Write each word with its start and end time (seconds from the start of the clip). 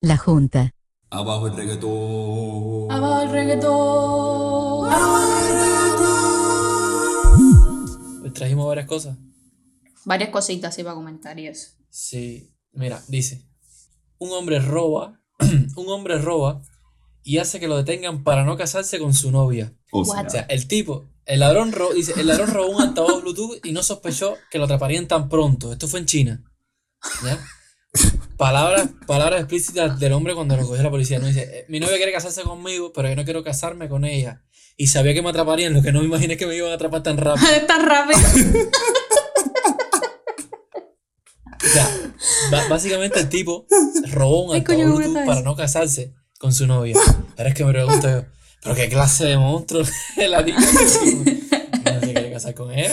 La 0.00 0.16
Junta. 0.16 0.70
Abajo 1.10 1.48
el 1.48 1.56
reggaetón. 1.56 2.88
Abajo 2.88 3.22
el 3.22 3.30
reggaetón. 3.30 4.90
Pues 8.20 8.32
trajimos 8.32 8.68
varias 8.68 8.86
cosas. 8.86 9.18
Varias 10.04 10.30
cositas 10.30 10.72
así 10.72 10.84
para 10.84 10.94
comentar 10.94 11.36
y 11.40 11.48
eso. 11.48 11.72
Sí, 11.90 12.54
mira, 12.70 13.02
dice, 13.08 13.42
un 14.18 14.30
hombre 14.30 14.60
roba, 14.60 15.20
un 15.76 15.88
hombre 15.88 16.18
roba 16.18 16.62
y 17.24 17.38
hace 17.38 17.58
que 17.58 17.66
lo 17.66 17.76
detengan 17.76 18.22
para 18.22 18.44
no 18.44 18.56
casarse 18.56 19.00
con 19.00 19.14
su 19.14 19.32
novia. 19.32 19.74
O 19.90 20.02
What? 20.02 20.26
O 20.26 20.30
sea, 20.30 20.30
sea, 20.30 20.42
el 20.42 20.68
tipo, 20.68 21.06
el 21.24 21.40
ladrón 21.40 21.72
robó, 21.72 21.92
dice, 21.92 22.12
el 22.16 22.28
ladrón 22.28 22.50
robó 22.54 22.68
un 22.68 22.82
altavoz 22.82 23.20
Bluetooth 23.22 23.58
y 23.64 23.72
no 23.72 23.82
sospechó 23.82 24.36
que 24.48 24.58
lo 24.58 24.64
atraparían 24.66 25.08
tan 25.08 25.28
pronto. 25.28 25.72
Esto 25.72 25.88
fue 25.88 25.98
en 25.98 26.06
China. 26.06 26.44
¿Ya? 27.24 27.44
Palabras, 28.38 28.88
palabras 29.06 29.40
explícitas 29.40 29.98
del 29.98 30.12
hombre 30.12 30.34
cuando 30.34 30.56
lo 30.56 30.66
cogió 30.66 30.82
la 30.82 30.90
policía. 30.90 31.18
No 31.18 31.26
dice, 31.26 31.42
"Eh, 31.42 31.64
mi 31.68 31.80
novia 31.80 31.96
quiere 31.96 32.12
casarse 32.12 32.42
conmigo, 32.42 32.92
pero 32.92 33.08
yo 33.08 33.16
no 33.16 33.24
quiero 33.24 33.42
casarme 33.44 33.88
con 33.88 34.04
ella. 34.04 34.42
Y 34.76 34.86
sabía 34.86 35.12
que 35.12 35.22
me 35.22 35.30
atraparían, 35.30 35.74
lo 35.74 35.82
que 35.82 35.90
no 35.90 35.98
me 36.00 36.06
imaginé 36.06 36.36
que 36.36 36.46
me 36.46 36.54
iban 36.56 36.70
a 36.70 36.74
atrapar 36.74 37.02
tan 37.02 37.16
rápido. 37.18 37.46
Tan 37.66 37.84
rápido. 37.84 38.18
O 41.64 41.66
sea, 41.70 41.88
básicamente 42.70 43.18
el 43.18 43.28
tipo 43.28 43.66
robó 44.12 44.44
un 44.44 44.54
altavoz 44.54 44.76
coño, 44.76 44.84
¿cómo 44.86 44.96
Bluetooth 44.98 45.16
está 45.16 45.26
para 45.26 45.42
no 45.42 45.56
casarse 45.56 46.14
con 46.38 46.54
su 46.54 46.66
novia. 46.68 46.94
Ahora 47.36 47.48
es 47.48 47.54
que 47.56 47.64
me 47.64 47.72
pregunto 47.72 48.08
yo, 48.08 48.24
¿pero 48.62 48.74
qué 48.76 48.88
clase 48.88 49.26
de 49.26 49.36
monstruo 49.36 49.82
es 50.16 50.30
la 50.30 50.42
niña? 50.42 50.58
¿No 50.60 52.00
se 52.00 52.12
quiere 52.12 52.32
casar 52.32 52.54
con 52.54 52.70
ella? 52.72 52.92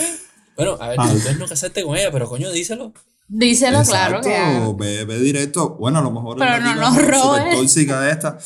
Bueno, 0.56 0.76
a 0.80 0.88
ver, 0.88 0.96
Ah. 1.00 1.08
tú 1.12 1.20
puedes 1.20 1.38
no 1.38 1.46
casarte 1.46 1.84
con 1.84 1.96
ella, 1.96 2.10
pero 2.10 2.28
coño, 2.28 2.50
díselo. 2.50 2.92
Díselo 3.28 3.82
claro 3.82 4.20
que 4.20 4.28
Exacto, 4.36 4.76
ve, 4.76 5.04
ve 5.04 5.18
directo. 5.18 5.76
Bueno, 5.76 5.98
a 5.98 6.02
lo 6.02 6.10
mejor 6.12 6.38
Pero 6.38 6.50
la 6.50 6.58
no 6.60 6.72
tipa 6.72 6.88
nos 6.90 6.98
es 6.98 7.08
robes. 7.08 7.56
tóxica 7.56 8.10
esta. 8.10 8.38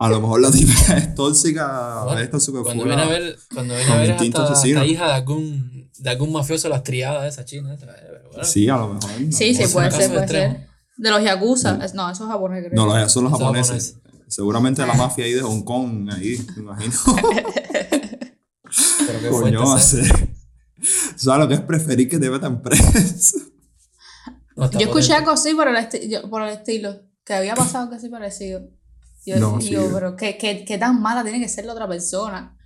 A 0.00 0.08
lo 0.08 0.20
mejor 0.20 0.40
la 0.40 0.50
tipa 0.50 0.72
es 0.96 1.14
tóxica, 1.14 2.04
Bueno, 2.04 2.20
esta 2.20 2.40
súper 2.40 2.62
Cuando 2.62 2.84
viene 2.84 3.02
a 3.02 3.06
ver, 3.06 3.36
cuando 3.52 3.74
viene 3.74 3.92
a 3.92 3.96
ver 3.96 4.12
hasta, 4.12 4.52
hasta 4.52 4.86
hija 4.86 5.06
de 5.08 5.12
algún, 5.12 5.90
de 5.98 6.10
algún 6.10 6.32
mafioso, 6.32 6.68
las 6.68 6.82
triadas 6.84 7.22
de 7.24 7.28
esa 7.28 7.44
china. 7.44 7.74
esa, 7.74 7.86
bueno. 8.30 8.44
Sí, 8.44 8.68
a 8.68 8.76
lo 8.76 8.94
mejor. 8.94 9.10
Sí, 9.10 9.52
no, 9.52 9.66
sí, 9.66 9.72
puede 9.72 9.90
ser, 9.90 10.08
puede 10.10 10.22
extremo. 10.22 10.54
ser. 10.54 10.68
De 10.96 11.10
los 11.10 11.22
yakuza. 11.22 11.84
Es- 11.84 11.94
No, 11.94 12.10
eso 12.10 12.24
es 12.24 12.30
japonés, 12.30 12.64
creo. 12.66 12.74
No, 12.86 12.96
los, 12.98 13.12
son 13.12 13.24
los 13.24 13.32
japoneses. 13.32 13.94
japoneses. 13.96 14.24
Seguramente 14.28 14.86
la 14.86 14.94
mafia 14.94 15.24
ahí 15.24 15.32
de 15.32 15.42
Hong 15.42 15.62
Kong, 15.62 16.08
ahí, 16.12 16.44
me 16.56 16.62
imagino. 16.62 16.94
Pero 19.06 19.20
qué 19.20 19.28
Coño, 19.28 19.60
va 19.66 19.76
a 19.76 19.78
fuerte. 19.78 20.06
¿sabes? 20.06 20.08
ser. 20.18 20.28
¿Sabes 21.16 21.40
lo 21.40 21.48
que 21.48 21.54
es 21.54 21.60
preferir 21.60 22.08
que 22.08 22.18
te 22.18 22.30
metan 22.30 22.62
preso? 22.62 23.38
Yo 24.72 24.80
escuché 24.80 25.12
algo 25.14 25.30
así 25.30 25.54
por 25.54 25.68
el, 25.68 25.76
esti- 25.76 26.08
yo- 26.08 26.28
por 26.28 26.42
el 26.42 26.48
estilo, 26.50 27.02
que 27.24 27.34
había 27.34 27.54
pasado 27.54 27.84
algo 27.84 27.94
así 27.96 28.08
parecido. 28.08 28.62
Yo, 29.26 29.36
No, 29.38 29.60
sí. 29.60 29.70
yo, 29.70 29.88
pero 29.92 30.16
¿qué, 30.16 30.36
qué, 30.38 30.64
qué 30.64 30.78
tan 30.78 31.00
mala 31.02 31.22
tiene 31.22 31.40
que 31.40 31.48
ser 31.48 31.64
la 31.66 31.72
otra 31.74 31.86
persona? 31.88 32.56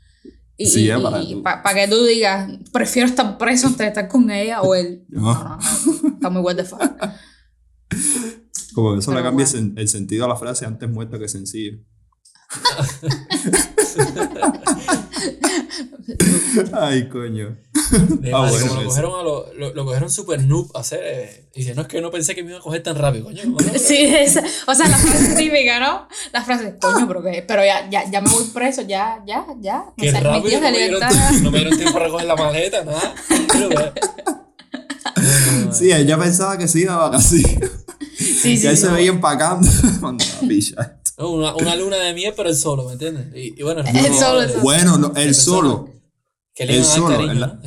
Y, 0.57 0.67
Sí, 0.67 0.83
y- 0.85 0.91
es 0.91 0.99
y- 1.29 1.37
para 1.43 1.63
pa- 1.63 1.75
que 1.75 1.89
tú 1.89 2.05
digas, 2.05 2.49
prefiero 2.73 3.09
estar 3.09 3.37
preso 3.39 3.67
antes 3.67 3.81
de 3.81 3.89
estar 3.89 4.09
con 4.09 4.31
ella 4.31 4.63
o 4.63 4.75
él. 4.75 5.05
No. 5.09 5.35
No, 5.35 5.37
no, 5.45 5.59
no, 5.59 6.09
está 6.15 6.31
muy 6.31 6.41
what 6.43 6.57
the 6.57 6.65
fuck. 6.65 6.81
Como 8.75 8.93
que 8.95 9.01
eso 9.01 9.13
le 9.15 9.23
cambia 9.23 9.47
bueno. 9.51 9.73
el 9.77 9.89
sentido 9.89 10.25
a 10.25 10.29
la 10.29 10.37
frase 10.37 10.65
antes 10.65 10.89
muerta 10.89 11.19
que 11.19 11.29
sencillo. 11.29 11.79
Ay, 16.73 17.09
coño. 17.09 17.57
De 18.21 18.33
Ah, 18.33 18.49
bueno, 18.51 18.75
lo 18.75 18.85
cogieron, 18.85 19.21
a 19.21 19.23
lo, 19.23 19.53
lo, 19.55 19.75
lo 19.75 19.85
cogieron 19.85 20.11
super 20.11 20.43
noob 20.43 20.71
a 20.77 20.81
hacer. 20.81 21.01
eh, 21.03 21.49
y 21.55 21.61
dice, 21.61 21.75
no 21.75 21.83
es 21.83 21.89
que 21.89 22.01
no 22.01 22.11
pensé 22.11 22.35
que 22.35 22.43
me 22.43 22.51
iba 22.51 22.59
a 22.59 22.63
coger 22.63 22.83
tan 22.83 22.97
rápido, 22.97 23.25
coño. 23.25 23.43
¿no? 23.45 23.59
Sí, 23.79 23.97
esa- 23.99 24.43
o 24.67 24.75
sea, 24.75 24.89
la 24.89 24.97
frase 24.97 25.35
típica, 25.37 25.79
¿no? 25.81 26.09
La 26.33 26.43
frase, 26.43 26.77
coño, 26.81 27.07
pero, 27.07 27.23
que, 27.23 27.43
pero 27.47 27.65
ya, 27.65 27.89
ya, 27.91 28.11
ya 28.11 28.21
me 28.21 28.31
voy 28.31 28.45
preso, 28.55 28.83
ya, 28.83 29.23
ya, 29.27 29.45
ya. 29.61 29.85
O 29.97 30.03
sea, 30.03 30.21
rápido, 30.21 30.61
no 30.61 30.61
me, 30.71 30.73
dieron, 30.73 31.01
libertad. 31.01 31.31
no 31.43 31.51
me 31.51 31.59
dieron 31.59 31.77
tiempo 31.77 31.93
para 31.95 32.05
recoger 32.07 32.27
la 32.27 32.37
maleta, 32.37 32.85
nada. 32.85 33.15
Pero, 33.53 33.71
eh, 33.81 33.93
Sí, 35.73 35.91
ella 35.93 36.19
pensaba 36.19 36.59
que 36.59 36.69
sí 36.69 36.81
iba 36.83 37.07
así. 37.09 37.43
Sí, 38.17 38.57
sí, 38.57 38.59
ya 38.59 38.77
se 38.77 38.89
veía 38.89 39.11
empacando. 39.11 39.69
Cuando 40.01 40.25
la 40.25 40.49
pilla. 40.49 40.97
no, 41.19 41.31
una, 41.31 41.55
una 41.57 41.77
luna 41.77 41.97
de 41.97 42.15
miel, 42.15 42.33
pero 42.37 42.49
él 42.49 42.57
solo, 42.57 42.85
¿me 42.85 42.93
entiendes? 42.93 43.27
Y, 43.35 43.59
y 43.59 43.63
bueno, 43.63 43.83
Él 43.83 44.15
solo, 44.15 44.47
solo. 44.49 44.61
Bueno, 44.63 44.99
no, 44.99 45.13
persona. 45.13 45.35
solo. 45.35 45.89
Que 46.55 46.67
le 46.67 46.77
él 46.77 46.81
iban 46.85 46.91
a 46.91 46.91
dar 46.91 46.99
solo, 46.99 47.17
cariño, 47.17 47.35
la-. 47.35 47.61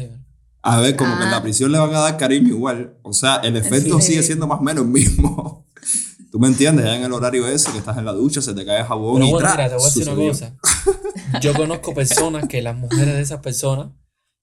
A 0.62 0.79
ver, 0.81 0.96
como 0.96 1.16
que 1.18 1.23
en 1.23 1.28
Ah. 1.29 1.31
la 1.31 1.44
prisión 1.44 1.72
le 1.72 1.78
van 1.78 1.94
a 1.94 2.00
dar 2.00 2.18
cariño 2.18 2.47
igual. 2.50 2.97
O 3.03 3.13
sea, 3.13 3.35
el 3.38 3.56
efecto 3.56 4.00
Sí. 4.01 4.07
sigue 4.07 4.23
siendo 4.23 4.47
más 4.47 4.59
o 4.59 4.63
menos 4.63 4.84
el 4.85 4.90
mismo. 4.91 5.68
¿Tú 6.31 6.40
me 6.40 6.47
entiendes? 6.47 6.85
Ya 6.85 6.95
en 6.95 7.03
el 7.03 7.13
horario 7.13 7.47
ese, 7.47 7.72
que 7.72 7.78
estás 7.78 7.97
en 7.97 8.06
la 8.06 8.12
ducha, 8.13 8.41
se 8.41 8.53
te 8.53 8.66
cae 8.66 8.79
el 8.79 8.85
jabón 8.85 9.16
Pero 9.16 9.28
y 9.28 9.31
bueno, 9.31 9.47
¡tra! 9.47 9.56
mira, 9.56 9.69
te 9.69 9.75
voy 9.75 9.84
a 9.84 9.88
decir 9.88 10.09
una 10.09 10.28
cosa. 10.28 10.56
Yo 11.41 11.53
conozco 11.53 11.94
personas 11.94 12.47
que 12.47 12.62
las 12.62 12.75
mujeres 12.75 13.13
de 13.13 13.22
esas 13.22 13.40
personas 13.40 13.90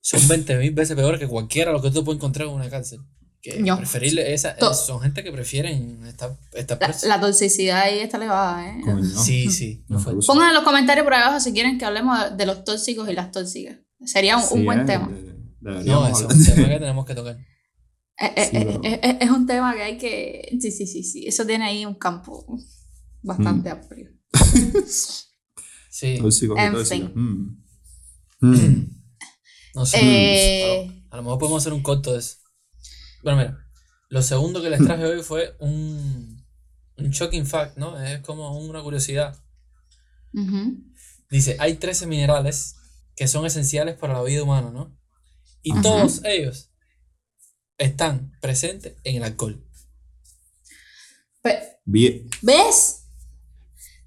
son 0.01 0.27
20 0.29 0.57
mil 0.59 0.71
veces 0.73 0.97
peores 0.97 1.21
que 1.21 1.29
cualquiera 1.29 1.71
de 1.71 1.77
lo 1.77 1.83
que 1.83 1.91
tú 1.91 2.03
puedes 2.05 2.19
encontrar 2.19 2.49
en 2.49 2.55
una 2.55 2.71
cárcel. 2.71 3.01
Que 3.43 3.61
No. 3.61 3.77
preferirle 3.77 4.33
esa, 4.33 4.55
To- 4.57 4.73
son 4.73 5.01
gente 5.01 5.25
que 5.25 5.33
prefieren 5.33 6.07
estar, 6.07 6.39
estar 6.55 6.79
La, 6.81 6.87
presa. 6.87 7.09
la 7.09 7.21
toxicidad 7.21 7.83
ahí 7.83 7.99
está 7.99 8.17
elevada, 8.17 8.69
¿eh? 8.69 8.81
Coño. 8.85 9.05
Sí, 9.05 9.51
sí. 9.51 9.85
No 9.89 10.01
Pongan 10.01 10.49
en 10.51 10.55
los 10.55 10.63
comentarios 10.63 11.03
por 11.05 11.13
abajo 11.15 11.41
si 11.41 11.53
quieren 11.53 11.77
que 11.77 11.85
hablemos 11.85 12.37
de 12.37 12.47
los 12.47 12.63
tóxicos 12.65 13.09
y 13.11 13.13
las 13.15 13.33
tóxicas. 13.33 13.77
Sería 14.05 14.37
un, 14.37 14.65
buen 14.65 14.81
eh, 14.81 14.85
tema. 14.85 15.11
No, 15.61 16.09
es 16.09 16.21
un 16.21 16.45
tema 16.45 16.69
que 16.69 16.79
tenemos 16.81 17.07
que 17.07 17.15
tocar. 17.15 17.37
Eh, 18.19 18.33
eh, 18.37 18.49
Sí, 18.51 18.57
eh, 18.57 19.01
eh, 19.03 19.19
es 19.21 19.31
un 19.31 19.47
tema 19.47 19.75
que 19.75 19.83
hay 19.83 19.99
que. 19.99 20.57
Sí, 20.61 20.71
sí, 20.71 20.87
sí, 20.87 21.03
sí. 21.03 21.27
Eso 21.27 21.47
tiene 21.47 21.65
ahí 21.65 21.85
un 21.87 21.95
campo 21.95 22.45
bastante 23.23 23.71
Mm. 23.71 23.73
amplio. 23.73 24.11
Sí. 25.91 26.19
Tóxico, 26.19 26.57
En 26.59 26.73
tóxico. 26.73 27.07
fin. 27.09 27.13
Mm. 27.15 27.63
Mm. 28.45 28.91
No 29.77 29.87
sé. 29.87 29.99
Eh, 30.03 31.05
A 31.11 31.17
lo 31.17 31.23
mejor 31.23 31.39
podemos 31.39 31.63
hacer 31.63 31.73
un 31.73 31.83
corto 31.83 32.13
de 32.13 32.19
eso. 32.19 32.39
Bueno, 33.23 33.39
mira. 33.39 33.59
Lo 34.09 34.21
segundo 34.21 34.61
que 34.61 34.69
les 34.69 34.85
traje 34.85 35.05
hoy 35.05 35.23
fue 35.23 35.55
un, 35.61 36.45
un 36.99 37.11
shocking 37.11 37.47
fact, 37.47 37.79
¿no? 37.79 37.99
Es 38.03 38.21
como 38.21 38.59
una 38.59 38.83
curiosidad. 38.83 39.39
Dice, 41.31 41.57
hay 41.61 41.77
13 41.77 42.07
minerales 42.07 42.75
que 43.17 43.29
son 43.29 43.45
esenciales 43.47 43.97
para 43.97 44.15
la 44.15 44.23
vida 44.23 44.43
humana, 44.43 44.71
¿no? 44.71 44.97
Y 45.63 45.73
Ajá. 45.73 45.83
todos 45.83 46.21
ellos 46.25 46.71
están 47.79 48.33
presentes 48.41 48.97
en 49.05 49.17
el 49.17 49.23
alcohol. 49.25 49.65
Pe- 51.43 51.79
Bien. 51.85 52.29
¿Ves? 52.43 53.05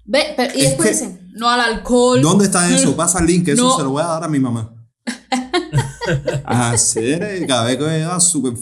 Ve, 0.04 0.34
pero- 0.36 0.54
y 0.54 0.60
Es 0.62 0.68
después 0.70 0.88
que- 0.88 0.94
dicen, 0.94 1.30
no 1.34 1.48
al 1.50 1.60
alcohol. 1.60 2.20
¿Dónde 2.22 2.44
está 2.46 2.68
eso? 2.74 2.94
Pasa 2.96 3.18
el 3.20 3.26
link, 3.26 3.44
que 3.44 3.52
eso 3.52 3.64
No. 3.64 3.76
se 3.76 3.82
lo 3.82 3.90
voy 3.90 4.02
a 4.02 4.06
dar 4.06 4.24
a 4.24 4.28
mi 4.28 4.38
mamá. 4.38 4.72
A 6.44 6.70
hacer, 6.70 7.44
cada 7.48 7.64
vez 7.64 7.76
que 7.78 7.82
vea 7.84 8.20
súper. 8.20 8.54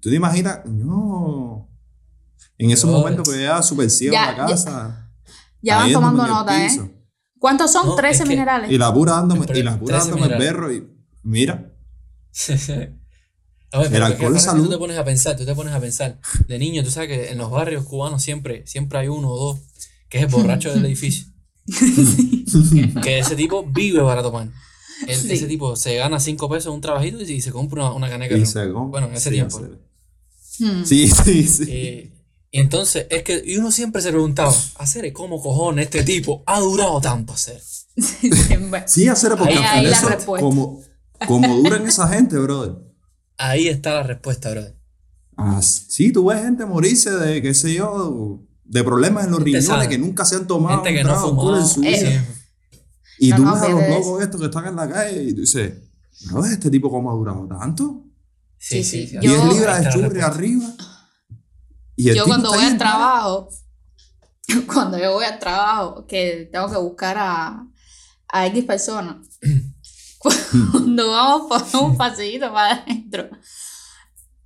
¿Tú 0.00 0.10
te 0.10 0.16
imaginas? 0.16 0.60
No. 0.66 1.68
En 2.56 2.70
esos 2.72 2.90
momentos 2.90 3.28
que 3.28 3.36
vea 3.36 3.62
súper 3.62 3.88
ciego 3.88 4.16
en 4.16 4.20
la 4.22 4.34
casa. 4.46 5.08
Ya 5.62 5.76
van 5.78 5.92
tomando 5.92 6.26
nota, 6.26 6.66
¿eh? 6.66 6.68
¿Cuántos 7.38 7.72
son? 7.72 7.86
No, 7.86 7.94
13 7.96 8.14
es 8.14 8.22
que- 8.22 8.28
minerales. 8.34 8.70
Y 8.70 8.78
la 8.78 8.92
pura 8.92 9.12
dándome, 9.12 9.46
Pero 9.46 9.58
y 9.58 9.62
la 9.62 9.78
pura 9.78 9.96
13 9.98 10.10
dándome 10.10 10.32
el 10.34 10.38
berro 10.40 10.72
y. 10.72 10.86
Mira. 11.22 11.72
Ver, 13.70 13.94
El 13.94 14.02
alcohol 14.02 14.32
¿qué 14.32 14.38
es 14.38 14.42
si 14.44 14.48
Tú 14.48 14.54
salud. 14.56 14.70
te 14.70 14.78
pones 14.78 14.96
a 14.96 15.04
pensar, 15.04 15.36
tú 15.36 15.44
te 15.44 15.54
pones 15.54 15.74
a 15.74 15.80
pensar. 15.80 16.18
De 16.46 16.58
niño, 16.58 16.82
tú 16.82 16.90
sabes 16.90 17.08
que 17.10 17.30
en 17.30 17.36
los 17.38 17.50
barrios 17.50 17.84
cubanos 17.84 18.22
siempre, 18.22 18.66
siempre 18.66 18.98
hay 18.98 19.08
uno 19.08 19.28
o 19.28 19.38
dos 19.38 19.60
que 20.08 20.16
es 20.18 20.24
el 20.24 20.30
borracho 20.30 20.72
del 20.72 20.84
edificio. 20.86 21.26
que 23.02 23.18
ese 23.18 23.36
tipo 23.36 23.64
vive 23.64 24.00
para 24.02 24.22
tomar. 24.22 24.48
El- 25.06 25.16
Sí. 25.16 25.32
Ese 25.32 25.46
tipo 25.46 25.76
se 25.76 25.96
gana 25.96 26.18
5 26.18 26.48
pesos 26.48 26.74
un 26.74 26.80
trabajito 26.80 27.20
y, 27.22 27.40
se 27.40 27.52
compra 27.52 27.84
una, 27.84 27.92
una 27.94 28.08
caneca 28.08 28.36
Y 28.36 28.46
se 28.46 28.66
Bueno, 28.68 29.06
en 29.08 29.14
ese 29.14 29.28
sí, 29.30 29.34
tiempo. 29.36 29.60
Hmm. 30.58 30.84
Sí, 30.84 31.08
sí, 31.08 31.42
sí. 31.46 31.64
Eh, 31.68 32.12
y 32.50 32.60
entonces, 32.60 33.06
es 33.10 33.22
que 33.22 33.42
y 33.44 33.56
uno 33.56 33.70
siempre 33.70 34.00
se 34.02 34.10
preguntaba, 34.10 34.54
hacer 34.76 35.12
¿cómo 35.12 35.40
cojones 35.42 35.86
este 35.86 36.02
tipo 36.02 36.42
ha 36.46 36.60
durado 36.60 37.00
tanto 37.00 37.32
hacer? 37.34 37.60
Sí, 38.86 39.08
hacer 39.08 39.32
porque 39.36 39.54
Ahí- 39.54 39.58
al 39.58 39.64
ahí 39.64 39.76
final 39.78 39.90
la 39.90 39.96
eso- 39.96 40.08
respuesta. 40.08 40.44
como, 40.46 40.80
como 41.26 41.56
duran 41.56 41.86
esa 41.86 42.08
gente, 42.08 42.36
brother. 42.38 42.76
Ahí 43.36 43.68
está 43.68 43.94
la 43.94 44.02
respuesta, 44.04 44.50
brother. 44.50 44.76
Ah, 45.36 45.60
sí, 45.62 46.12
tú 46.12 46.26
ves 46.26 46.42
gente 46.42 46.64
morirse 46.64 47.10
de, 47.10 47.40
qué 47.42 47.54
sé 47.54 47.74
yo, 47.74 48.40
de 48.64 48.82
problemas 48.84 49.24
en 49.24 49.30
los 49.30 49.38
Gente 49.38 49.46
riñones 49.58 49.66
sana. 49.66 49.88
que 49.88 49.98
nunca 49.98 50.24
se 50.24 50.36
han 50.36 50.46
tomado 50.46 50.82
Gente 50.82 50.90
un 50.90 50.96
que 50.96 51.02
no 51.04 51.08
trago 51.10 51.28
fumaba. 51.30 51.58
en 51.60 51.66
su 51.66 51.82
Eh, 51.82 51.88
vida. 52.02 52.24
Y 53.20 53.30
No, 53.30 53.36
tú 53.36 53.42
no, 53.44 53.54
ves 53.54 53.62
a 53.62 53.68
los 53.68 53.88
locos 53.88 54.22
estos 54.22 54.40
que 54.40 54.46
están 54.46 54.66
en 54.66 54.76
la 54.76 54.88
calle 54.88 55.22
y 55.24 55.34
tú 55.34 55.40
dices, 55.40 55.72
brother, 56.30 56.52
¿este 56.52 56.70
tipo 56.70 56.90
cómo 56.90 57.10
ha 57.10 57.14
durado 57.14 57.46
tanto? 57.48 58.04
Sí, 58.58 58.82
Sí, 58.82 58.84
sí, 58.84 59.06
sí. 59.06 59.18
sí. 59.20 59.26
Yo- 59.26 59.30
10 59.30 59.40
Ahí 59.42 59.54
libras 59.54 59.78
está 59.86 59.96
de 59.98 60.04
churri 60.04 60.20
arriba. 60.20 60.74
Y 61.98 62.14
yo 62.16 62.24
cuando 62.26 62.50
voy 62.50 62.58
al 62.64 62.78
trabajo, 62.78 63.48
cuando 64.72 64.98
yo 64.98 65.12
voy 65.12 65.24
al 65.24 65.38
trabajo, 65.38 66.06
que 66.06 66.48
tengo 66.52 66.70
que 66.70 66.78
buscar 66.78 67.16
a, 67.18 67.66
a 68.28 68.46
X 68.46 68.64
personas, 68.64 69.16
cuando 70.72 71.10
vamos 71.10 71.48
por 71.70 71.82
un 71.82 71.96
pasillito 71.96 72.52
para 72.52 72.76
adentro, 72.82 73.28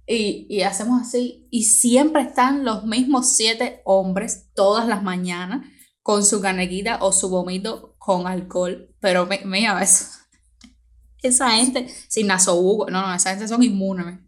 Y, 0.06 0.46
y 0.50 0.62
hacemos 0.62 1.00
así. 1.02 1.46
Y 1.50 1.64
siempre 1.64 2.22
están 2.22 2.64
los 2.64 2.84
mismos 2.84 3.36
siete 3.36 3.80
hombres 3.84 4.48
todas 4.54 4.86
las 4.88 5.02
mañanas 5.02 5.64
con 6.02 6.24
su 6.24 6.40
canequita 6.40 6.98
o 7.00 7.12
su 7.12 7.28
vómito 7.30 7.94
con 7.98 8.26
alcohol. 8.26 8.88
Pero 9.00 9.26
mi- 9.26 9.38
mira 9.44 9.80
eso. 9.82 10.06
Esa 11.22 11.50
gente 11.52 11.86
sin 12.08 12.26
nasobuco. 12.26 12.90
No, 12.90 13.06
no, 13.06 13.14
esa 13.14 13.30
gente 13.30 13.46
son 13.48 13.62
inmunes. 13.62 14.18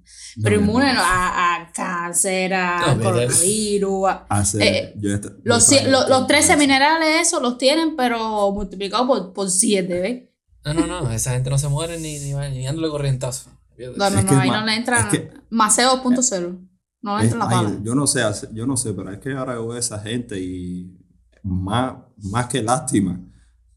Pero 0.42 0.56
No, 0.56 0.62
inmunes 0.66 0.94
no. 0.94 1.00
a, 1.00 1.54
a 1.56 1.72
cáncer, 1.72 2.54
a 2.54 2.96
coronavirus. 3.02 4.08
a- 4.28 4.42
Eh, 4.60 4.94
yo 4.96 5.14
esta- 5.14 5.28
yo 5.28 5.34
los, 5.44 5.70
lo- 5.70 5.90
los 5.90 6.06
tiempo 6.06 6.26
13 6.26 6.52
eso. 6.52 6.58
minerales, 6.58 7.08
eso 7.28 7.40
los 7.40 7.56
tienen, 7.58 7.94
pero 7.96 8.50
multiplicado 8.52 9.06
por, 9.06 9.32
por 9.32 9.50
7, 9.50 10.00
¿ves? 10.00 10.22
No, 10.64 10.74
no, 10.74 10.86
no, 11.02 11.10
esa 11.12 11.32
gente 11.32 11.50
no 11.50 11.58
se 11.58 11.68
muere 11.68 11.98
ni, 12.00 12.18
ni, 12.18 12.32
ni 12.32 12.64
dándole 12.64 12.88
corrientazo. 12.88 13.50
No, 13.96 14.10
no, 14.10 14.18
Es 14.18 14.24
no, 14.24 14.40
ahí 14.40 14.50
no 14.50 14.64
le 14.64 14.74
entra. 14.76 15.00
es 15.00 15.06
que- 15.06 15.30
Maceo 15.50 16.02
2.0. 16.02 16.58
No 17.02 17.18
le 17.18 17.24
entra 17.24 17.38
la 17.38 17.48
pala. 17.48 17.72
yo 17.82 17.94
no 17.94 18.06
sé, 18.06 18.22
yo 18.52 18.66
no 18.66 18.76
sé, 18.76 18.92
pero 18.94 19.12
es 19.12 19.18
que 19.18 19.32
ahora 19.32 19.52
veo 19.54 19.72
a 19.72 19.78
esa 19.78 19.98
gente 20.00 20.40
y 20.40 20.96
más, 21.42 21.94
más 22.22 22.46
que 22.46 22.62
lástima 22.62 23.20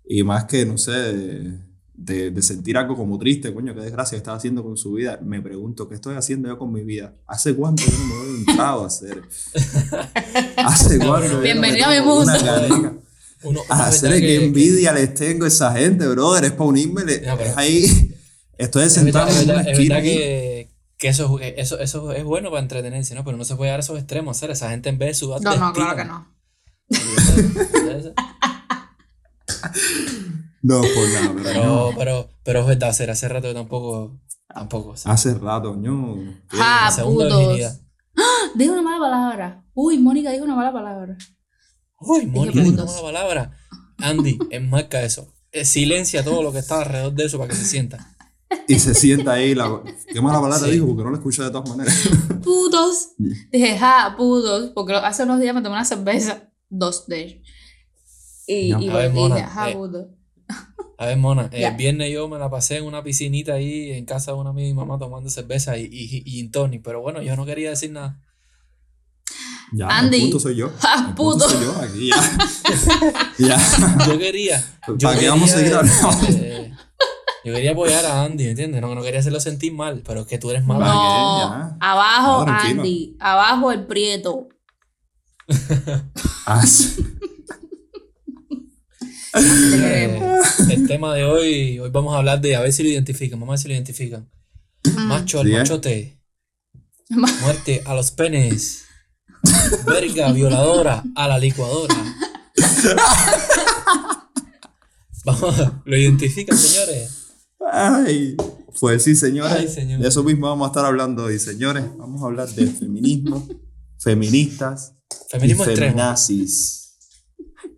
y 0.05 0.23
más 0.23 0.45
que, 0.45 0.65
no 0.65 0.77
sé, 0.77 1.59
de, 1.99 2.29
de 2.31 2.41
sentir 2.43 2.77
algo 2.77 2.95
como 2.95 3.17
triste, 3.17 3.51
coño, 3.53 3.73
qué 3.73 3.81
desgracia 3.81 4.17
está 4.17 4.33
haciendo 4.35 4.63
con 4.63 4.77
su 4.77 4.93
vida, 4.93 5.19
me 5.23 5.41
pregunto, 5.41 5.89
¿qué 5.89 5.95
estoy 5.95 6.15
haciendo 6.15 6.47
yo 6.47 6.57
con 6.57 6.71
mi 6.71 6.83
vida? 6.83 7.15
¿Hace 7.25 7.55
cuánto 7.55 7.83
yo 7.83 7.91
no 7.97 8.05
me 8.05 8.13
doy 8.15 8.35
un 8.35 8.45
trago 8.55 8.83
a 8.83 8.87
hacer? 8.87 9.21
¿Hace 10.57 10.99
cuánto? 10.99 11.41
Bienvenido 11.41 11.87
a 11.87 11.89
mi 11.99 12.01
mundo. 12.01 12.31
caneca? 12.31 12.75
Uno, 12.75 13.01
uno 13.43 13.61
A 13.69 13.87
hacer 13.87 14.11
verdad 14.11 14.25
que- 14.25 14.45
envidia 14.45 14.93
les 14.93 15.13
tengo 15.15 15.45
a 15.45 15.47
esa 15.47 15.71
gente, 15.73 16.07
brother, 16.07 16.45
es 16.45 16.51
para 16.51 16.65
unirme, 16.65 17.03
le- 17.03 17.21
No, 17.21 17.35
pero- 17.37 17.49
es 17.49 17.57
ahí, 17.57 18.15
estoy 18.57 18.83
Es 18.85 18.93
sentado 18.93 19.25
verdad, 19.25 19.35
es 19.41 19.43
en 19.43 19.49
una 19.49 19.53
verdad, 19.57 19.71
es 19.71 19.77
esquina 19.79 19.95
verdad 19.95 20.07
que, 20.09 20.69
que 20.99 21.07
eso, 21.07 21.39
eso, 21.39 21.79
eso 21.79 22.11
es 22.13 22.23
bueno 22.23 22.49
para 22.51 22.61
entretenerse, 22.61 23.15
¿no? 23.15 23.23
Pero 23.25 23.37
no 23.37 23.43
se 23.45 23.55
puede 23.55 23.71
dar 23.71 23.79
esos 23.79 23.97
extremos, 23.97 24.37
hacer 24.37 24.51
esa 24.51 24.69
gente 24.69 24.89
en 24.89 24.97
vez 24.99 25.09
de 25.09 25.13
sudar 25.15 25.41
No, 25.41 25.55
no, 25.55 25.73
claro 25.73 25.95
que 25.95 26.05
no. 26.05 26.27
No, 30.67 30.81
por 30.81 31.09
nada, 31.13 31.31
pero 31.33 31.43
Pero, 31.43 31.63
no. 31.65 31.91
pero, 31.97 32.29
pero 32.43 32.59
es 32.61 32.65
verdad, 32.67 32.89
hacer 32.89 33.09
hace 33.09 33.27
rato 33.29 33.53
tampoco, 33.53 34.19
tampoco. 34.53 34.95
Hace 35.05 35.33
rato, 35.35 35.75
ño. 35.75 36.17
Ah, 36.51 36.91
putos. 37.03 37.37
virginidad. 37.39 37.79
Dijo 38.55 38.73
una 38.73 38.81
mala 38.81 38.99
palabra. 38.99 39.63
Uy, 39.73 39.97
Mónica 39.99 40.31
dijo 40.31 40.43
una 40.43 40.55
mala 40.55 40.73
palabra. 40.73 41.17
Uy, 41.99 42.25
Mónica, 42.25 42.61
putos. 42.63 42.65
dijo 42.75 42.83
una 42.83 43.01
mala 43.03 43.19
palabra. 43.19 43.57
Andy, 43.99 44.37
enmarca 44.51 45.01
eso. 45.03 45.33
Eh, 45.51 45.63
Silencia 45.63 46.23
todo 46.23 46.43
lo 46.43 46.51
que 46.51 46.59
está 46.59 46.79
alrededor 46.81 47.13
de 47.13 47.25
eso 47.25 47.37
para 47.37 47.49
que 47.49 47.55
se 47.55 47.65
sienta. 47.65 48.13
Y 48.67 48.79
se 48.79 48.93
sienta 48.93 49.33
ahí. 49.33 49.55
La... 49.55 49.81
Qué 50.11 50.21
mala 50.21 50.41
palabra 50.41 50.65
Sí. 50.67 50.71
dijo 50.73 50.85
porque 50.87 51.03
no 51.03 51.11
la 51.11 51.17
escuché 51.17 51.43
de 51.43 51.51
todas 51.51 51.69
maneras. 51.69 52.09
Putos. 52.43 53.09
Dije, 53.51 53.77
ja, 53.77 54.13
putos. 54.17 54.71
Porque 54.75 54.93
hace 54.95 55.23
unos 55.23 55.39
días 55.39 55.55
me 55.55 55.61
tomé 55.61 55.75
una 55.75 55.85
cerveza. 55.85 56.49
Dos 56.69 57.07
de 57.07 57.21
ellos. 57.23 57.41
Y, 58.49 58.71
ver, 58.73 58.81
dije, 58.81 59.09
mona, 59.09 59.47
ja, 59.47 59.69
eh, 59.69 59.73
putos. 59.75 60.05
A 60.99 61.05
ver, 61.05 61.17
Mona, 61.17 61.49
Ya. 61.51 61.69
el 61.69 61.75
viernes 61.75 62.11
yo 62.11 62.27
me 62.27 62.39
la 62.39 62.49
pasé 62.49 62.77
en 62.77 62.85
una 62.85 63.03
piscinita 63.03 63.53
ahí 63.53 63.91
en 63.91 64.05
casa 64.05 64.31
de 64.31 64.37
una 64.37 64.49
amiga 64.49 64.67
y 64.67 64.71
mi 64.73 64.77
mamá 64.79 64.97
tomando 64.97 65.29
cerveza 65.29 65.77
y, 65.77 65.83
y, 65.83 66.23
y 66.25 66.31
gin 66.31 66.51
tonic, 66.51 66.81
pero 66.83 67.01
bueno, 67.01 67.21
yo 67.21 67.35
no 67.35 67.45
quería 67.45 67.69
decir 67.69 67.91
nada. 67.91 68.19
Ya, 69.73 69.87
Andy. 69.89 70.15
el 70.17 70.21
punto 70.23 70.39
soy 70.39 70.55
yo. 70.55 70.71
Ah, 70.81 71.05
El 71.09 71.13
puto. 71.13 71.47
soy 71.47 71.63
yo 71.65 71.75
aquí 71.81 72.09
ya. 72.09 73.37
ya. 73.37 74.05
Yo 74.07 74.17
quería. 74.17 74.63
yo 74.87 74.97
¿Para 74.97 75.19
qué 75.19 75.29
vamos 75.29 75.51
a 75.51 75.57
seguir 75.57 75.73
quería, 75.77 75.79
hablando? 75.79 76.27
eh, 76.29 76.73
yo 77.45 77.53
quería 77.53 77.71
apoyar 77.71 78.05
a 78.05 78.23
Andy, 78.23 78.45
¿me 78.45 78.49
entiendes? 78.51 78.81
No, 78.81 78.95
no 78.95 79.01
quería 79.03 79.19
hacerlo 79.19 79.39
sentir 79.39 79.73
mal, 79.73 80.01
pero 80.05 80.21
es 80.21 80.27
que 80.27 80.37
tú 80.37 80.49
eres 80.49 80.63
¿Para 80.65 80.79
mala. 80.79 80.91
qué? 80.93 80.97
No, 80.97 81.77
abajo 81.81 82.45
No. 82.45 82.51
Andy, 82.53 83.15
abajo 83.19 83.71
el 83.71 83.85
prieto. 83.85 84.47
Ah, 86.45 86.65
sí. 86.65 86.95
El 90.69 90.87
tema 90.87 91.13
de 91.13 91.23
hoy, 91.23 91.79
hoy 91.79 91.89
vamos 91.89 92.13
a 92.15 92.17
hablar 92.19 92.41
de, 92.41 92.55
a 92.55 92.61
ver 92.61 92.73
si 92.73 92.83
lo 92.83 92.89
identifican, 92.89 93.39
vamos 93.39 93.53
a 93.53 93.55
ver 93.55 93.59
si 93.59 93.67
lo 93.67 93.73
identifican. 93.73 94.29
Mm. 94.83 95.07
Macho 95.07 95.39
al 95.39 95.47
Sí, 95.47 95.53
¿eh? 95.53 95.57
machote, 95.57 96.21
muerte 97.41 97.83
a 97.85 97.93
los 97.93 98.11
penes, 98.11 98.85
verga 99.85 100.31
violadora 100.31 101.03
a 101.15 101.27
la 101.27 101.37
licuadora. 101.37 101.95
Vamos, 105.25 105.55
¿lo 105.83 105.97
identifican, 105.97 106.57
señores? 106.57 107.27
Ay. 107.71 108.35
Pues 108.79 109.03
sí, 109.03 109.15
señores. 109.15 109.57
Ay, 109.57 109.67
señor. 109.67 109.99
De 109.99 110.07
eso 110.07 110.23
mismo 110.23 110.47
vamos 110.47 110.67
a 110.67 110.69
estar 110.69 110.85
hablando 110.85 111.25
hoy, 111.25 111.39
señores. 111.39 111.83
Vamos 111.97 112.21
a 112.21 112.25
hablar 112.27 112.47
de 112.49 112.67
feminismo, 112.67 113.45
feministas 113.97 114.93
Feminismo 115.29 115.65
y 115.65 115.69
extremo. 115.69 115.97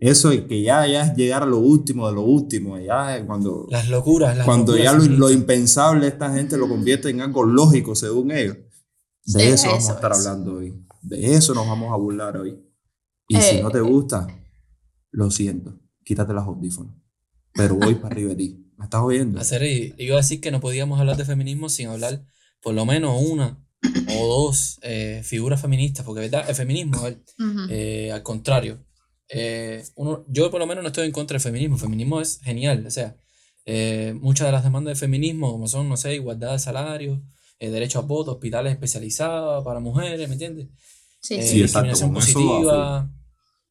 Eso 0.00 0.30
es 0.32 0.42
que 0.46 0.62
ya, 0.62 0.86
ya 0.86 1.02
es 1.06 1.14
llegar 1.16 1.42
a 1.42 1.46
lo 1.46 1.58
último 1.58 2.08
de 2.08 2.14
lo 2.14 2.22
último. 2.22 2.78
Ya 2.78 3.16
es 3.18 3.24
cuando, 3.24 3.66
Las 3.70 3.88
locuras, 3.88 4.36
las 4.36 4.46
cuando 4.46 4.72
locuras 4.72 4.92
ya 4.92 4.98
lo, 5.10 5.16
lo 5.18 5.30
impensable 5.30 6.06
esta 6.06 6.32
gente 6.32 6.56
lo 6.56 6.68
convierte 6.68 7.10
en 7.10 7.20
algo 7.20 7.44
lógico 7.44 7.94
según 7.94 8.30
ellos. 8.32 8.56
De 9.26 9.40
Sí, 9.40 9.48
eso, 9.48 9.68
vamos 9.68 9.84
eso 9.84 9.92
a 9.92 9.94
estar 9.96 10.12
es. 10.12 10.18
hablando 10.18 10.54
hoy. 10.56 10.74
De 11.02 11.34
eso 11.34 11.54
nos 11.54 11.66
vamos 11.66 11.92
a 11.92 11.96
burlar 11.96 12.36
hoy. 12.38 12.58
Y 13.28 13.40
si 13.42 13.56
Eh, 13.56 13.62
no 13.62 13.70
te 13.70 13.80
gusta, 13.80 14.26
lo 15.10 15.30
siento. 15.30 15.78
Quítate 16.02 16.32
los 16.32 16.44
audífonos. 16.44 16.94
Pero 17.52 17.74
voy 17.76 17.94
para 17.96 18.14
arriba 18.14 18.30
de 18.30 18.36
ti. 18.36 18.66
¿Me 18.78 18.84
estás 18.84 19.02
oyendo? 19.02 19.38
Hacer, 19.40 19.62
y- 19.64 19.94
iba 19.98 20.14
a 20.14 20.22
decir 20.22 20.40
que 20.40 20.50
no 20.50 20.60
podíamos 20.60 20.98
hablar 20.98 21.16
de 21.18 21.24
feminismo 21.26 21.68
sin 21.68 21.88
hablar 21.88 22.24
por 22.62 22.74
lo 22.74 22.86
menos 22.86 23.22
una 23.22 23.58
o 24.08 24.26
dos 24.26 24.78
eh, 24.82 25.20
figuras 25.24 25.60
feministas, 25.60 26.04
porque 26.06 26.20
verdad, 26.22 26.44
el 26.48 26.54
feminismo, 26.54 26.98
a 26.98 27.04
ver, 27.04 27.22
Ujú. 27.38 27.60
eh, 27.70 28.12
al 28.12 28.22
contrario, 28.22 28.78
eh, 29.32 29.84
uno, 29.96 30.24
yo 30.28 30.50
por 30.50 30.60
lo 30.60 30.66
menos 30.66 30.82
no 30.82 30.88
estoy 30.88 31.06
en 31.06 31.12
contra 31.12 31.34
del 31.34 31.42
feminismo, 31.42 31.76
el 31.76 31.80
feminismo 31.80 32.20
es 32.20 32.40
genial, 32.42 32.84
o 32.86 32.90
sea, 32.90 33.16
eh, 33.66 34.14
muchas 34.20 34.46
de 34.48 34.52
las 34.52 34.64
demandas 34.64 34.92
del 34.92 35.00
feminismo, 35.00 35.52
como 35.52 35.68
son, 35.68 35.88
no 35.88 35.96
sé, 35.96 36.14
igualdad 36.14 36.52
de 36.52 36.58
salario, 36.58 37.22
eh, 37.58 37.70
derecho 37.70 37.98
a 37.98 38.02
voto, 38.02 38.32
hospitales 38.32 38.72
especializados 38.72 39.64
para 39.64 39.80
mujeres, 39.80 40.26
¿me 40.28 40.34
entiendes? 40.34 40.68
Sí, 41.20 41.34
Eh, 41.34 41.42
sí. 41.42 41.60
Exacto, 41.60 41.88
discriminación 41.88 42.10
va 42.10 42.14
positiva, 42.14 43.10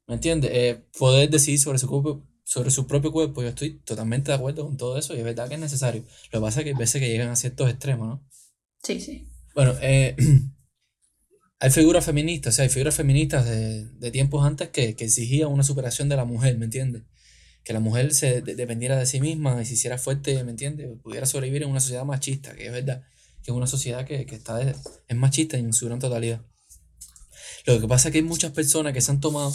¿me 0.07 0.13
entiendes? 0.13 0.51
Eh, 0.53 0.85
poder 0.97 1.29
decidir 1.29 1.59
sobre 1.59 1.79
su, 1.79 1.87
cuerpo, 1.87 2.23
sobre 2.43 2.69
su 2.71 2.85
propio 2.85 3.11
cuerpo, 3.11 3.41
yo 3.41 3.49
estoy 3.49 3.79
totalmente 3.79 4.31
de 4.31 4.37
acuerdo 4.37 4.65
con 4.65 4.77
todo 4.77 4.97
eso 4.97 5.15
y 5.15 5.17
es 5.17 5.23
verdad 5.23 5.49
que 5.49 5.55
es 5.55 5.59
necesario. 5.59 6.03
Lo 6.31 6.39
que 6.39 6.43
pasa 6.45 6.59
es 6.59 6.63
que 6.65 6.69
hay 6.69 6.77
veces 6.77 7.01
que 7.01 7.09
llegan 7.09 7.29
a 7.29 7.35
ciertos 7.35 7.69
extremos, 7.69 8.07
¿no? 8.07 8.23
Sí, 8.83 9.01
sí. 9.01 9.27
Bueno, 9.55 9.73
eh, 9.81 10.15
hay 11.59 11.69
figuras 11.71 12.05
feministas, 12.05 12.53
o 12.53 12.55
sea, 12.55 12.63
hay 12.63 12.69
figuras 12.69 12.95
feministas 12.95 13.45
de, 13.45 13.85
de 13.85 14.11
tiempos 14.11 14.45
antes 14.45 14.69
que, 14.69 14.95
que 14.95 15.05
exigían 15.05 15.49
una 15.49 15.63
superación 15.63 16.07
de 16.09 16.15
la 16.15 16.25
mujer, 16.25 16.57
¿me 16.57 16.65
entiendes? 16.65 17.03
Que 17.63 17.73
la 17.73 17.79
mujer 17.81 18.13
se 18.13 18.41
de- 18.41 18.55
dependiera 18.55 18.97
de 18.97 19.05
sí 19.05 19.19
misma 19.19 19.61
y 19.61 19.65
se 19.65 19.73
hiciera 19.73 19.97
fuerte, 19.97 20.41
¿me 20.43 20.51
entiendes? 20.51 20.87
Pudiera 21.03 21.25
sobrevivir 21.25 21.63
en 21.63 21.69
una 21.69 21.81
sociedad 21.81 22.05
machista, 22.05 22.55
que 22.55 22.67
es 22.67 22.71
verdad, 22.71 23.03
que 23.43 23.51
es 23.51 23.57
una 23.57 23.67
sociedad 23.67 24.05
que, 24.05 24.25
que 24.25 24.35
está 24.35 24.57
de- 24.57 24.75
es 25.07 25.17
machista 25.17 25.57
en 25.57 25.73
su 25.73 25.85
gran 25.87 25.99
totalidad. 25.99 26.41
Lo 27.65 27.79
que 27.79 27.87
pasa 27.87 28.07
es 28.07 28.13
que 28.13 28.19
hay 28.19 28.23
muchas 28.23 28.51
personas 28.53 28.93
que 28.93 29.01
se 29.01 29.11
han 29.11 29.19
tomado 29.19 29.53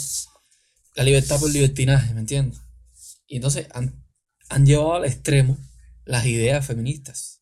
la 0.95 1.03
libertad 1.03 1.39
por 1.39 1.49
libertinaje, 1.51 2.13
¿me 2.13 2.19
entiendes? 2.21 2.59
Y 3.27 3.37
entonces 3.37 3.67
han, 3.73 4.05
han 4.49 4.65
llevado 4.65 4.93
al 4.95 5.05
extremo 5.05 5.57
las 6.05 6.25
ideas 6.27 6.65
feministas, 6.65 7.41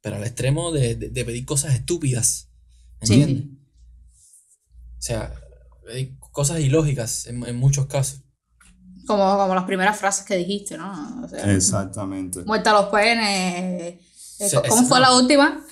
pero 0.00 0.16
al 0.16 0.22
extremo 0.24 0.70
de, 0.70 0.94
de- 0.94 1.24
pedir 1.24 1.44
cosas 1.44 1.74
estúpidas, 1.74 2.48
¿me 3.00 3.08
entiendes? 3.08 3.44
sí. 3.44 3.53
O 5.04 5.06
sea, 5.06 5.34
pedir 5.84 6.16
cosas 6.32 6.60
ilógicas 6.60 7.26
en, 7.26 7.44
en 7.46 7.56
muchos 7.56 7.84
casos. 7.88 8.20
Como, 9.06 9.36
como 9.36 9.54
las 9.54 9.64
primeras 9.64 9.98
frases 9.98 10.24
que 10.24 10.34
dijiste, 10.38 10.78
¿no? 10.78 11.22
O 11.22 11.28
sea, 11.28 11.54
Exactamente. 11.54 12.42
muerta 12.44 12.70
a 12.70 12.80
los 12.80 12.86
penes. 12.86 13.28
eh, 13.28 14.00
Se- 14.48 14.62
¿Cómo 14.66 14.88
fue 14.88 14.98
no. 15.00 15.04
la 15.04 15.14
última? 15.14 15.62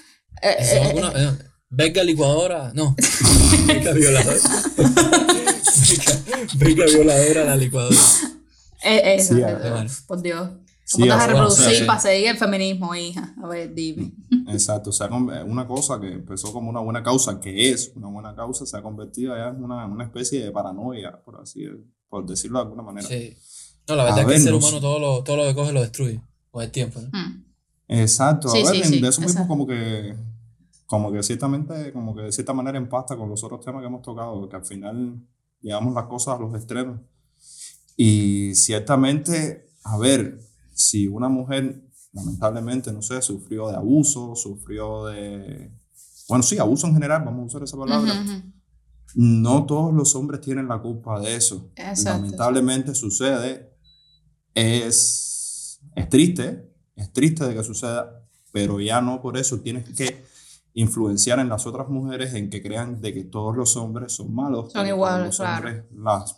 Eh, 0.43 0.55
eh, 0.61 0.81
alguna- 0.85 1.13
eh, 1.17 1.31
Verga 1.71 2.05
licuadora, 2.05 2.73
no. 2.75 2.95
Verga 3.67 3.93
violadora. 3.93 4.37
Verga 6.57 6.85
violadora 6.85 7.43
a 7.43 7.45
la 7.47 7.57
licuadora. 7.57 7.97
eh, 8.85 9.19
Sí, 9.19 9.41
eh, 9.41 9.87
por 10.07 10.21
Dios. 10.21 10.51
Sí, 10.85 10.95
¿Cómo 10.95 11.05
te 11.07 11.11
vas 11.11 11.19
a 11.21 11.25
sea, 11.25 11.33
reproducir 11.35 11.65
sí, 11.71 11.75
sí. 11.77 11.85
para 11.85 12.01
seguir 12.01 12.29
el 12.29 12.37
feminismo, 12.37 12.95
hija? 12.95 13.35
A 13.43 13.47
ver, 13.47 13.73
dime. 13.75 14.13
Exacto, 14.49 14.91
o 14.91 14.93
sea, 14.93 15.09
con- 15.09 15.29
una 15.31 15.67
cosa 15.67 16.01
que 16.01 16.13
empezó 16.13 16.53
como 16.53 16.69
una 16.71 16.81
buena 16.81 17.03
causa, 17.03 17.41
que 17.41 17.71
es 17.71 17.93
una 17.95 18.09
buena 18.09 18.35
causa, 18.35 18.67
se 18.67 18.77
ha 18.77 18.83
convertido 18.83 19.35
ya 19.37 19.49
en 19.49 19.63
una, 19.63 19.87
una 19.87 20.05
especie 20.05 20.45
de 20.45 20.51
paranoia, 20.51 21.21
por 21.25 21.41
así 21.41 21.67
por 22.09 22.27
decirlo 22.27 22.59
de 22.59 22.65
alguna 22.65 22.83
manera. 22.83 23.07
Sí. 23.09 23.35
No, 23.89 23.97
la 23.97 24.05
verdad 24.05 24.19
A 24.19 24.23
es 24.23 24.27
que 24.27 24.33
el 24.35 24.39
ver, 24.39 24.41
ser 24.43 24.53
no 24.53 24.59
humano 24.59 24.81
todo 24.81 24.99
lo, 24.99 25.23
todo 25.25 25.37
lo 25.39 25.45
que 25.45 25.55
coge 25.55 25.73
lo 25.73 25.81
destruye 25.81 26.21
con 26.51 26.63
el 26.63 26.71
tiempo, 26.71 27.01
¿no? 27.01 27.09
Mm. 27.19 27.45
Exacto, 27.89 28.49
Sí, 28.49 28.59
a 28.61 28.65
ver, 28.65 28.75
sí, 28.75 28.81
de- 28.81 28.85
sí, 28.89 29.01
de 29.01 29.09
eso 29.09 29.21
mismo 29.21 29.33
exacto. 29.33 29.49
como 29.49 29.67
que, 29.67 30.15
como 30.87 31.11
que 31.13 31.23
ciertamente, 31.23 31.93
como 31.93 32.15
que 32.15 32.23
de 32.23 32.33
cierta 32.33 32.53
manera 32.53 32.77
empasta 32.77 33.17
con 33.17 33.29
los 33.31 33.43
otros 33.45 33.65
temas 33.65 33.81
que 33.81 33.87
hemos 33.87 34.03
tocado, 34.03 34.47
que 34.49 34.57
al 34.57 34.65
final 34.65 35.17
llevamos 35.63 35.95
las 35.95 36.05
cosas 36.05 36.37
a 36.37 36.43
los 36.43 36.55
extremos. 36.55 36.99
Y 37.97 38.55
ciertamente, 38.55 39.71
a 39.85 39.97
ver, 39.99 40.39
si 40.75 41.07
una 41.07 41.29
mujer 41.29 41.83
lamentablemente, 42.13 42.93
no 42.93 43.03
sé, 43.03 43.23
sufrió 43.23 43.69
de 43.69 43.77
abuso, 43.77 44.35
sufrió 44.37 45.07
de, 45.07 45.71
bueno, 46.29 46.43
sí, 46.43 46.59
abuso 46.59 46.87
en 46.87 46.95
general, 46.95 47.23
vamos 47.25 47.43
a 47.43 47.47
usar 47.47 47.63
esa 47.63 47.77
palabra, 47.77 48.13
Ujú, 48.13 48.31
ujú. 48.31 48.43
no 49.15 49.67
todos 49.67 49.95
los 49.95 50.15
hombres 50.15 50.41
tienen 50.41 50.69
la 50.69 50.81
culpa 50.81 51.21
de 51.21 51.37
eso. 51.37 51.71
Exacto. 51.77 52.23
Lamentablemente 52.23 52.95
sucede, 52.95 53.75
es, 54.55 55.81
es 55.97 56.09
triste, 56.09 56.71
es 56.97 57.13
triste 57.13 57.47
de 57.47 57.55
que 57.55 57.65
suceda, 57.65 58.23
pero 58.53 58.81
ya 58.81 59.01
no 59.01 59.23
por 59.23 59.39
eso 59.39 59.61
tienes 59.61 59.89
que 59.89 60.25
influenciar 60.75 61.39
en 61.39 61.49
las 61.49 61.67
otras 61.67 61.89
mujeres 61.89 62.35
en 62.35 62.51
que 62.51 62.63
crean 62.63 63.01
de 63.01 63.13
que 63.13 63.25
todos 63.25 63.57
los 63.57 63.77
hombres 63.77 64.13
son 64.13 64.35
malos. 64.35 64.73
Son 64.73 64.87
iguales, 64.87 65.37
claro. 65.37 65.57
hombres 65.57 65.85
las, 65.93 66.37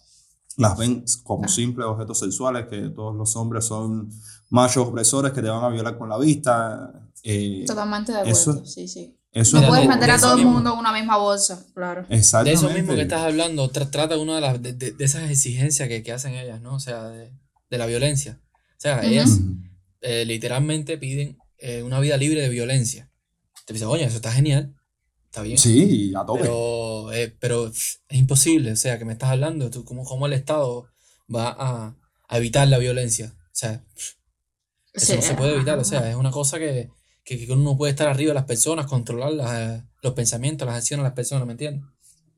las 0.56 0.76
ven 0.78 1.04
como 1.24 1.48
simples 1.48 1.86
objetos 1.86 2.18
sexuales, 2.18 2.66
que 2.68 2.90
todos 2.90 3.14
los 3.14 3.34
hombres 3.36 3.64
son 3.64 4.08
machos 4.50 4.86
opresores 4.88 5.32
que 5.32 5.42
te 5.42 5.48
van 5.48 5.64
a 5.64 5.68
violar 5.68 5.96
con 5.98 6.08
la 6.08 6.18
vista. 6.18 6.92
eh, 7.26 7.64
Totalmente 7.66 8.12
de 8.12 8.18
acuerdo, 8.18 8.38
eso- 8.38 8.66
sí, 8.66 8.86
sí. 8.86 9.16
eso 9.32 9.60
No 9.60 9.68
puedes 9.68 9.84
de- 9.84 9.88
meter 9.88 10.06
de 10.06 10.12
a 10.12 10.18
todo 10.18 10.36
el 10.36 10.44
mundo 10.44 10.72
en 10.74 10.78
una 10.78 10.92
misma 10.92 11.16
bolsa, 11.16 11.64
claro. 11.74 12.04
De 12.08 12.16
Exactamente. 12.16 12.66
eso 12.66 12.74
mismo 12.74 12.94
que 12.94 13.02
estás 13.02 13.22
hablando, 13.22 13.70
tra- 13.72 13.90
trata 13.90 14.16
una 14.18 14.34
de, 14.36 14.40
las, 14.42 14.62
de, 14.62 14.74
de- 14.74 14.92
de 14.92 15.04
esas 15.04 15.30
exigencias 15.30 15.88
que, 15.88 16.02
que 16.02 16.12
hacen 16.12 16.34
ellas, 16.34 16.60
¿no? 16.60 16.74
O 16.74 16.80
sea, 16.80 17.08
de, 17.08 17.32
de 17.70 17.78
la 17.78 17.86
violencia. 17.86 18.38
O 18.52 18.80
sea, 18.84 19.02
ellas 19.04 19.38
eh, 20.02 20.24
literalmente 20.26 20.98
piden 20.98 21.38
eh, 21.58 21.82
una 21.82 21.98
vida 21.98 22.16
libre 22.18 22.42
de 22.42 22.50
violencia. 22.50 23.10
Te 23.64 23.72
dices, 23.72 23.88
oye, 23.88 24.04
eso 24.04 24.16
está 24.16 24.30
genial, 24.30 24.74
está 25.34 25.42
bien. 25.42 25.58
Sí, 25.58 26.12
a 26.16 26.24
tope. 26.24 26.42
Pero, 26.42 27.12
eh, 27.12 27.36
pero 27.40 27.66
es 27.66 27.98
imposible, 28.10 28.70
o 28.72 28.76
sea, 28.76 28.98
que 28.98 29.04
me 29.04 29.12
estás 29.14 29.30
hablando, 29.30 29.68
tú, 29.68 29.84
¿cómo, 29.84 30.04
cómo 30.04 30.26
el 30.26 30.32
Estado 30.32 30.86
va 31.34 31.48
a, 31.58 31.96
a 32.28 32.38
evitar 32.38 32.68
la 32.68 32.78
violencia? 32.78 33.34
O 33.36 33.50
sea, 33.52 33.82
eso 34.92 35.06
Sí, 35.12 35.16
no 35.16 35.22
se 35.22 35.34
puede 35.34 35.56
evitar, 35.56 35.76
o 35.78 35.84
sea, 35.84 36.08
es 36.08 36.14
una 36.14 36.30
cosa 36.30 36.58
que, 36.60 36.88
que, 37.24 37.44
que 37.46 37.52
uno 37.52 37.76
puede 37.76 37.90
estar 37.90 38.06
arriba 38.06 38.28
de 38.30 38.34
las 38.34 38.44
personas, 38.44 38.86
controlar 38.86 39.32
las, 39.32 39.82
los 40.02 40.12
pensamientos, 40.12 40.66
las 40.66 40.76
acciones 40.76 41.02
de 41.02 41.08
las 41.08 41.16
personas, 41.16 41.46
¿me 41.46 41.52
entiendes? 41.54 41.84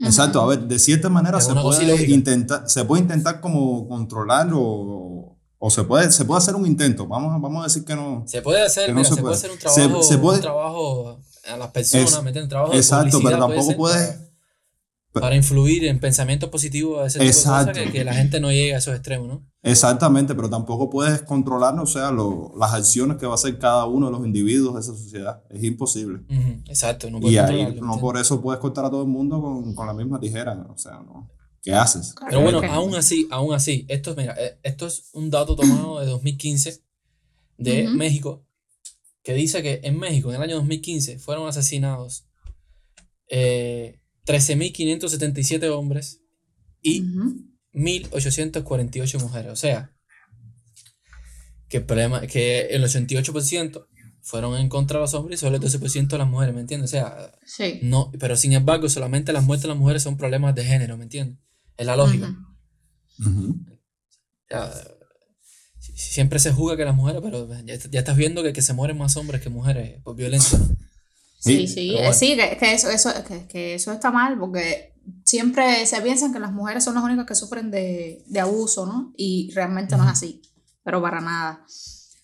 Exacto, 0.00 0.40
a 0.40 0.46
ver, 0.46 0.60
de 0.60 0.78
cierta 0.78 1.10
manera 1.10 1.38
se 1.40 1.52
puede, 1.54 2.06
intentar, 2.10 2.68
se 2.68 2.84
puede 2.86 3.02
intentar 3.02 3.40
como 3.42 3.86
controlar 3.88 4.48
o, 4.54 5.36
o 5.58 5.70
se, 5.70 5.84
puede, 5.84 6.10
se 6.12 6.24
puede 6.24 6.38
hacer 6.38 6.54
un 6.54 6.66
intento. 6.66 7.06
Vamos, 7.06 7.34
a- 7.34 7.38
vamos 7.38 7.60
a 7.62 7.64
decir 7.68 7.84
que 7.84 7.94
no. 7.96 8.22
Se 8.26 8.40
puede 8.42 8.62
hacer, 8.62 8.88
no 8.90 8.96
mira, 8.96 9.08
se 9.08 9.14
se, 9.16 9.20
puede 9.22 9.34
hacer 9.34 9.50
un 9.50 9.56
Se- 9.58 9.62
trabajo, 9.62 10.02
se 10.02 10.18
puede- 10.18 10.36
un 10.36 10.42
trabajo 10.42 11.20
a 11.48 11.56
las 11.56 11.70
personas, 11.70 12.12
Es-. 12.34 12.48
Trabajo 12.48 12.72
de 12.72 12.78
Exacto, 12.78 13.20
pero 13.22 13.38
tampoco 13.38 13.62
ser 13.68 13.76
puedes. 13.76 14.06
Para, 15.12 15.28
para 15.28 15.36
influir 15.36 15.86
en 15.86 15.98
pensamientos 15.98 16.50
positivos 16.50 17.00
a 17.02 17.06
ese 17.06 17.18
tipo 17.20 17.30
Exacto. 17.30 17.66
de 17.72 17.72
cosas, 17.72 17.86
que, 17.86 17.98
que 17.98 18.04
la 18.04 18.12
gente 18.12 18.38
no 18.38 18.50
llegue 18.52 18.74
a 18.74 18.78
esos 18.78 18.94
extremos, 18.94 19.26
¿no? 19.28 19.46
Exactamente, 19.62 20.34
pero 20.34 20.50
tampoco 20.50 20.90
puedes 20.90 21.22
controlar, 21.22 21.78
o 21.80 21.86
sea, 21.86 22.10
lo- 22.10 22.52
las 22.58 22.74
acciones 22.74 23.16
que 23.16 23.24
va 23.24 23.32
a 23.32 23.36
hacer 23.36 23.58
cada 23.58 23.86
uno 23.86 24.06
de 24.06 24.12
los 24.12 24.26
individuos 24.26 24.74
de 24.74 24.80
esa 24.80 24.92
sociedad. 24.94 25.42
Es 25.48 25.64
imposible. 25.64 26.20
Exacto, 26.66 27.08
no 27.10 27.18
puedes 27.18 27.34
Y 27.34 27.38
ahí 27.38 27.78
no 27.80 27.98
por 27.98 28.18
eso 28.18 28.42
puedes 28.42 28.60
cortar 28.60 28.84
a 28.84 28.90
todo 28.90 29.02
el 29.02 29.08
mundo 29.08 29.40
con, 29.40 29.74
con 29.74 29.86
la 29.86 29.94
misma 29.94 30.20
tijera. 30.20 30.66
O 30.68 30.76
sea, 30.76 31.00
no. 31.00 31.30
¿Qué 31.62 31.72
haces? 31.74 32.14
Pero 32.28 32.42
bueno, 32.42 32.60
aún 32.70 32.94
así, 32.94 33.26
aún 33.30 33.54
así, 33.54 33.86
esto, 33.88 34.10
es- 34.10 34.16
mira, 34.18 34.34
eh, 34.38 34.58
esto 34.62 34.86
es 34.86 35.08
un 35.14 35.30
dato 35.30 35.56
tomado 35.56 35.98
de 35.98 36.06
2015 36.06 36.84
de 37.56 37.86
Ujú. 37.88 37.96
México, 37.96 38.45
que 39.26 39.34
dice 39.34 39.60
que 39.60 39.80
en 39.82 39.98
México, 39.98 40.30
en 40.30 40.36
el 40.36 40.42
año 40.42 40.54
2015, 40.54 41.18
fueron 41.18 41.48
asesinados 41.48 42.28
eh, 43.28 43.98
13.577 44.24 45.68
hombres 45.70 46.20
y 46.80 47.00
Ujú. 47.00 47.42
1.848 47.74 49.18
mujeres. 49.20 49.50
O 49.50 49.56
sea, 49.56 49.92
que 51.68 51.78
el 51.78 51.86
problema 51.86 52.20
que 52.28 52.66
el 52.66 52.84
88% 52.84 53.88
fueron 54.22 54.56
en 54.58 54.68
contra 54.68 54.98
de 54.98 55.02
los 55.02 55.14
hombres 55.14 55.40
y 55.40 55.40
solo 55.40 55.56
el 55.56 55.62
12% 55.62 56.16
las 56.16 56.28
mujeres, 56.28 56.54
¿me 56.54 56.60
entiendes? 56.60 56.90
O 56.90 56.92
sea, 56.92 57.32
Sí. 57.44 57.80
no, 57.82 58.12
pero 58.20 58.36
sin 58.36 58.52
embargo, 58.52 58.88
solamente 58.88 59.32
las 59.32 59.42
muertes 59.42 59.62
de 59.64 59.68
las 59.70 59.76
mujeres 59.76 60.04
son 60.04 60.16
problemas 60.16 60.54
de 60.54 60.64
género, 60.64 60.96
¿me 60.96 61.02
entiendes? 61.02 61.38
Es 61.76 61.84
la 61.86 61.96
lógica. 61.96 62.32
O 63.18 63.24
sea, 64.48 64.72
si- 64.72 64.95
siempre 65.96 66.38
se 66.40 66.52
juzga 66.52 66.76
que 66.76 66.84
las 66.84 66.94
mujeres, 66.96 67.22
pero 67.24 67.48
ya, 67.64 67.76
ya 67.76 68.00
estás 68.00 68.16
viendo 68.16 68.42
que, 68.42 68.52
que 68.52 68.62
se 68.62 68.74
mueren 68.74 68.98
más 68.98 69.16
hombres 69.16 69.40
que 69.42 69.50
mujeres 69.50 70.00
por 70.04 70.16
violencia, 70.16 70.58
¿no? 70.58 70.76
Sí, 71.38 71.66
Sí, 71.66 71.68
sí, 71.68 71.96
eh, 71.96 72.00
bueno. 72.02 72.12
sí, 72.12 72.36
que, 72.36 72.56
que 72.58 72.74
eso, 72.74 72.90
eso, 72.90 73.10
que, 73.26 73.46
que 73.46 73.74
eso 73.74 73.92
está 73.92 74.10
mal 74.10 74.38
porque 74.38 74.94
siempre 75.24 75.86
se 75.86 76.00
piensan 76.02 76.32
que 76.32 76.40
las 76.40 76.52
mujeres 76.52 76.84
son 76.84 76.94
las 76.94 77.04
únicas 77.04 77.26
que 77.26 77.34
sufren 77.36 77.70
de, 77.70 78.24
de 78.26 78.40
abuso, 78.40 78.86
¿no? 78.86 79.12
Y 79.16 79.52
realmente 79.54 79.96
no 79.96 80.04
es 80.04 80.10
así, 80.10 80.42
pero 80.82 81.00
para 81.02 81.20
nada. 81.20 81.64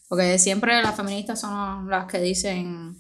Porque 0.08 0.38
siempre 0.38 0.82
las 0.82 0.96
feministas 0.96 1.40
son 1.40 1.88
las 1.88 2.06
que 2.06 2.20
dicen 2.20 2.96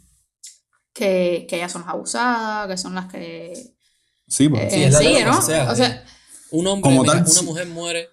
que, 0.94 1.46
que 1.48 1.56
ellas 1.56 1.72
son 1.72 1.82
las 1.82 1.90
abusadas, 1.90 2.68
que 2.68 2.76
son 2.76 2.94
las 2.94 3.06
que... 3.12 3.74
Sí, 4.28 4.48
pues. 4.48 4.62
eh, 4.64 4.70
Sí, 4.70 4.82
es 4.84 4.92
la 4.92 4.98
sí, 5.00 5.18
¿no? 5.24 5.38
o 5.38 5.42
sea, 5.42 5.70
O 5.70 5.74
sea, 5.76 6.04
Un 6.50 6.66
hombre, 6.66 6.82
Como 6.82 7.02
mira, 7.02 7.14
tal, 7.14 7.22
una 7.30 7.40
sí. 7.40 7.44
mujer 7.44 7.66
muere, 7.68 8.08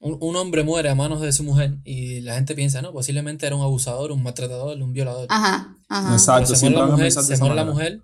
un, 0.00 0.18
un 0.20 0.36
hombre 0.36 0.64
muere 0.64 0.88
a 0.90 0.94
manos 0.94 1.20
de 1.20 1.32
su 1.32 1.42
mujer 1.44 1.78
y 1.84 2.20
la 2.20 2.34
gente 2.34 2.54
piensa, 2.54 2.82
no, 2.82 2.92
posiblemente 2.92 3.46
era 3.46 3.56
un 3.56 3.62
abusador, 3.62 4.12
un 4.12 4.22
maltratador, 4.22 4.80
un 4.82 4.92
violador. 4.92 5.26
ajá, 5.30 5.76
ajá. 5.88 6.12
Exacto. 6.12 6.48
Pero 6.48 6.58
se 6.58 6.70
muere 6.70 6.76
siempre 6.76 6.80
la 6.80 6.86
mujer, 6.86 7.12
de 7.12 7.22
se 7.22 7.36
muere 7.38 7.54
la 7.54 7.64
mujer, 7.64 8.00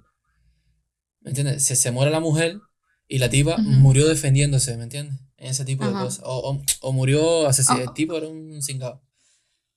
¿me 1.21 1.31
entiendes? 1.31 1.65
Se, 1.65 1.77
se 1.77 1.91
muere 1.91 2.11
la 2.11 2.21
mujer 2.21 2.59
y 3.09 3.19
la 3.19 3.29
tipa 3.29 3.55
Ujú. 3.55 3.63
murió 3.63 4.09
defendiéndose, 4.09 4.77
¿me 4.77 4.85
entiendes? 4.85 5.19
En 5.37 5.49
ese 5.51 5.65
tipo 5.65 5.85
de 5.85 5.91
Ajá. 5.93 6.05
cosas. 6.05 6.23
O, 6.25 6.51
o, 6.53 6.63
o 6.83 6.93
murió 6.93 7.47
asesinado. 7.47 7.81
Ah. 7.81 7.89
El 7.89 7.95
tipo 7.95 8.15
era 8.17 8.29
un 8.29 8.63
cingado. 8.63 9.03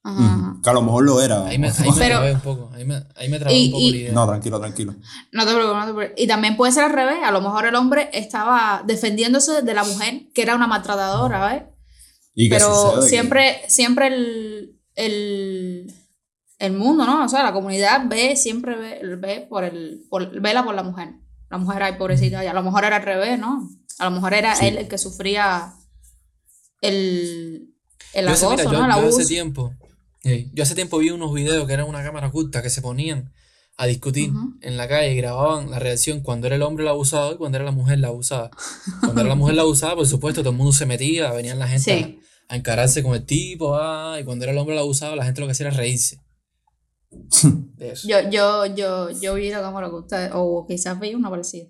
ajá. 0.03 0.57
Que 0.61 0.69
a 0.69 0.73
lo 0.73 0.81
mejor 0.81 1.03
lo 1.05 1.21
era. 1.21 1.45
Ahí 1.47 1.57
me, 1.57 1.67
ahí 1.69 1.73
me 1.89 1.93
Pero- 1.97 2.05
trabé 2.19 2.33
un 2.33 2.41
poco. 2.41 2.69
Ahí 2.73 2.85
me, 2.85 3.03
ahí 3.15 3.29
me 3.29 3.39
trabé 3.39 3.55
Y- 3.57 3.65
un 3.67 3.71
poco 3.71 3.83
y- 3.83 3.91
la 3.91 3.97
idea. 3.97 4.11
No, 4.13 4.27
tranquilo, 4.27 4.59
tranquilo. 4.59 4.93
No 5.31 5.45
te 5.45 5.53
preocupes, 5.53 5.79
no 5.79 5.85
te 5.87 5.93
preocupes. 5.93 6.23
Y 6.23 6.27
también 6.27 6.57
puede 6.57 6.71
ser 6.73 6.83
al 6.83 6.91
revés. 6.93 7.17
A 7.23 7.31
lo 7.31 7.41
mejor 7.41 7.65
el 7.65 7.75
hombre 7.75 8.09
estaba 8.13 8.83
defendiéndose 8.85 9.61
de 9.61 9.73
la 9.73 9.83
mujer, 9.85 10.23
que 10.33 10.41
era 10.41 10.55
una 10.55 10.67
maltratadora, 10.67 11.47
¿ves? 11.47 11.63
¿Y 12.35 12.49
Pero 12.49 12.73
sucede? 12.73 13.01
Que- 13.03 13.09
siempre, 13.09 13.61
siempre 13.67 14.07
el, 14.07 14.79
el, 14.95 15.93
el 16.59 16.73
mundo, 16.73 17.05
¿no? 17.05 17.25
O 17.25 17.29
sea, 17.29 17.43
la 17.43 17.53
comunidad 17.53 18.03
ve, 18.07 18.35
siempre 18.35 18.75
ve, 18.75 19.15
ve 19.17 19.45
por 19.49 19.63
el, 19.63 20.03
por, 20.09 20.39
vela 20.41 20.63
por 20.63 20.73
la 20.75 20.83
mujer. 20.83 21.09
La 21.49 21.57
mujer, 21.59 21.83
ay, 21.83 21.93
pobrecita, 21.97 22.43
y 22.43 22.47
a 22.47 22.53
lo 22.53 22.63
mejor 22.63 22.83
era 22.85 22.95
al 22.95 23.03
revés, 23.03 23.37
¿no? 23.39 23.69
A 23.99 24.05
lo 24.05 24.11
mejor 24.11 24.33
era 24.33 24.55
Sí. 24.55 24.65
él 24.65 24.77
el 24.79 24.87
que 24.87 24.97
sufría 24.97 25.73
el, 26.81 27.69
el 28.13 28.25
Yo 28.25 28.31
hace, 28.31 28.45
acoso, 28.45 28.57
mira, 28.69 28.71
yo, 28.71 28.79
¿no? 28.79 28.85
El 28.85 28.91
yo 28.91 28.97
abuso. 29.01 29.19
hace 29.19 29.27
tiempo, 29.27 29.73
sí, 30.23 30.49
yo 30.53 30.63
hace 30.63 30.75
tiempo 30.75 30.97
vi 30.97 31.11
unos 31.11 31.33
videos 31.33 31.67
que 31.67 31.73
eran 31.73 31.87
una 31.87 32.03
cámara 32.03 32.27
oculta 32.27 32.61
que 32.61 32.69
se 32.69 32.81
ponían 32.81 33.31
a 33.77 33.85
discutir 33.87 34.29
Ujú. 34.31 34.53
en 34.61 34.77
la 34.77 34.87
calle 34.87 35.13
y 35.13 35.17
grababan 35.17 35.71
la 35.71 35.79
reacción 35.79 36.21
cuando 36.21 36.47
era 36.47 36.55
el 36.55 36.61
hombre 36.61 36.83
el 36.83 36.89
abusado 36.89 37.33
y 37.33 37.37
cuando 37.37 37.57
era 37.57 37.65
la 37.65 37.71
mujer 37.71 37.99
la 37.99 38.09
abusada. 38.09 38.51
Cuando 38.99 39.21
era 39.21 39.29
la 39.29 39.35
mujer 39.35 39.55
la 39.55 39.63
abusada, 39.63 39.95
por 39.95 40.05
supuesto, 40.07 40.41
todo 40.41 40.51
el 40.51 40.57
mundo 40.57 40.71
se 40.73 40.85
metía, 40.85 41.31
venían 41.31 41.57
la 41.59 41.67
gente 41.67 41.83
Sí. 42.03 42.19
a, 42.49 42.53
a 42.53 42.57
encararse 42.57 43.01
con 43.01 43.13
el 43.15 43.25
tipo, 43.25 43.75
ah, 43.75 44.17
y 44.19 44.23
cuando 44.23 44.45
era 44.45 44.51
el 44.51 44.57
hombre 44.59 44.75
el 44.75 44.81
abusado, 44.81 45.15
la 45.15 45.25
gente 45.25 45.41
lo 45.41 45.47
que 45.47 45.51
hacía 45.53 45.67
era 45.67 45.75
reírse. 45.77 46.21
De 47.77 47.91
eso. 47.91 48.07
Yo, 48.07 48.29
yo, 48.29 48.65
yo, 48.67 49.09
yo 49.09 49.33
vi 49.35 49.49
la 49.49 49.61
cámara 49.61 49.87
oculta, 49.87 50.31
o 50.33 50.65
quizás 50.67 50.99
vi 50.99 51.13
una 51.15 51.29
parecida. 51.29 51.67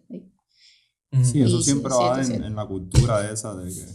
sí. 1.24 1.41
Eso 1.41 1.60
Y 1.60 1.63
siempre 1.63 1.91
sí, 1.91 1.98
va 2.00 2.22
en, 2.22 2.43
en 2.43 2.55
la 2.55 2.65
cultura 2.65 3.29
esa 3.31 3.53
de 3.55 3.74
que. 3.74 3.86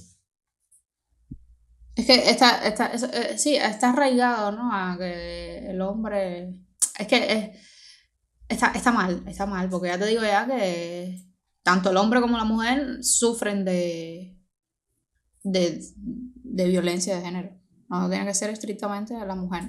Es 1.97 2.07
que 2.07 2.31
está, 2.31 2.67
está, 2.67 2.87
es- 2.87 3.03
eh, 3.03 3.37
sí, 3.39 3.57
está 3.57 3.91
arraigado, 3.91 4.53
¿no? 4.53 4.71
A 4.73 4.97
que 4.99 5.71
el 5.71 5.81
hombre. 5.81 6.55
Es 6.99 7.07
que 7.09 7.33
es- 7.33 7.51
está, 8.49 8.73
está 8.73 8.93
mal, 8.93 9.23
está 9.27 9.47
mal, 9.47 9.69
porque 9.69 9.89
ya 9.89 9.99
te 9.99 10.07
digo 10.07 10.23
ya 10.23 10.47
que 10.47 11.25
tanto 11.63 11.91
el 11.91 11.97
hombre 11.97 12.21
como 12.21 12.39
la 12.39 12.45
mujer 12.45 13.03
sufren 13.03 13.65
de, 13.65 14.39
de, 15.43 15.85
de 15.97 16.69
violencia 16.69 17.17
de 17.17 17.23
género. 17.23 17.51
No 17.89 18.09
tiene 18.09 18.27
que 18.27 18.35
ser 18.35 18.51
estrictamente 18.51 19.15
a 19.15 19.25
la 19.25 19.35
mujer. 19.35 19.65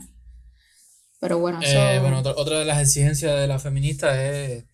Pero 1.19 1.39
bueno, 1.39 1.59
eso. 1.61 1.77
Eh, 1.77 1.99
bueno, 1.99 2.19
otra, 2.19 2.33
otra 2.35 2.59
de 2.59 2.65
las 2.65 2.81
exigencias 2.81 3.37
de 3.37 3.47
las 3.47 3.61
feministas 3.61 4.17
es, 4.17 4.63
o 4.63 4.67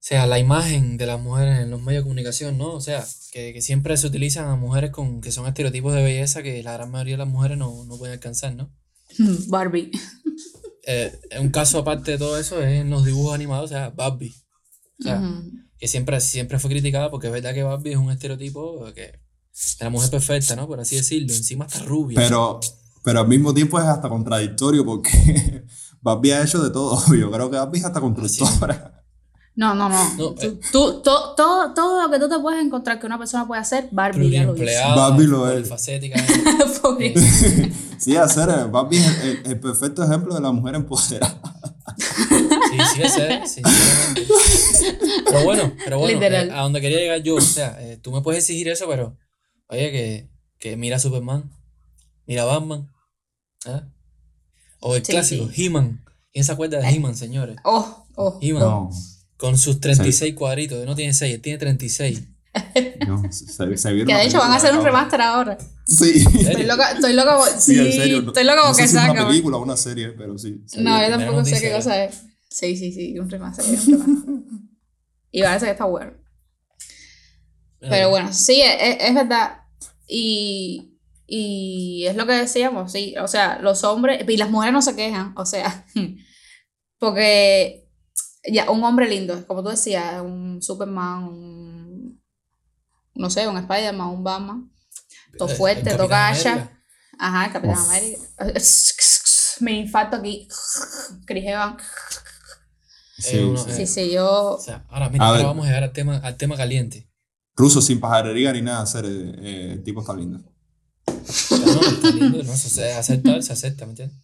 sea, 0.00 0.26
la 0.26 0.38
imagen 0.38 0.96
de 0.96 1.06
las 1.06 1.20
mujeres 1.20 1.60
en 1.60 1.70
los 1.70 1.82
medios 1.82 2.02
de 2.02 2.04
comunicación, 2.04 2.56
¿no? 2.56 2.72
O 2.72 2.80
sea, 2.80 3.04
que, 3.32 3.52
que 3.52 3.60
siempre 3.60 3.96
se 3.96 4.06
utilizan 4.06 4.46
a 4.46 4.56
mujeres 4.56 4.90
con 4.90 5.20
que 5.20 5.32
son 5.32 5.46
estereotipos 5.46 5.94
de 5.94 6.02
belleza 6.02 6.42
que 6.42 6.62
la 6.62 6.72
gran 6.72 6.90
mayoría 6.90 7.14
de 7.14 7.24
las 7.24 7.28
mujeres 7.28 7.58
no, 7.58 7.84
no 7.84 7.98
pueden 7.98 8.14
alcanzar, 8.14 8.54
¿no? 8.54 8.70
Barbie. 9.48 9.90
Eh, 10.90 11.20
un 11.38 11.50
caso 11.50 11.80
aparte 11.80 12.12
de 12.12 12.18
todo 12.18 12.38
eso 12.38 12.62
es 12.62 12.80
en 12.80 12.88
los 12.88 13.04
dibujos 13.04 13.34
animados, 13.34 13.66
o 13.66 13.68
sea, 13.68 13.90
Barbie. 13.90 14.34
O 14.98 15.02
sea, 15.02 15.22
que 15.78 15.86
siempre, 15.86 16.18
siempre 16.22 16.58
fue 16.58 16.70
criticada 16.70 17.10
porque 17.10 17.26
es 17.26 17.32
verdad 17.32 17.52
que 17.52 17.62
Barbie 17.62 17.92
es 17.92 17.98
un 17.98 18.10
estereotipo 18.10 18.86
que 18.94 19.02
de 19.02 19.84
la 19.84 19.90
mujer 19.90 20.10
perfecta, 20.10 20.56
¿no? 20.56 20.66
Por 20.66 20.80
así 20.80 20.96
decirlo. 20.96 21.30
Encima 21.34 21.66
está 21.66 21.80
rubia. 21.80 22.18
Pero, 22.18 22.58
pero 23.04 23.20
al 23.20 23.28
mismo 23.28 23.52
tiempo 23.52 23.78
es 23.78 23.84
hasta 23.84 24.08
contradictorio 24.08 24.82
porque 24.82 25.66
Barbie 26.00 26.32
ha 26.32 26.42
hecho 26.42 26.62
de 26.62 26.70
todo. 26.70 27.14
Yo 27.14 27.30
creo 27.30 27.50
que 27.50 27.58
Barbie 27.58 27.80
es 27.80 27.84
hasta 27.84 28.00
constructora. 28.00 28.97
No, 29.58 29.74
no, 29.74 29.88
no. 29.88 30.14
No, 30.14 30.16
Tú- 30.16 30.36
eh. 30.40 30.58
tú- 30.70 31.02
to- 31.02 31.34
todo, 31.34 31.74
todo 31.74 32.02
lo 32.02 32.10
que 32.12 32.20
tú 32.20 32.28
te 32.28 32.38
puedes 32.38 32.64
encontrar 32.64 33.00
que 33.00 33.06
una 33.06 33.18
persona 33.18 33.44
puede 33.44 33.60
hacer, 33.60 33.88
Barbie 33.90 34.30
ya 34.30 34.44
lo 34.44 34.54
hizo. 34.56 34.64
Barbie 34.94 35.26
lo 35.26 35.50
es. 35.50 35.68
Eh, 37.00 37.72
Sí, 37.98 38.16
hacer 38.16 38.48
Barbie 38.68 38.98
es 38.98 39.24
el, 39.24 39.42
el 39.46 39.58
perfecto 39.60 40.04
ejemplo 40.04 40.32
de 40.34 40.40
la 40.40 40.52
mujer 40.52 40.76
empoderada. 40.76 41.40
Sí, 41.98 42.78
sí 42.94 43.02
es 43.02 43.12
serio, 43.12 43.40
sí. 43.46 43.62
Pero 45.26 45.44
bueno, 45.44 45.72
pero 45.84 45.98
bueno, 45.98 46.14
Literal. 46.14 46.48
eh, 46.48 46.52
a 46.52 46.60
donde 46.62 46.80
quería 46.80 46.98
llegar 46.98 47.22
yo, 47.22 47.34
o 47.34 47.40
sea, 47.40 47.76
eh, 47.80 47.96
tú 47.96 48.12
me 48.12 48.20
puedes 48.22 48.44
exigir 48.44 48.68
eso, 48.68 48.86
pero, 48.88 49.16
oye, 49.68 49.90
que, 49.90 50.30
que 50.58 50.76
mira 50.76 50.98
Superman, 51.00 51.50
mira 52.26 52.44
Batman, 52.44 52.88
¿ah? 53.66 53.82
O 54.80 54.94
el 54.94 55.04
Sí, 55.04 55.10
clásico, 55.12 55.48
sí. 55.52 55.64
He-Man. 55.66 56.04
¿Quién 56.32 56.44
se 56.44 56.52
acuerda 56.52 56.78
de 56.78 56.86
Eh. 56.88 56.94
He-Man, 56.94 57.16
señores? 57.16 57.56
Oh, 57.64 58.06
oh. 58.14 58.38
He-Man, 58.40 58.62
No, 58.62 58.90
con 59.38 59.56
sus 59.56 59.80
36 59.80 60.34
cuadritos, 60.34 60.84
no 60.84 60.94
tiene 60.94 61.14
6, 61.14 61.34
él 61.36 61.40
tiene 61.40 61.58
36. 61.58 62.22
no, 63.06 63.22
se, 63.32 63.76
se 63.78 63.90
Que 64.04 64.14
de 64.14 64.24
hecho 64.26 64.38
van 64.38 64.50
a 64.52 64.56
hacer 64.56 64.74
un 64.76 64.84
remaster 64.84 65.20
ahora. 65.22 65.56
Sí. 65.86 66.22
¿En 66.40 66.46
Estoy 66.48 66.66
loca, 66.66 66.90
estoy 66.92 67.12
loca. 67.14 67.36
por- 67.38 67.48
Sí, 67.48 67.74
Sí, 67.74 67.78
en 67.78 67.92
serio. 67.92 68.22
no- 68.22 68.28
estoy 68.28 68.44
loca 68.44 68.56
no 68.56 68.62
porque 68.66 68.82
sé 68.82 68.88
si 68.88 68.96
es 68.96 69.10
una 69.10 69.26
película 69.28 69.56
o 69.56 69.62
una 69.62 69.76
serie, 69.76 70.08
pero 70.10 70.36
sí. 70.36 70.60
No, 70.76 71.02
yo 71.02 71.08
tampoco 71.16 71.44
sé 71.46 71.60
qué 71.60 71.72
cosa 71.72 72.04
es. 72.04 72.22
Sí, 72.50 72.76
sí, 72.76 72.92
sí, 72.92 73.18
un 73.18 73.30
remaster. 73.30 73.64
un 73.64 73.76
remaster. 73.86 74.34
y 75.30 75.42
parece 75.42 75.64
que 75.66 75.72
está 75.72 75.84
bueno. 75.84 76.12
Pero 77.80 78.10
bueno, 78.10 78.32
sí, 78.32 78.60
es, 78.60 78.74
es- 78.80 79.08
es 79.08 79.14
verdad. 79.14 79.60
Y, 80.08 80.98
y 81.26 82.06
es 82.08 82.16
lo 82.16 82.26
que 82.26 82.32
decíamos, 82.32 82.90
sí. 82.90 83.14
O 83.22 83.28
sea, 83.28 83.58
los 83.60 83.84
hombres, 83.84 84.24
y 84.28 84.36
las 84.36 84.50
mujeres 84.50 84.72
no 84.72 84.82
se 84.82 84.96
quejan, 84.96 85.32
o 85.36 85.46
sea, 85.46 85.86
porque 86.98 87.87
ya 88.52 88.70
un 88.70 88.82
hombre 88.84 89.08
lindo, 89.08 89.46
como 89.46 89.62
tú 89.62 89.70
decías, 89.70 90.20
un 90.22 90.60
Superman, 90.62 91.24
un, 91.24 92.22
no 93.14 93.30
sé, 93.30 93.46
un 93.48 93.56
Spider-Man, 93.58 94.08
un 94.08 94.24
Batman, 94.24 94.72
todo 95.36 95.48
Eh, 95.50 95.54
fuerte, 95.56 95.90
todo 95.94 96.08
gacha. 96.08 96.72
Ajá, 97.18 97.46
el 97.46 97.52
Capitán 97.52 97.78
Uf. 97.78 97.88
América. 97.88 98.20
Me 99.60 99.72
infarto 99.72 100.16
aquí. 100.16 100.46
Chris 101.26 101.44
Evans. 101.46 101.82
Sí, 103.18 103.36
Eh, 103.38 103.44
uno- 103.44 103.64
sí. 103.64 103.72
Sí, 103.72 103.86
sí, 103.86 104.10
yo. 104.12 104.54
O 104.54 104.60
sea, 104.60 104.84
ahora, 104.88 105.08
mira, 105.08 105.24
A 105.24 105.28
ahora 105.28 105.38
ver. 105.38 105.46
vamos 105.48 105.64
a 105.64 105.68
llegar 105.68 105.82
al 105.84 105.92
tema, 105.92 106.16
al 106.18 106.36
tema 106.36 106.56
caliente. 106.56 107.10
Ruso 107.56 107.80
sin 107.82 107.98
pajarería 107.98 108.52
ni 108.52 108.62
nada, 108.62 108.82
hacer, 108.82 109.04
eh, 109.04 109.34
eh, 109.38 109.70
el 109.72 109.82
tipo 109.82 110.00
está 110.00 110.14
lindo. 110.14 110.38
No, 110.38 111.80
está 111.80 112.10
lindo, 112.10 112.42
no, 112.44 112.56
se 112.56 112.70
se 112.70 112.92
acepta, 112.92 113.42
se 113.42 113.52
acepta, 113.52 113.84
¿me 113.84 113.90
entiendes? 113.92 114.16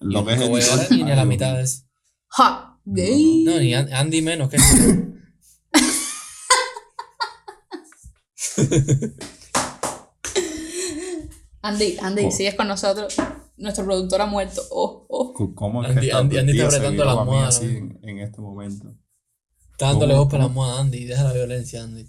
Lo 0.00 0.22
Y 0.22 0.24
que 0.24 0.32
es 0.32 0.38
no 0.38 0.44
el 0.44 0.50
voy 0.50 0.60
a 0.62 0.64
llegar 0.64 0.78
Nicole, 0.90 1.04
ni 1.04 1.10
a 1.12 1.16
la 1.16 1.24
mitad 1.26 1.54
de 1.54 1.62
eso. 1.64 1.82
¡Ja! 2.28 2.77
Gay. 2.94 3.44
No, 3.44 3.58
ni 3.60 3.74
An- 3.74 3.92
Andy 3.92 4.22
menos 4.22 4.48
que 4.48 4.56
Andy, 11.62 11.96
Andy, 12.00 12.24
Oh. 12.26 12.30
sigues 12.30 12.54
con 12.54 12.68
nosotros. 12.68 13.16
Nuestro 13.56 13.84
productor 13.84 14.20
ha 14.22 14.26
muerto. 14.26 14.62
Oh, 14.70 15.06
oh. 15.08 15.34
¿Cómo 15.54 15.82
es 15.82 15.90
Andy- 15.90 16.00
que 16.00 16.06
esta 16.06 16.18
Andy- 16.18 16.38
Andy 16.38 16.52
está 16.52 16.66
apretando 16.68 17.04
la 17.04 17.12
almohada 17.12 17.48
así 17.48 17.64
en, 17.64 17.98
en 18.02 18.18
este 18.20 18.40
momento? 18.40 18.94
Está 19.72 19.86
dándole 19.86 20.12
¿Cómo? 20.14 20.24
voz 20.24 20.30
para 20.32 20.44
la 20.44 20.48
almohada, 20.48 20.80
Andy. 20.80 21.04
Deja 21.04 21.24
la 21.24 21.32
violencia, 21.32 21.82
Andy. 21.82 22.06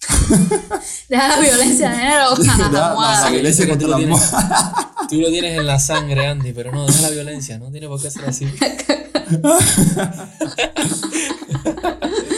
Deja 1.08 1.28
la 1.28 1.40
violencia 1.40 1.90
de 1.92 1.96
género. 1.96 2.36
la 2.36 2.94
La- 3.24 3.30
violencia 3.30 3.68
contra 3.68 3.86
tú 3.86 3.90
la 3.92 3.98
lo 3.98 4.04
tienes- 4.04 4.32
almohada. 4.34 4.90
Tú 5.08 5.20
lo 5.20 5.28
tienes 5.28 5.58
en 5.58 5.66
la 5.66 5.78
sangre, 5.78 6.26
Andy, 6.26 6.52
pero 6.52 6.72
no, 6.72 6.86
deja 6.86 7.02
la 7.02 7.10
violencia. 7.10 7.58
No 7.58 7.70
tiene 7.70 7.86
por 7.88 8.02
qué 8.02 8.10
ser 8.10 8.24
así. 8.24 8.46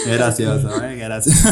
Gracias, 0.07 0.62
¿sabes? 0.62 0.99
Gracias. 0.99 1.43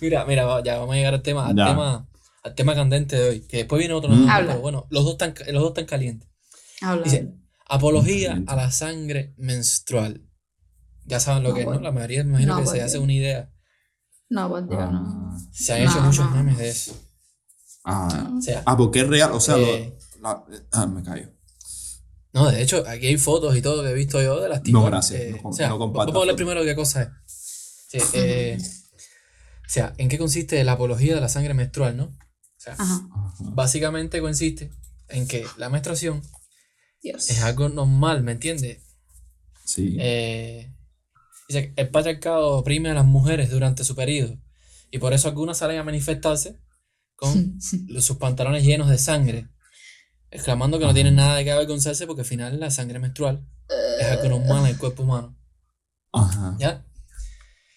mira, 0.00 0.24
mira, 0.24 0.62
ya 0.64 0.78
vamos 0.78 0.92
a 0.94 0.96
llegar 0.96 1.14
al 1.14 1.22
tema, 1.22 1.46
al 1.48 1.56
Ya. 1.56 1.66
tema, 1.68 2.08
al 2.44 2.54
tema 2.54 2.74
candente 2.74 3.16
de 3.16 3.28
hoy. 3.28 3.40
Que 3.42 3.58
después 3.58 3.78
viene 3.78 3.94
otro, 3.94 4.10
Mm. 4.10 4.26
pero 4.46 4.60
bueno, 4.60 4.86
los 4.90 5.04
dos 5.04 5.12
están, 5.12 5.34
los 5.52 5.62
dos 5.62 5.70
están 5.70 5.86
calientes. 5.86 6.28
Habla. 6.80 7.04
Dice, 7.04 7.32
apología 7.68 8.28
Caliente. 8.30 8.52
a 8.52 8.56
la 8.56 8.70
sangre 8.70 9.34
menstrual. 9.36 10.22
Ya 11.04 11.18
saben 11.20 11.42
lo 11.42 11.50
No, 11.50 11.54
que 11.54 11.60
es, 11.62 11.66
¿no? 11.66 11.72
bueno. 11.72 11.84
La 11.84 11.92
mayoría 11.92 12.22
me 12.24 12.30
imagino 12.30 12.54
No, 12.56 12.60
que 12.62 12.66
se 12.68 12.82
hace 12.82 12.98
una 12.98 13.12
idea. 13.12 13.50
No, 14.28 14.48
por 14.48 14.68
Dios, 14.68 14.80
no. 14.92 15.32
Ah, 15.34 15.36
Se 15.52 15.72
han 15.74 15.82
hecho 15.82 15.96
No, 16.00 16.06
muchos 16.06 16.30
memes 16.30 16.58
de 16.58 16.68
eso. 16.70 16.94
ah, 17.84 18.30
O 18.38 18.40
sea, 18.40 18.62
ah, 18.66 18.76
porque 18.76 19.00
es 19.00 19.08
real, 19.08 19.32
o 19.32 19.40
sea, 19.40 19.56
lo- 19.56 19.66
Eh. 19.66 19.96
la- 20.22 20.44
ah, 20.72 20.86
me 20.86 21.02
callo. 21.02 21.28
No, 22.32 22.50
de 22.50 22.62
hecho, 22.62 22.84
aquí 22.88 23.06
hay 23.08 23.16
fotos 23.18 23.56
y 23.56 23.62
todo 23.62 23.82
que 23.82 23.90
he 23.90 23.94
visto 23.94 24.20
yo 24.22 24.40
de 24.40 24.48
las 24.48 24.62
tipas. 24.62 24.80
No, 24.82 24.86
gracias, 24.88 25.20
eh, 25.20 25.30
no 25.32 25.42
com- 25.42 25.52
o 25.52 25.54
sea, 25.54 25.68
no 25.68 25.78
vamos 25.78 26.28
a 26.28 26.34
primero 26.36 26.60
de 26.60 26.66
qué 26.66 26.74
cosa 26.74 27.02
es. 27.02 27.08
Sí, 27.88 27.98
eh, 28.14 28.58
o 28.60 29.68
sea, 29.68 29.92
¿en 29.98 30.08
qué 30.08 30.18
consiste 30.18 30.62
la 30.64 30.72
apología 30.72 31.14
de 31.14 31.20
la 31.20 31.28
sangre 31.28 31.52
menstrual, 31.54 31.96
no? 31.96 32.04
O 32.04 32.14
sea, 32.64 32.74
Ajá. 32.78 33.00
Básicamente 33.40 34.20
consiste 34.20 34.70
en 35.08 35.26
que 35.28 35.44
la 35.58 35.68
menstruación 35.68 36.22
Dios. 37.02 37.28
es 37.30 37.42
algo 37.42 37.68
normal, 37.68 38.22
¿me 38.22 38.32
entiendes? 38.32 38.82
Sí. 39.64 39.96
Eh, 40.00 40.72
dice 41.48 41.74
que 41.74 41.80
el 41.82 41.90
patriarcado 41.90 42.50
oprime 42.58 42.90
a 42.90 42.94
las 42.94 43.04
mujeres 43.04 43.50
durante 43.50 43.84
su 43.84 43.94
periodo 43.94 44.38
y 44.90 44.98
por 44.98 45.12
eso 45.12 45.28
algunas 45.28 45.58
salen 45.58 45.78
a 45.78 45.84
manifestarse 45.84 46.58
con 47.16 47.58
los- 47.88 48.04
sus 48.04 48.16
pantalones 48.16 48.64
llenos 48.64 48.88
de 48.88 48.98
sangre, 48.98 49.48
exclamando 50.32 50.78
que 50.78 50.84
no 50.84 50.90
Ajá. 50.90 50.94
tienen 50.94 51.14
nada 51.14 51.36
de 51.36 51.44
qué 51.44 51.52
avergonzarse 51.52 52.06
porque 52.06 52.22
al 52.22 52.26
final 52.26 52.58
la 52.58 52.70
sangre 52.70 52.98
menstrual 52.98 53.46
es 54.00 54.06
algo 54.06 54.38
normal 54.38 54.64
en 54.64 54.66
el 54.66 54.78
cuerpo 54.78 55.02
humano, 55.02 55.36
Ajá. 56.12 56.56
¿ya? 56.58 56.84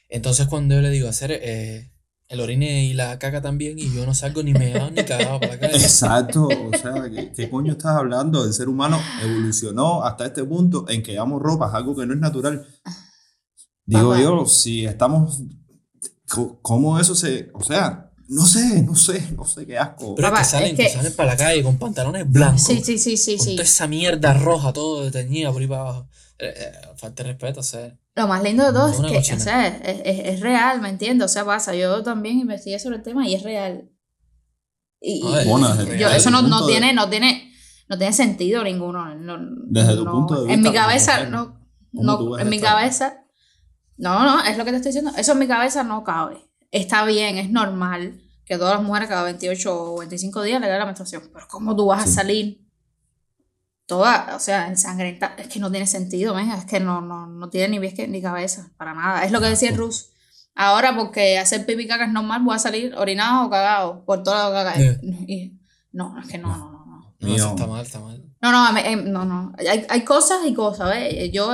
Entonces 0.10 0.48
cuando 0.48 0.76
yo 0.76 0.82
le 0.82 0.90
digo 0.90 1.08
hacer 1.10 1.32
eh, 1.32 1.92
el 2.28 2.40
orine 2.40 2.86
y 2.86 2.94
la 2.94 3.20
caca 3.20 3.42
también 3.42 3.78
y 3.78 3.94
yo 3.94 4.06
no 4.06 4.14
salgo 4.14 4.42
ni 4.42 4.54
meado 4.54 4.90
ni 4.92 5.04
cagado 5.04 5.40
para 5.40 5.54
la 5.54 5.60
calle. 5.60 5.78
Exacto, 5.78 6.48
o 6.48 6.78
sea, 6.78 7.10
¿qué, 7.14 7.32
qué 7.36 7.50
coño 7.50 7.74
estás 7.74 7.96
hablando? 7.96 8.46
El 8.46 8.54
ser 8.54 8.70
humano 8.70 9.00
evolucionó 9.22 10.04
hasta 10.04 10.26
este 10.26 10.44
punto 10.44 10.86
en 10.90 11.04
que 11.04 11.12
llevamos 11.12 11.42
ropa, 11.42 11.68
es 11.68 11.74
algo 11.74 11.96
que 11.96 12.06
no 12.06 12.14
es 12.14 12.20
natural. 12.20 12.66
Digo 13.86 14.10
Papá. 14.10 14.22
yo, 14.22 14.46
si 14.46 14.86
estamos, 14.86 15.44
¿cómo 16.62 17.00
eso 17.00 17.14
se, 17.14 17.52
o 17.54 17.62
sea, 17.64 18.05
no 18.28 18.46
sé, 18.46 18.82
no 18.84 18.96
sé, 18.96 19.32
no 19.36 19.46
sé 19.46 19.66
qué 19.66 19.78
asco. 19.78 20.16
Pero 20.16 20.30
Papá, 20.30 20.42
es 20.42 20.48
que 20.48 20.52
salen, 20.52 20.72
es 20.72 20.78
que 20.78 20.84
que- 20.84 20.90
salen 20.94 21.14
para 21.16 21.30
la 21.32 21.38
calle 21.38 21.64
con 21.64 21.78
pantalones 21.78 22.30
blancos. 22.32 22.62
Sí, 22.64 22.82
sí, 22.84 22.98
sí, 22.98 23.18
sí, 23.18 23.38
con 23.38 23.46
sí. 23.46 23.52
toda 23.56 23.64
esa 23.64 23.88
mierda 23.88 24.34
roja, 24.34 24.74
todo 24.74 25.10
teñida 25.12 25.52
por 25.52 25.62
ahí 25.62 25.68
para 25.68 25.82
abajo. 25.82 26.10
Eh, 26.40 26.54
eh, 26.58 26.72
falta 26.98 27.24
de 27.24 27.30
respeto, 27.32 27.60
o 27.62 27.64
sea. 27.64 27.98
Lo 28.16 28.28
más 28.28 28.42
lindo 28.44 28.66
de 28.66 28.72
todo 28.74 28.88
es 28.90 28.96
que, 28.98 29.06
o 29.06 29.14
cochina. 29.20 29.40
sea, 29.40 29.68
es, 29.68 30.02
es, 30.06 30.26
es 30.34 30.40
real, 30.40 30.82
¿me 30.82 30.90
entiendes? 30.90 31.26
O 31.26 31.34
sea, 31.34 31.46
pasa, 31.46 31.76
yo 31.76 32.02
también 32.04 32.40
investigué 32.40 32.80
sobre 32.80 32.98
el 32.98 33.04
tema 33.04 33.28
y 33.28 33.36
es 33.36 33.44
real. 33.44 33.90
Y, 35.02 35.22
y- 35.24 35.34
A 35.34 35.38
ver, 35.38 35.48
Bueno, 35.48 35.74
y 35.76 35.78
desde- 35.78 35.98
yo, 36.00 36.10
eso 36.10 36.30
no, 36.32 36.42
no 36.42 36.66
de- 36.66 36.72
tiene, 36.74 36.94
no 36.94 37.10
tiene, 37.10 37.54
no 37.88 37.98
tiene 37.98 38.12
sentido 38.14 38.64
ninguno. 38.64 39.14
no- 39.16 39.38
Desde 39.68 39.96
tu 39.96 40.06
no- 40.06 40.12
punto 40.12 40.44
de 40.46 40.54
En 40.54 40.62
mi 40.62 40.70
vista 40.70 40.82
cabeza, 40.86 41.26
no, 41.26 41.60
¿cómo 41.94 42.18
tú 42.18 42.30
no, 42.30 42.40
en 42.40 42.50
mi 42.50 42.60
cabeza, 42.60 43.18
no, 43.98 44.24
no, 44.24 44.44
es 44.44 44.58
lo 44.58 44.66
que 44.66 44.72
te 44.72 44.78
estoy 44.78 44.90
diciendo. 44.92 45.12
Eso 45.18 45.34
en 45.34 45.40
mi 45.40 45.48
cabeza 45.48 45.84
no 45.84 46.04
cabe. 46.04 46.38
Está 46.72 47.06
bien, 47.06 47.38
es 47.38 47.50
normal 47.50 48.22
que 48.46 48.58
todas 48.58 48.76
las 48.76 48.84
mujeres 48.84 49.10
cada 49.10 49.24
28 49.24 49.94
o 49.94 49.98
25 50.00 50.42
días 50.44 50.62
le 50.62 50.68
den 50.68 50.80
la 50.80 50.86
menstruación. 50.86 51.24
Pero 51.34 51.48
¿cómo 51.50 51.76
tú 51.76 51.88
vas 51.88 52.04
a 52.04 52.08
Sí. 52.08 52.14
salir 52.14 52.66
toda, 53.86 54.36
o 54.36 54.40
sea, 54.40 54.68
ensangrenta? 54.68 55.36
Es 55.38 55.48
que 55.48 55.60
no 55.60 55.72
tiene 55.72 55.88
sentido, 55.88 56.36
¿ves? 56.36 56.48
Es 56.58 56.66
que 56.66 56.80
no, 56.80 57.02
no, 57.02 57.28
no 57.28 57.50
tiene 57.50 57.70
ni 57.70 57.80
pies 57.80 57.94
que- 57.94 58.08
ni 58.08 58.22
cabeza, 58.22 58.72
para 58.78 58.94
nada. 58.94 59.24
Es 59.26 59.32
lo 59.32 59.40
que 59.40 59.48
decía 59.48 59.70
el 59.70 59.78
Rus. 59.78 60.10
Ahora, 60.56 60.96
porque 60.96 61.38
hacer 61.38 61.66
pipi 61.66 61.88
caca 61.88 62.06
es 62.06 62.12
normal, 62.12 62.42
voy 62.44 62.56
a 62.56 62.60
salir 62.60 62.96
orinado 62.96 63.48
o 63.48 63.50
cagado 63.50 64.06
por 64.06 64.24
toda 64.24 64.50
la 64.50 64.64
caca. 64.64 64.78
Yeah. 64.80 65.00
Y- 65.28 65.60
no, 65.92 66.18
es 66.20 66.28
que 66.28 66.38
no, 66.38 66.50
no, 66.50 66.72
no. 66.72 66.86
no. 66.86 67.16
No, 67.20 67.36
eso 67.36 67.50
está 67.50 67.68
mal, 67.68 67.86
está 67.86 68.00
mal. 68.00 68.24
No, 68.42 68.52
no, 68.52 68.78
em, 68.78 69.12
no, 69.12 69.26
no. 69.26 69.54
Hay, 69.58 69.86
hay 69.90 70.02
cosas 70.04 70.40
y 70.46 70.54
cosas, 70.54 70.90
¿ves? 70.90 71.32
Yo, 71.32 71.52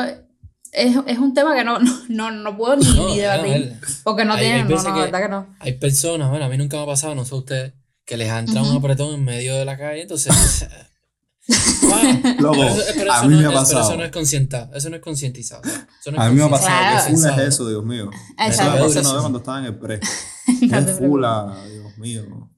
es, 0.71 0.95
es 1.07 1.17
un 1.19 1.33
tema 1.33 1.55
que 1.55 1.63
no, 1.63 1.79
no, 1.79 1.91
no, 2.09 2.31
no 2.31 2.57
puedo 2.57 2.75
ni, 2.77 2.85
No, 2.95 3.07
ni 3.09 3.17
debatir. 3.19 3.79
Porque 4.03 4.25
no 4.25 4.33
hay- 4.33 4.39
tiene, 4.39 4.55
hay 4.61 4.63
no, 4.63 4.83
no, 4.83 4.93
que- 4.95 5.01
verdad 5.01 5.21
que 5.21 5.29
no. 5.29 5.47
Hay 5.59 5.73
personas, 5.73 6.29
bueno, 6.29 6.45
a 6.45 6.49
mí 6.49 6.57
nunca 6.57 6.77
me 6.77 6.83
ha 6.83 6.85
pasado, 6.87 7.15
no 7.15 7.25
sé 7.25 7.35
ustedes, 7.35 7.73
que 8.05 8.17
les 8.17 8.29
ha 8.29 8.39
entrado 8.39 8.61
Ujú. 8.61 8.71
un 8.71 8.77
apretón 8.77 9.13
en 9.13 9.23
medio 9.23 9.55
de 9.55 9.65
la 9.65 9.77
calle, 9.77 10.01
entonces. 10.03 10.33
wow. 11.81 12.21
Pero 12.23 12.53
eso- 12.65 12.83
pero 12.95 13.13
a 13.13 13.23
mí 13.23 13.29
no 13.35 13.37
me 13.39 13.45
ha 13.45 13.49
pero 13.49 13.59
pasado. 13.59 13.81
eso 13.89 13.97
no 13.97 14.03
es 14.03 14.11
conscientizado, 14.11 14.75
eso 14.75 14.89
no 14.89 14.95
es 14.95 15.01
concientizado. 15.01 15.61
o 15.61 15.65
sea, 15.65 15.87
eso 15.99 16.11
no 16.11 16.17
es 16.17 16.23
A 16.23 16.29
mí 16.29 16.35
me 16.35 16.43
ha 16.43 16.49
concientizado, 16.49 16.95
pasado, 16.95 17.17
Claro. 17.21 17.41
es 17.41 17.47
eso, 17.47 17.69
Dios 17.69 17.83
mío. 17.85 18.09
Eso 18.37 18.63
me 18.63 18.69
pasó 18.79 18.99
una 18.99 19.11
vez 19.13 19.19
cuando 19.21 19.37
estaba 19.39 19.59
en 19.59 19.65
el 19.65 19.75
pre. 19.77 19.99
No 20.61 20.85
te 20.85 20.91
Es 20.91 20.97
full, 20.97 21.23
ah, 21.25 21.63
Dios 21.69 21.97
mío. 21.97 22.49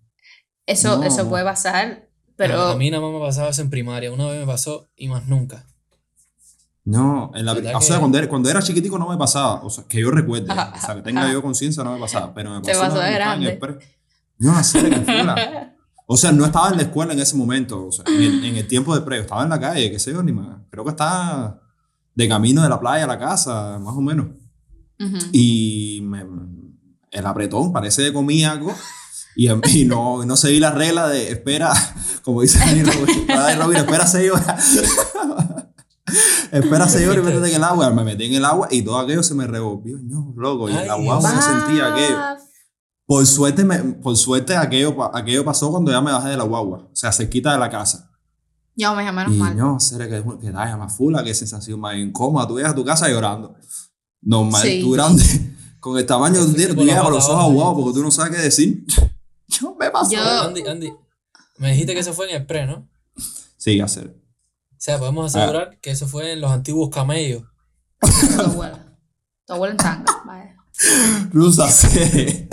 Eso, 0.65 0.97
No. 0.97 1.03
eso 1.03 1.27
puede 1.29 1.43
pasar, 1.43 2.07
pero. 2.35 2.59
A, 2.61 2.71
a 2.71 2.75
mí 2.75 2.89
nada 2.89 3.01
más 3.03 3.11
me 3.11 3.17
ha 3.17 3.21
pasado 3.27 3.49
eso 3.49 3.61
en 3.61 3.69
primaria, 3.69 4.11
una 4.11 4.27
vez 4.27 4.39
me 4.39 4.45
pasó 4.45 4.89
y 4.95 5.07
más 5.09 5.27
nunca. 5.27 5.65
No, 6.85 7.31
en 7.33 7.45
la, 7.45 7.53
¿Verdad 7.53 7.75
o 7.77 7.81
sea, 7.81 7.95
que- 7.95 7.99
cuando 8.01 8.17
era, 8.17 8.27
cuando 8.29 8.49
era 8.49 8.61
chiquitico 8.61 8.97
no 8.99 9.07
me 9.09 9.17
pasaba, 9.17 9.61
o 9.63 9.69
sea, 9.69 9.85
que 9.87 10.01
yo 10.01 10.11
recuerde, 10.11 10.51
o 10.51 10.79
sea, 10.85 10.95
que 10.95 11.01
tenga 11.01 11.31
yo 11.31 11.41
conciencia 11.41 11.83
no 11.83 11.93
me 11.93 11.99
pasaba, 11.99 12.33
pero 12.33 12.51
me 12.51 12.59
pasó, 12.61 12.79
pasó 12.81 12.99
de 12.99 13.11
estaba 13.13 13.35
en 13.35 13.43
el 13.43 13.57
grande. 13.57 13.85
No, 14.39 14.57
en 14.57 14.63
serio, 14.63 14.89
que 14.89 15.05
fuera. 15.05 15.69
O 16.05 16.17
sea, 16.17 16.33
no 16.33 16.43
estaba 16.45 16.69
en 16.69 16.75
la 16.75 16.81
escuela 16.83 17.13
en 17.13 17.19
ese 17.19 17.37
momento, 17.37 17.87
o 17.87 17.91
sea, 17.91 18.03
en 18.05 18.21
el, 18.21 18.43
en 18.43 18.57
el 18.57 18.67
tiempo 18.67 18.93
de 18.93 18.99
pre, 19.01 19.19
estaba 19.19 19.41
en 19.43 19.49
la 19.49 19.57
calle, 19.57 19.89
qué 19.89 19.97
sé 19.97 20.11
yo, 20.11 20.21
ni 20.21 20.33
más. 20.33 20.57
Creo 20.69 20.83
que 20.83 20.89
estaba 20.89 21.61
de 22.13 22.27
camino 22.27 22.61
de 22.61 22.67
la 22.67 22.77
playa 22.77 23.05
a 23.05 23.07
la 23.07 23.17
casa, 23.17 23.79
más 23.79 23.95
o 23.95 24.01
menos. 24.01 24.27
Ujú. 24.99 25.17
Y 25.31 26.01
me, 26.03 26.25
el 27.09 27.25
apretón 27.25 27.71
parece 27.71 28.03
que 28.03 28.11
comí 28.13 28.43
algo 28.43 28.75
y, 29.37 29.49
y 29.49 29.85
no, 29.85 30.25
no 30.25 30.35
seguí 30.35 30.59
la 30.59 30.71
regla 30.71 31.07
de 31.07 31.31
espera, 31.31 31.71
como 32.21 32.41
dice 32.41 32.59
Dani 32.59 32.83
Rovira, 33.55 33.79
espera 33.79 34.05
seis 34.05 34.29
horas. 34.29 34.77
Espera, 36.51 36.87
señor, 36.87 37.17
y 37.17 37.21
métete 37.21 37.49
en 37.49 37.55
el 37.55 37.63
agua. 37.63 37.89
Me 37.91 38.03
metí 38.03 38.25
en 38.25 38.33
el 38.35 38.45
agua 38.45 38.67
y 38.71 38.81
todo 38.81 38.97
aquello 38.99 39.23
se 39.23 39.33
me 39.33 39.47
revolvió. 39.47 39.97
No, 40.01 40.33
loco, 40.37 40.69
y 40.69 40.73
en 40.75 40.87
la 40.87 40.95
guagua 40.95 41.29
se 41.31 41.41
sentía 41.41 41.93
aquello. 41.93 42.17
Por 43.05 43.25
suerte, 43.25 43.63
me, 43.65 43.77
por 43.79 44.15
suerte 44.15 44.55
aquello, 44.55 44.95
aquello 45.15 45.43
pasó 45.43 45.69
cuando 45.71 45.91
ya 45.91 46.01
me 46.01 46.11
bajé 46.11 46.29
de 46.29 46.37
la 46.37 46.43
guagua. 46.43 46.79
O 46.91 46.95
sea, 46.95 47.11
cerquita 47.11 47.51
de 47.53 47.59
la 47.59 47.69
casa. 47.69 48.09
Yo, 48.75 48.95
mija, 48.95 49.11
menos 49.11 49.33
y 49.33 49.37
mal. 49.37 49.55
no, 49.55 49.79
será 49.79 50.07
que, 50.09 50.23
que 50.41 50.51
talla 50.51 50.77
más 50.77 50.95
fula, 50.97 51.23
qué 51.23 51.33
sensación 51.33 51.79
más 51.79 51.95
incómoda. 51.95 52.47
Tú 52.47 52.55
llegas 52.57 52.71
a 52.71 52.75
tu 52.75 52.83
casa 52.85 53.07
llorando. 53.09 53.55
Normal, 54.21 54.61
Sí. 54.61 54.81
tú 54.81 54.91
grande, 54.91 55.23
con 55.79 55.97
el 55.97 56.05
tamaño 56.05 56.39
de 56.39 56.45
tu 56.47 56.53
tiro, 56.53 56.73
tú 56.75 56.83
llegas 56.83 57.03
con 57.03 57.13
los 57.13 57.27
ojos 57.29 57.43
aguados 57.43 57.75
porque 57.75 57.93
tú 57.99 58.03
no 58.03 58.09
sabes 58.09 58.35
qué 58.37 58.41
decir. 58.41 58.85
Yo 59.47 59.75
me 59.79 59.91
paso. 59.91 60.11
Yo- 60.13 60.41
Andy, 60.43 60.61
Andy, 60.65 60.91
me 61.59 61.71
dijiste 61.71 61.93
que 61.93 61.99
eso 61.99 62.13
fue 62.13 62.29
en 62.31 62.37
el 62.37 62.45
pre, 62.47 62.65
¿no? 62.65 62.87
Sí, 63.57 63.79
hacer. 63.79 64.15
O 64.83 64.85
sea, 64.85 64.99
podemos 64.99 65.33
asegurar 65.33 65.79
que 65.79 65.91
eso 65.91 66.09
fue 66.09 66.33
en 66.33 66.41
los 66.41 66.51
antiguos 66.51 66.89
camellos. 66.89 67.43
Tu 68.01 68.41
abuela. 68.41 68.97
Tu 69.47 69.53
abuela 69.53 69.71
en 69.71 69.77
tanga. 69.77 70.13
Vaya. 70.25 70.57
Rusa, 71.31 71.69
sí. 71.71 71.89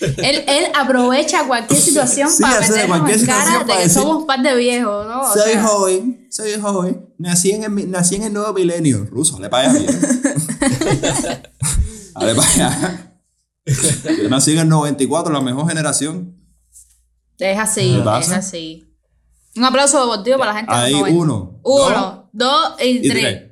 Él, 0.00 0.44
él 0.46 0.64
aprovecha 0.74 1.46
cualquier 1.46 1.80
situación 1.80 2.28
Sí, 2.28 2.42
para 2.42 2.60
meternos 2.60 3.10
en 3.10 3.26
cara 3.26 3.60
de 3.60 3.64
que 3.64 3.78
decir- 3.78 3.92
somos 3.92 4.16
un 4.18 4.26
par 4.26 4.42
de 4.42 4.54
viejos, 4.56 5.06
¿no? 5.06 5.22
O 5.22 5.32
Soy 5.32 5.52
sea, 5.52 5.64
joven, 5.66 6.26
soy 6.30 6.60
joven. 6.60 7.14
Nací 7.16 7.52
en 7.52 7.64
el, 7.64 7.90
nací 7.90 8.16
en 8.16 8.24
el 8.24 8.32
nuevo 8.34 8.52
milenio. 8.52 9.06
Ruso, 9.06 9.36
dale 9.36 9.48
para 9.48 9.70
allá. 9.70 9.78
bien. 9.78 10.00
dale 12.14 12.34
para 12.34 12.48
allá. 12.48 13.16
Yo 14.22 14.28
nací 14.28 14.52
en 14.52 14.58
el 14.58 14.68
94, 14.68 15.32
la 15.32 15.40
mejor 15.40 15.66
generación. 15.66 16.36
es 17.38 17.58
así, 17.58 18.02
¿Qué 18.04 18.18
es 18.20 18.32
así. 18.32 18.93
Un 19.56 19.64
aplauso 19.64 20.00
deportivo 20.00 20.38
para 20.38 20.52
la 20.52 20.58
gente. 20.58 20.72
de 20.74 20.78
Ahí, 20.80 20.92
90. 20.92 21.18
uno. 21.20 21.60
Uno, 21.62 22.30
dos, 22.32 22.74
y, 22.80 23.06
y 23.06 23.08
tres. 23.08 23.22
tres. 23.22 23.50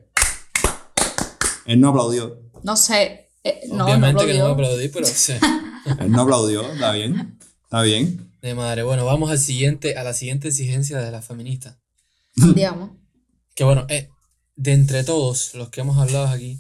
Él 1.67 1.81
no 1.81 1.89
aplaudió. 1.91 2.41
No 2.63 2.77
sé. 2.77 3.31
eh, 3.45 3.61
no, 3.69 3.77
no 3.79 3.85
Obviamente 3.87 4.27
que 4.27 4.35
no 4.39 4.47
aplaudí, 4.47 4.89
pero 4.89 5.07
sí. 5.07 5.35
Él 6.01 6.11
no 6.11 6.23
aplaudió. 6.23 6.63
Está 6.73 6.93
bien. 6.93 7.39
Está 7.65 7.83
bien. 7.83 8.33
De 8.43 8.55
madre. 8.55 8.83
Bueno, 8.83 9.05
vamos 9.05 9.31
al 9.31 9.39
siguiente, 9.39 9.97
a 9.97 10.03
la 10.03 10.13
siguiente 10.13 10.49
exigencia 10.49 10.99
de 10.99 11.11
las 11.11 11.25
feministas. 11.25 11.77
Digamos. 12.35 12.91
Que 13.55 13.65
bueno, 13.65 13.85
eh, 13.91 14.09
de 14.57 14.73
entre 14.73 15.05
todos 15.05 15.55
los 15.55 15.69
que 15.69 15.83
hemos 15.83 15.99
hablado 15.99 16.27
aquí, 16.29 16.59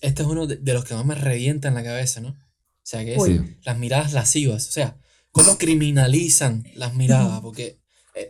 este 0.00 0.22
es 0.22 0.28
uno 0.28 0.46
de, 0.46 0.56
de 0.56 0.72
los 0.72 0.86
que 0.86 0.94
más 0.94 1.04
me 1.04 1.14
revienta 1.14 1.68
en 1.68 1.74
la 1.74 1.84
cabeza, 1.84 2.22
¿no? 2.22 2.30
O 2.30 2.36
sea, 2.82 3.04
que 3.04 3.12
es 3.12 3.20
Uy. 3.20 3.58
las 3.62 3.76
miradas 3.76 4.14
lascivas. 4.14 4.66
O 4.68 4.72
sea, 4.72 4.96
cómo 5.30 5.58
criminalizan 5.58 6.66
las 6.76 6.94
miradas, 6.94 7.42
porque 7.42 7.78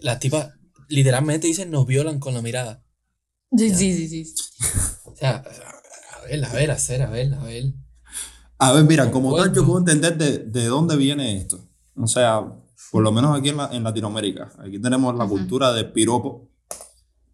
las 0.03 0.19
tipas 0.19 0.51
literalmente 0.89 1.47
dicen 1.47 1.71
nos 1.71 1.87
violan 1.87 2.19
con 2.19 2.35
la 2.35 2.43
mirada. 2.43 2.83
Sí, 3.57 3.71
Ya. 3.71 3.77
sí, 3.77 4.09
sí, 4.09 4.25
sí. 4.25 4.35
O 5.05 5.17
sea, 5.17 5.45
a 6.17 6.27
ver, 6.27 6.45
a 6.45 6.53
ver, 6.53 6.71
a 6.71 6.75
hacer, 6.75 7.03
a 7.03 7.11
ver, 7.11 7.33
a 7.35 7.43
ver. 7.45 7.73
A 8.59 8.73
ver, 8.73 8.85
mira, 8.85 9.11
como 9.11 9.35
tal, 9.37 9.53
yo 9.55 9.65
puedo 9.65 9.79
entender 9.79 10.17
de, 10.17 10.39
de 10.39 10.67
dónde 10.67 10.97
viene 10.97 11.37
esto. 11.37 11.59
O 11.97 12.07
sea, 12.07 12.43
por 12.91 13.03
lo 13.03 13.13
menos 13.13 13.39
aquí 13.39 13.51
en, 13.51 13.57
la- 13.59 13.71
en 13.73 13.83
Latinoamérica. 13.85 14.53
Aquí 14.59 14.79
tenemos 14.81 15.15
la 15.17 15.25
Ujú. 15.25 15.35
cultura 15.37 15.73
del 15.73 15.93
piropo. 15.93 16.51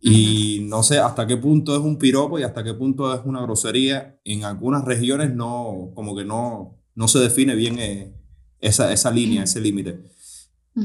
Y 0.01 0.61
no 0.69 0.83
sé 0.83 0.99
hasta 0.99 1.27
qué 1.27 1.37
punto 1.37 1.75
es 1.77 1.81
un 1.83 1.99
piropo 1.99 2.39
y 2.39 2.43
hasta 2.43 2.65
qué 2.65 2.73
punto 2.75 3.15
es 3.15 3.21
una 3.25 3.43
grosería. 3.43 4.19
En 4.25 4.45
algunas 4.45 4.85
regiones 4.85 5.35
no, 5.35 5.93
como 5.95 6.17
que 6.17 6.25
no, 6.25 6.79
no 6.95 7.09
se 7.09 7.19
define 7.19 7.55
bien 7.55 7.79
eh, 7.79 8.15
esa, 8.61 8.93
esa 8.93 9.11
línea, 9.11 9.43
ese 9.45 9.61
límite. 9.61 10.11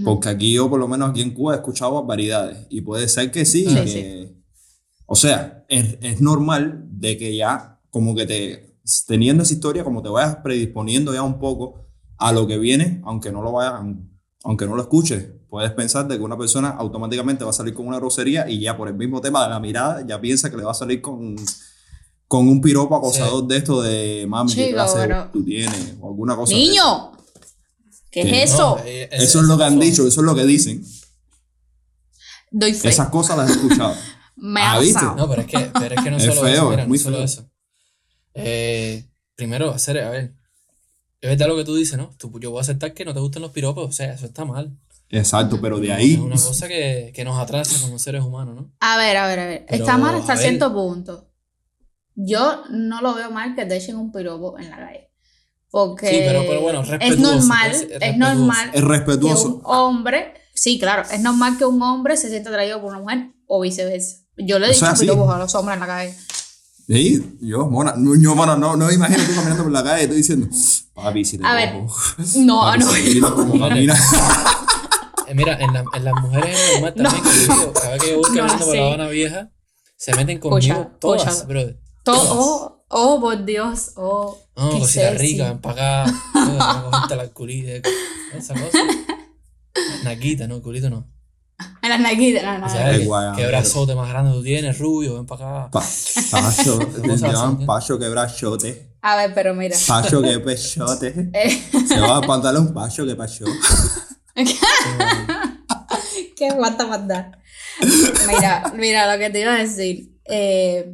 Porque 0.04 0.30
aquí 0.30 0.54
yo, 0.54 0.70
por 0.70 0.80
lo 0.80 0.88
menos 0.88 1.10
aquí 1.12 1.22
en 1.22 1.32
Cuba, 1.32 1.54
he 1.54 1.58
escuchado 1.58 1.94
barbaridades. 1.94 2.66
Y 2.70 2.82
puede 2.82 3.08
ser 3.08 3.32
que 3.32 3.46
sí. 3.46 3.66
Sí, 3.70 3.76
que- 3.86 4.36
O 5.06 5.16
sea, 5.16 5.64
es, 5.70 5.98
es 6.02 6.22
normal 6.22 6.84
de 6.90 7.18
que 7.18 7.36
ya, 7.36 7.80
como 7.92 8.16
que 8.16 8.26
te, 8.26 8.76
teniendo 9.08 9.44
esa 9.44 9.54
historia, 9.54 9.84
como 9.84 10.02
te 10.02 10.10
vayas 10.10 10.38
predisponiendo 10.38 11.14
ya 11.14 11.22
un 11.22 11.40
poco 11.40 11.86
a 12.18 12.32
lo 12.32 12.48
que 12.48 12.58
viene, 12.58 13.02
aunque 13.06 13.32
no 13.32 13.42
lo 13.44 13.52
vayas, 13.52 13.82
aunque 14.44 14.66
no 14.66 14.76
lo 14.76 14.82
escuches, 14.82 15.28
puedes 15.50 15.72
pensar 15.72 16.08
de 16.08 16.18
que 16.18 16.24
una 16.24 16.38
persona 16.38 16.70
automáticamente 16.70 17.44
va 17.44 17.52
a 17.52 17.54
salir 17.54 17.74
con 17.76 17.88
una 17.88 17.98
grosería 17.98 18.50
y 18.50 18.60
ya 18.60 18.76
por 18.76 18.88
el 18.88 18.96
mismo 18.96 19.22
tema 19.22 19.44
de 19.44 19.50
la 19.50 19.60
mirada, 19.60 20.04
ya 20.06 20.20
piensa 20.20 20.50
que 20.50 20.58
le 20.58 20.64
va 20.64 20.72
a 20.72 20.76
salir 20.76 21.02
con, 21.02 21.36
con 22.28 22.48
un 22.48 22.60
piropo 22.60 22.96
acosador 22.96 23.46
de 23.48 23.58
esto 23.58 23.82
de 23.84 24.26
mami, 24.28 24.54
¿qué 24.54 24.64
Chico, 24.66 24.74
clase 24.76 24.98
pero- 25.00 25.30
tú 25.32 25.44
tienes? 25.46 25.96
O 26.02 26.10
alguna 26.10 26.36
cosa. 26.36 26.54
¡Niño! 26.56 27.12
¿Qué 28.24 28.44
es 28.44 28.52
eso? 28.52 28.78
No, 28.78 28.84
eh, 28.86 29.10
Eso 29.12 29.40
es 29.42 29.46
lo 29.46 29.58
que 29.58 29.64
han 29.64 29.80
dicho, 29.80 30.08
eso 30.08 30.22
es 30.22 30.26
lo 30.26 30.36
que 30.36 30.46
dicen. 30.46 30.84
Doy 32.52 32.74
fe. 32.74 32.90
Esas 32.90 33.10
cosas 33.10 33.38
las 33.38 33.50
he 33.50 33.54
escuchado. 33.54 33.96
Me 34.38 34.62
Ah, 34.62 34.74
ha 34.74 34.80
¿viste? 34.80 35.02
No, 35.16 35.30
pero 35.30 35.42
es 35.42 35.48
que, 35.48 35.60
pero 35.80 35.96
es 35.96 36.04
que 36.04 36.12
no 36.12 36.18
Es 36.18 36.24
solo 36.26 36.42
feo, 36.42 36.54
eso, 36.54 36.70
mira, 36.70 36.82
es 36.84 36.88
muy 36.90 36.98
no 36.98 37.04
solo 37.04 37.16
feo. 37.18 37.26
eso. 37.26 37.50
Eh, 38.34 39.06
primero, 39.36 39.72
hacer, 39.72 40.00
a 40.00 40.10
ver, 40.10 40.34
es 41.22 41.30
verdad 41.30 41.48
lo 41.48 41.56
que 41.56 41.64
tú 41.64 41.76
dices, 41.76 41.98
¿no? 41.98 42.14
Tú- 42.18 42.38
yo 42.40 42.52
voy 42.52 42.60
a 42.60 42.62
aceptar 42.62 42.94
que 42.94 43.06
no 43.06 43.14
te 43.14 43.20
gustan 43.22 43.42
los 43.42 43.52
piropos, 43.52 43.90
o 43.90 43.92
sea, 43.94 44.14
eso 44.14 44.26
está 44.26 44.44
mal. 44.46 44.78
Exacto, 45.10 45.60
pero 45.62 45.80
de 45.80 45.88
Es 45.88 45.94
ahí. 45.94 46.16
una 46.16 46.36
cosa 46.36 46.68
que, 46.68 47.12
que 47.16 47.24
nos 47.24 47.38
atrasa 47.40 47.80
como 47.82 47.98
seres 48.00 48.24
humanos, 48.24 48.56
¿no? 48.56 48.72
A 48.82 48.98
ver, 48.98 49.16
a 49.18 49.28
ver, 49.28 49.40
a 49.40 49.46
ver. 49.46 49.66
Pero, 49.70 49.84
Está 49.86 49.98
mal 49.98 50.16
hasta 50.16 50.36
cierto 50.36 50.74
punto. 50.74 51.32
Yo 52.16 52.64
no 52.70 53.02
lo 53.02 53.14
veo 53.14 53.32
mal 53.32 53.56
que 53.56 53.66
te 53.66 53.78
echen 53.78 53.96
un 53.98 54.12
piropo 54.12 54.58
en 54.60 54.70
la 54.70 54.78
calle. 54.78 55.05
Porque 55.72 56.08
Sí, 56.10 56.16
pero- 56.26 56.44
pero 56.48 56.62
bueno, 56.62 56.82
es 56.84 57.20
normal, 57.20 57.72
es 57.72 57.80
respetuoso. 57.82 58.18
normal 58.18 58.66
Es 58.74 58.82
que 58.82 58.88
respetuoso. 58.88 59.48
un 59.56 59.62
hombre, 59.66 60.34
sí, 60.54 60.80
claro, 60.80 61.04
es 61.12 61.20
normal 61.20 61.58
que 61.58 61.66
un 61.66 61.82
hombre 61.82 62.16
se 62.18 62.30
sienta 62.30 62.50
atraído 62.50 62.82
por 62.82 62.92
una 62.92 63.00
mujer 63.00 63.32
o 63.48 63.62
viceversa. 63.62 64.18
Yo 64.38 64.60
le 64.60 64.68
he 64.68 64.70
O 64.70 64.74
dicho 64.74 64.86
sea, 64.86 64.96
sí. 64.96 65.02
piropos 65.06 65.34
a 65.34 65.38
los 65.38 65.54
hombres 65.56 65.76
en 65.76 65.80
la 65.82 65.88
calle. 65.88 66.16
Sí, 66.88 67.38
yo, 67.42 67.66
mona, 67.68 67.96
no, 67.98 68.16
yo, 68.16 68.36
mona, 68.36 68.56
no, 68.56 68.76
no 68.78 68.86
me 68.88 68.94
imagino 68.94 69.24
tú 69.26 69.34
caminando 69.34 69.64
por 69.64 69.72
la 69.72 69.84
calle 69.84 70.04
y 70.04 70.08
tú 70.08 70.14
diciendo, 70.14 70.48
papi, 70.94 71.26
si 71.26 71.38
te 71.40 71.46
A 71.46 71.54
ver, 71.56 71.74
No, 72.38 72.62
papi, 72.62 72.80
no. 72.80 72.92
si 72.92 73.22
camina". 73.60 73.96
Eh, 75.28 75.34
mira, 75.34 75.58
en, 75.60 75.74
la- 75.74 75.84
en 75.94 76.06
las 76.06 76.14
mujeres 76.22 76.60
es 76.60 76.74
normal 76.74 76.94
también 76.94 77.24
que 77.24 77.30
yo 77.48 77.54
digo, 77.56 77.74
cada 77.74 77.90
vez 77.94 78.02
que 78.04 78.10
yo 78.12 78.18
voy 78.20 78.30
No 78.30 78.36
caminando 78.36 78.66
por 78.66 78.74
sé. 78.76 78.80
la 78.80 78.86
Habana 78.88 79.08
Vieja, 79.08 79.52
se 79.98 80.14
meten 80.16 80.38
conmigo 80.40 80.58
Escucha, 80.74 81.00
todas, 81.00 81.48
brother. 81.48 81.80
Todo, 82.04 82.16
Todas. 82.16 82.32
oh, 82.38 82.75
oh, 82.90 83.20
por 83.20 83.44
Dios, 83.46 83.92
oh. 83.96 84.38
No, 84.56 84.86
sexy. 84.86 85.18
ricas, 85.18 85.50
ven 85.50 85.60
para 85.60 86.04
acá, 86.04 86.14
no, 86.34 86.92
cogerte 86.92 87.16
la 87.16 87.28
culita, 87.30 87.90
esa 88.38 88.54
cosa. 88.54 88.80
Naquita, 90.04 90.48
no, 90.48 90.62
culito 90.62 90.90
no. 90.90 91.08
En 91.82 91.90
las 91.90 92.00
naquitas, 92.02 92.44
no, 92.44 92.58
no, 92.60 92.66
O 92.66 92.70
sea, 92.70 92.92
Qué 92.92 93.00
¿qué, 93.00 93.06
guay, 93.06 93.30
qué 93.32 93.36
pero- 93.38 93.48
brazote 93.50 93.96
más 93.96 94.10
grande 94.10 94.32
tú 94.32 94.44
tienes, 94.44 94.78
rubio, 94.78 95.16
ven 95.16 95.26
para 95.26 95.64
acá. 95.66 95.72
Pa, 95.72 95.84
pacho, 96.32 96.80
te 96.80 97.18
llaman 97.18 97.66
pacho 97.66 97.98
que 98.00 98.10
brachote, 98.10 98.92
A 99.02 99.16
ver, 99.16 99.34
pero 99.34 99.54
mira. 99.54 99.76
pacho 99.88 100.22
que 100.22 100.40
pechote, 100.40 101.30
eh, 101.34 101.64
se 101.88 102.00
va 102.00 102.18
a 102.18 102.22
pantalón 102.22 102.74
pacho 102.74 103.06
que 103.06 103.16
pacho. 103.16 103.46
¿Qué 106.36 106.48
aguanta 106.50 106.86
mandar? 106.88 107.40
Mira, 108.28 108.74
mira, 108.76 109.12
lo 109.14 109.20
que 109.20 109.30
te 109.30 109.42
iba 109.42 109.54
a 109.54 109.58
decir. 109.60 110.12
eh, 110.26 110.94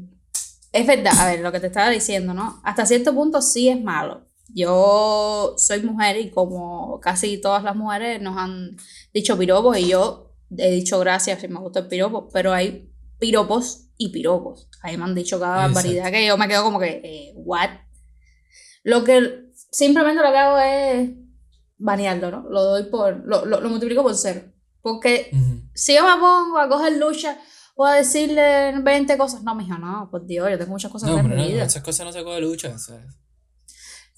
es 0.72 0.88
verdad, 0.88 1.14
a 1.18 1.28
ver, 1.28 1.40
lo 1.42 1.52
que 1.52 1.60
te 1.60 1.68
estaba 1.68 1.90
diciendo, 1.90 2.34
¿no? 2.34 2.62
Hasta 2.64 2.86
cierto 2.86 3.14
punto 3.14 3.42
sí 3.42 3.70
es 3.70 3.82
malo. 3.82 4.28
Yo 4.54 5.56
soy 5.58 5.82
mujer 5.82 6.18
y 6.18 6.30
como 6.30 7.00
casi 7.00 7.40
todas 7.40 7.64
las 7.64 7.76
mujeres 7.76 8.22
nos 8.22 8.38
han 8.38 8.78
dicho 9.14 9.38
piropos 9.38 9.78
y 9.78 9.88
yo 9.90 10.34
he 10.58 10.72
dicho 10.72 11.00
gracias 11.00 11.40
si 11.40 11.48
me 11.48 11.60
gusta 11.60 11.80
el 11.80 11.88
piropo, 11.88 12.30
pero 12.32 12.54
hay 12.54 12.90
piropos 13.20 13.90
y 13.98 14.10
piropos. 14.10 14.70
Ahí 14.82 14.98
me 14.98 15.04
han 15.06 15.16
dicho 15.16 15.40
cada 15.40 15.68
Exacto. 15.68 15.76
barbaridad 15.76 16.12
que 16.12 16.26
yo 16.26 16.38
me 16.38 16.48
quedo 16.48 16.64
como 16.64 16.80
que, 16.80 17.02
eh, 17.04 17.34
¿what? 17.36 17.70
Lo 18.84 19.04
que 19.04 19.46
simplemente 19.72 20.22
lo 20.22 20.32
que 20.32 20.38
hago 20.38 20.58
es 20.58 21.10
banearlo, 21.78 22.32
¿no? 22.32 22.50
Lo 22.50 22.64
doy 22.64 22.84
por, 22.84 23.26
lo, 23.26 23.46
lo, 23.46 23.62
lo 23.62 23.70
multiplico 23.70 24.04
por 24.04 24.16
cero. 24.16 24.42
Porque 24.82 25.32
si 25.76 25.94
yo 25.96 26.04
me 26.04 26.20
pongo 26.20 26.58
a 26.58 26.68
coger 26.68 26.94
lucha 26.98 27.38
o 27.82 27.86
a 27.86 27.96
decirle 27.96 28.74
20 28.82 29.18
cosas, 29.18 29.44
no, 29.44 29.56
mijo, 29.56 29.78
no, 29.78 30.08
por 30.12 30.26
Dios, 30.26 30.50
yo 30.50 30.58
tengo 30.58 30.72
muchas 30.72 30.92
cosas 30.92 31.10
No, 31.10 31.20
en 31.20 31.30
mi 31.30 31.36
no, 31.36 31.48
vida. 31.48 31.66
esas 31.66 31.82
cosas 31.84 32.06
no 32.06 32.12
se 32.14 32.24
coge 32.24 32.40
lucha, 32.42 32.78
¿sabes? 32.78 33.06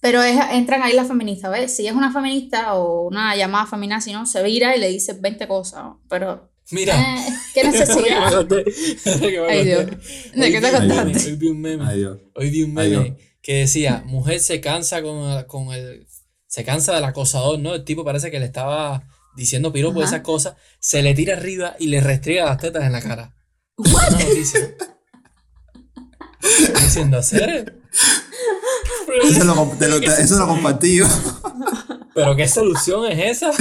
Pero 0.02 0.21
es- 0.21 0.38
entran 0.52 0.82
ahí 0.84 0.93
las 0.93 1.08
feministas, 1.08 1.49
¿ves? 1.52 1.76
Si 1.76 1.88
es 1.88 1.93
una 1.93 2.12
feminista 2.12 2.73
o 2.76 3.08
una 3.08 3.36
llamada 3.36 3.65
feminazi, 3.65 4.12
¿no? 4.12 4.26
Se 4.26 4.43
vira 4.43 4.76
y 4.76 4.80
le 4.80 4.89
dice 4.89 5.13
20 5.13 5.47
cosas, 5.47 5.84
¿no? 5.84 6.02
Pero, 6.10 6.52
Mira. 6.71 6.93
eh, 6.99 7.26
¿qué 7.54 7.63
necesidad? 7.69 8.45
Ay, 9.49 9.63
Dios. 9.65 9.86
¿De 10.36 10.52
qué 10.52 10.60
te 10.62 10.67
Hoy 10.67 10.78
vi 10.78 10.78
un 10.78 10.91
meme, 10.91 10.97
contaste? 11.06 11.30
Hoy 11.30 11.36
vi 11.38 11.47
un 11.47 11.62
meme. 11.62 11.86
Ay, 11.88 11.97
Dios. 11.99 12.17
Hoy 12.36 12.49
vi 12.49 12.63
un 12.63 12.73
meme 12.73 13.17
que 13.41 13.54
decía, 13.60 14.04
mujer 14.06 14.39
se 14.41 14.60
cansa 14.60 15.02
con, 15.02 15.43
con 15.45 15.73
el, 15.73 16.06
se 16.47 16.63
cansa 16.65 16.93
del 16.95 17.04
acosador, 17.06 17.60
¿no? 17.60 17.73
El 17.73 17.84
tipo 17.86 18.04
parece 18.04 18.30
que 18.30 18.39
le 18.39 18.45
estaba 18.45 19.04
diciendo 19.38 19.71
piropo 19.73 19.99
Ajá. 20.02 20.10
esas 20.10 20.21
cosas, 20.21 20.56
se 20.80 21.02
le 21.02 21.13
tira 21.13 21.36
arriba 21.38 21.76
y 21.80 21.88
le 21.88 22.02
restriega 22.02 22.45
las 22.45 22.58
tetas 22.60 22.84
en 22.84 22.91
la 22.91 23.02
cara. 23.02 23.34
¿What? 23.77 24.13
Una 24.13 24.23
noticia. 24.23 24.75
¿Diciendo 26.81 27.17
hacer? 27.17 27.81
Eso 29.23 29.43
lo, 29.43 29.71
te 29.77 29.88
compartí 30.47 30.97
yo. 30.97 31.05
¿Pero 32.13 32.36
qué 32.36 32.47
solución 32.47 33.05
es 33.12 33.38
esa? 33.38 33.51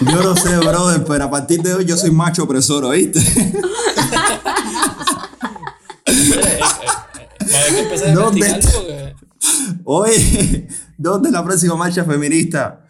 Yo 0.00 0.22
no 0.22 0.36
sé, 0.36 0.56
brother, 0.58 1.04
pero 1.04 1.24
a 1.24 1.30
partir 1.30 1.62
de 1.62 1.74
hoy 1.74 1.84
yo 1.84 1.96
soy 1.96 2.10
macho 2.10 2.44
opresor, 2.44 2.84
¿oíste? 2.84 3.20
¿Dónde? 8.12 8.60
Oye, 9.84 10.68
¿dónde 10.98 11.30
la 11.30 11.44
próxima 11.44 11.76
marcha 11.76 12.04
feminista? 12.04 12.83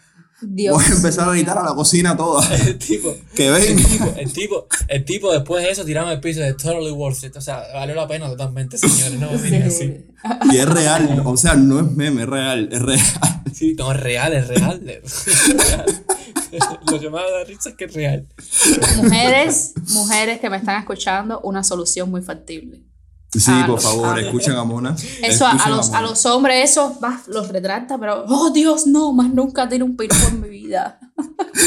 Dios. 0.49 0.75
Voy 0.75 0.85
a 0.85 0.97
empezar 0.97 1.29
a 1.29 1.33
gritar 1.33 1.59
a 1.59 1.63
la 1.65 1.75
cocina 1.75 2.17
toda. 2.17 2.47
el 2.67 2.79
tipo, 2.79 3.15
Que 3.35 3.49
el 3.49 3.77
tipo, 3.77 4.15
el 4.17 4.33
tipo, 4.33 4.67
el 4.89 5.05
tipo 5.05 5.33
después 5.33 5.65
de 5.65 5.71
eso 5.71 5.85
tiramos 5.85 6.13
el 6.13 6.21
piso 6.21 6.41
de 6.41 6.55
totally 6.55 6.91
worth 6.91 7.25
it. 7.25 7.37
O 7.37 7.41
sea, 7.41 7.63
valió 7.75 7.95
la 7.95 8.07
pena 8.09 8.27
totalmente, 8.29 8.79
señores. 8.79 9.19
No 9.19 9.29
Sí. 9.39 9.55
así. 9.57 10.05
Y 10.53 10.57
es 10.57 10.67
real. 10.69 11.23
O 11.25 11.37
sea, 11.37 11.55
no 11.55 11.81
es 11.81 11.91
meme, 11.91 12.23
es 12.23 12.29
real. 12.29 12.69
Es 12.73 12.81
real. 12.81 13.01
Sí, 13.53 13.75
no, 13.79 13.93
es 13.93 14.01
real, 14.01 14.33
es 14.33 14.49
real. 14.49 14.83
Es 14.89 15.47
real. 15.69 15.85
Lo 16.91 16.99
que 17.01 17.11
más 17.11 17.23
da 17.31 17.45
risa 17.45 17.71
es 17.71 17.75
que 17.77 17.85
es 17.85 17.95
real. 17.95 18.27
Mujeres, 18.97 19.75
mujeres 19.93 20.41
que 20.41 20.49
me 20.51 20.57
están 20.57 20.79
escuchando, 20.81 21.41
una 21.41 21.63
solución 21.63 22.11
muy 22.11 22.23
factible. 22.23 22.81
Sí, 23.37 23.51
Ah, 23.51 23.65
por 23.67 23.81
favor, 23.81 24.19
escuchen 24.19 24.55
a 24.55 24.63
Mona. 24.65 24.97
Eso 25.23 25.45
a, 25.47 25.69
los, 25.69 25.93
a 25.93 26.01
los 26.03 26.25
hombres, 26.27 26.71
eso 26.71 26.97
va, 27.03 27.21
los 27.27 27.49
retracta, 27.49 27.99
pero, 27.99 28.25
oh 28.29 28.51
Dios, 28.51 28.87
no, 28.87 29.13
más 29.13 29.29
nunca 29.33 29.69
tiro 29.69 29.85
un 29.85 29.97
piropo 29.97 30.29
en 30.29 30.41
mi 30.41 30.49
vida. 30.49 31.01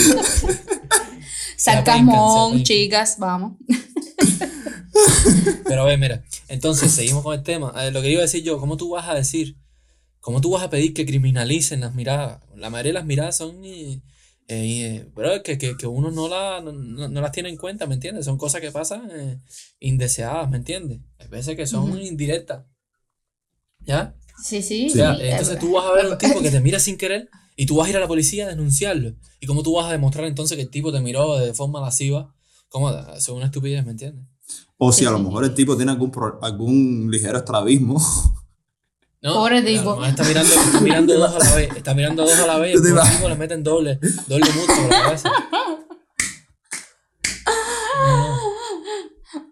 Sarcasmón, 1.57 2.51
pencan. 2.51 2.63
chicas, 2.63 3.15
vamos. 3.19 3.53
Pero 5.65 5.81
a 5.81 5.85
ver, 5.85 5.99
mira, 5.99 6.23
entonces 6.47 6.91
seguimos 6.91 7.23
con 7.23 7.33
el 7.33 7.43
tema. 7.43 7.71
Ver, 7.71 7.93
lo 7.93 8.01
que 8.01 8.11
iba 8.11 8.19
a 8.19 8.23
decir 8.23 8.43
yo, 8.43 8.59
¿cómo 8.59 8.77
tú 8.77 8.91
vas 8.91 9.07
a 9.09 9.13
decir, 9.13 9.57
cómo 10.21 10.39
tú 10.41 10.51
vas 10.51 10.63
a 10.63 10.69
pedir 10.69 10.93
que 10.93 11.05
criminalicen 11.05 11.81
las 11.81 11.93
miradas? 11.93 12.39
La 12.55 12.69
mayoría 12.69 12.91
de 12.91 12.99
las 12.99 13.05
miradas 13.05 13.37
son, 13.37 13.63
eh, 13.65 14.01
eh, 14.47 15.09
bro, 15.15 15.43
que, 15.43 15.57
que, 15.57 15.75
que 15.77 15.87
uno 15.87 16.11
no, 16.11 16.27
la, 16.27 16.61
no, 16.61 16.71
no- 16.71 17.07
no 17.09 17.21
las 17.21 17.31
tiene 17.31 17.49
en 17.49 17.57
cuenta, 17.57 17.85
¿me 17.87 17.95
entiendes? 17.95 18.25
Son 18.25 18.37
cosas 18.37 18.61
que 18.61 18.71
pasan 18.71 19.09
eh, 19.11 19.41
indeseadas, 19.79 20.49
¿me 20.49 20.57
entiendes? 20.57 20.99
Hay 21.19 21.27
veces 21.27 21.55
que 21.55 21.67
son 21.67 21.89
Ujú. 21.89 21.97
indirectas. 21.99 22.65
¿Ya? 23.85 24.15
Sí, 24.43 24.61
sí. 24.61 24.87
O 24.87 24.89
sea, 24.89 25.15
sí, 25.15 25.23
entonces 25.23 25.59
tú 25.59 25.71
vas 25.73 25.85
a 25.85 25.93
ver 25.93 26.05
un 26.07 26.17
tipo 26.17 26.41
que 26.41 26.51
te 26.51 26.59
mira 26.61 26.79
sin 26.79 26.97
querer 26.97 27.29
y 27.55 27.65
tú 27.65 27.77
vas 27.77 27.87
a 27.87 27.89
ir 27.91 27.97
a 27.97 27.99
la 27.99 28.07
policía 28.07 28.45
a 28.45 28.49
denunciarlo. 28.49 29.13
¿Y 29.39 29.47
cómo 29.47 29.63
tú 29.63 29.73
vas 29.75 29.87
a 29.87 29.91
demostrar 29.91 30.25
entonces 30.25 30.55
que 30.57 30.63
el 30.63 30.69
tipo 30.69 30.91
te 30.91 30.99
miró 30.99 31.37
de 31.37 31.53
forma 31.53 31.81
lasciva? 31.81 32.33
¿Cómo? 32.69 32.91
Es 32.91 33.27
una 33.29 33.45
estupidez, 33.45 33.85
¿me 33.85 33.91
entiendes? 33.91 34.25
O 34.77 34.91
si 34.91 35.05
a 35.05 35.09
Sí, 35.09 35.11
lo 35.11 35.19
sí. 35.19 35.23
mejor 35.25 35.43
el 35.43 35.53
tipo 35.53 35.75
tiene 35.75 35.91
algún, 35.91 36.11
pro- 36.11 36.39
algún 36.41 37.09
ligero 37.11 37.37
estrabismo. 37.39 37.99
No, 39.27 39.33
Pobre 39.35 39.61
tipo. 39.61 40.03
Está 40.05 40.23
mirando, 40.23 40.53
está 40.53 40.79
mirando 40.81 41.13
dos 41.19 41.35
a 41.35 41.39
la 41.49 41.55
vez. 41.55 41.69
Está 41.75 41.93
mirando 41.93 42.23
dos 42.23 42.39
a 42.39 42.47
la 42.47 42.57
vez 42.59 42.73
y 42.73 42.87
el 42.87 42.95
tipo 43.11 43.27
le 43.29 43.35
meten 43.35 43.63
doble, 43.63 43.99
doble 44.27 44.51
multa 44.53 44.75
por 44.75 44.89
la 44.89 45.01
cabeza. 45.03 45.29
No, 47.95 48.17
no. 48.27 48.37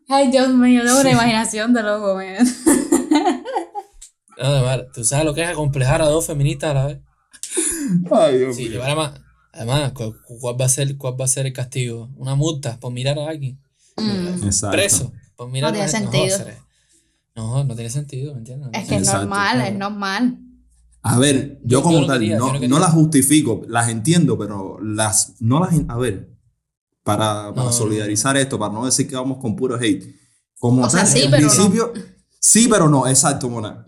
Ay, 0.07 0.29
Dios 0.31 0.49
mío, 0.49 0.81
tengo 0.83 0.99
una 1.01 1.11
imaginación 1.11 1.73
de 1.73 1.83
loco, 1.83 2.15
man. 2.15 2.37
No, 4.37 4.53
de 4.53 4.61
verdad, 4.61 4.87
tú 4.93 5.03
sabes 5.03 5.25
lo 5.25 5.33
que 5.33 5.41
es 5.43 5.49
acomplejar 5.49 6.01
a 6.01 6.05
dos 6.07 6.25
feministas 6.27 6.71
a 6.71 6.73
la 6.73 6.85
vez. 6.87 6.99
Ay, 8.11 8.37
Dios 8.37 8.55
Sí, 8.55 8.63
mío. 8.63 8.71
llevar 8.73 8.89
a 8.91 8.95
más. 8.95 9.11
Además, 9.53 9.91
¿cu- 9.93 10.15
cu- 10.25 10.39
¿cuál 10.39 10.59
va, 10.59 10.65
a 10.65 10.69
ser, 10.69 10.97
¿cuál 10.97 11.19
va 11.19 11.25
a 11.25 11.29
ser 11.29 11.45
el 11.45 11.53
castigo? 11.53 12.09
¿Una 12.17 12.35
multa 12.35 12.77
por 12.79 12.91
mirar 12.91 13.17
a 13.17 13.29
alguien? 13.29 13.57
Mm. 13.95 14.43
Exacto. 14.45 14.75
¿Preso? 14.75 15.13
Por 15.37 15.49
mirar 15.49 15.71
No 15.73 15.79
a 15.81 15.85
tiene 15.85 16.05
alguien? 16.07 16.29
sentido. 16.31 16.64
No, 17.35 17.63
no 17.63 17.75
tiene 17.75 17.89
sentido, 17.89 18.33
¿me 18.33 18.39
entiendes? 18.39 18.69
Es 18.73 18.87
que 18.87 18.95
es 18.95 19.01
Exacto, 19.01 19.21
normal, 19.21 19.55
claro. 19.55 19.71
es 19.71 19.77
normal. 19.77 20.39
A 21.01 21.19
ver, 21.19 21.59
yo 21.63 21.79
Yo- 21.79 21.83
como 21.83 21.95
yo 21.95 22.01
no 22.01 22.07
tal, 22.07 22.29
no, 22.37 22.53
no 22.59 22.67
no 22.67 22.79
las 22.79 22.91
justifico, 22.93 23.61
las 23.67 23.89
entiendo, 23.89 24.37
pero 24.37 24.79
las 24.81 25.33
no 25.39 25.59
las. 25.59 25.73
A 25.87 25.97
ver, 25.97 26.31
para, 27.03 27.53
para 27.53 27.67
No. 27.67 27.71
solidarizar 27.71 28.37
esto, 28.37 28.57
para 28.57 28.73
no 28.73 28.85
decir 28.85 29.07
que 29.07 29.15
vamos 29.15 29.37
con 29.39 29.55
puro 29.55 29.75
hate. 29.79 30.15
Como 30.57 30.83
O 30.83 30.89
sea, 30.89 31.01
tal, 31.03 31.09
sí, 31.11 31.23
en 31.23 31.31
pero 31.31 31.45
no. 31.47 31.53
principio, 31.53 31.93
sí, 32.39 32.67
pero 32.69 32.89
no, 32.89 33.05
exacto, 33.07 33.49
Mona. 33.49 33.83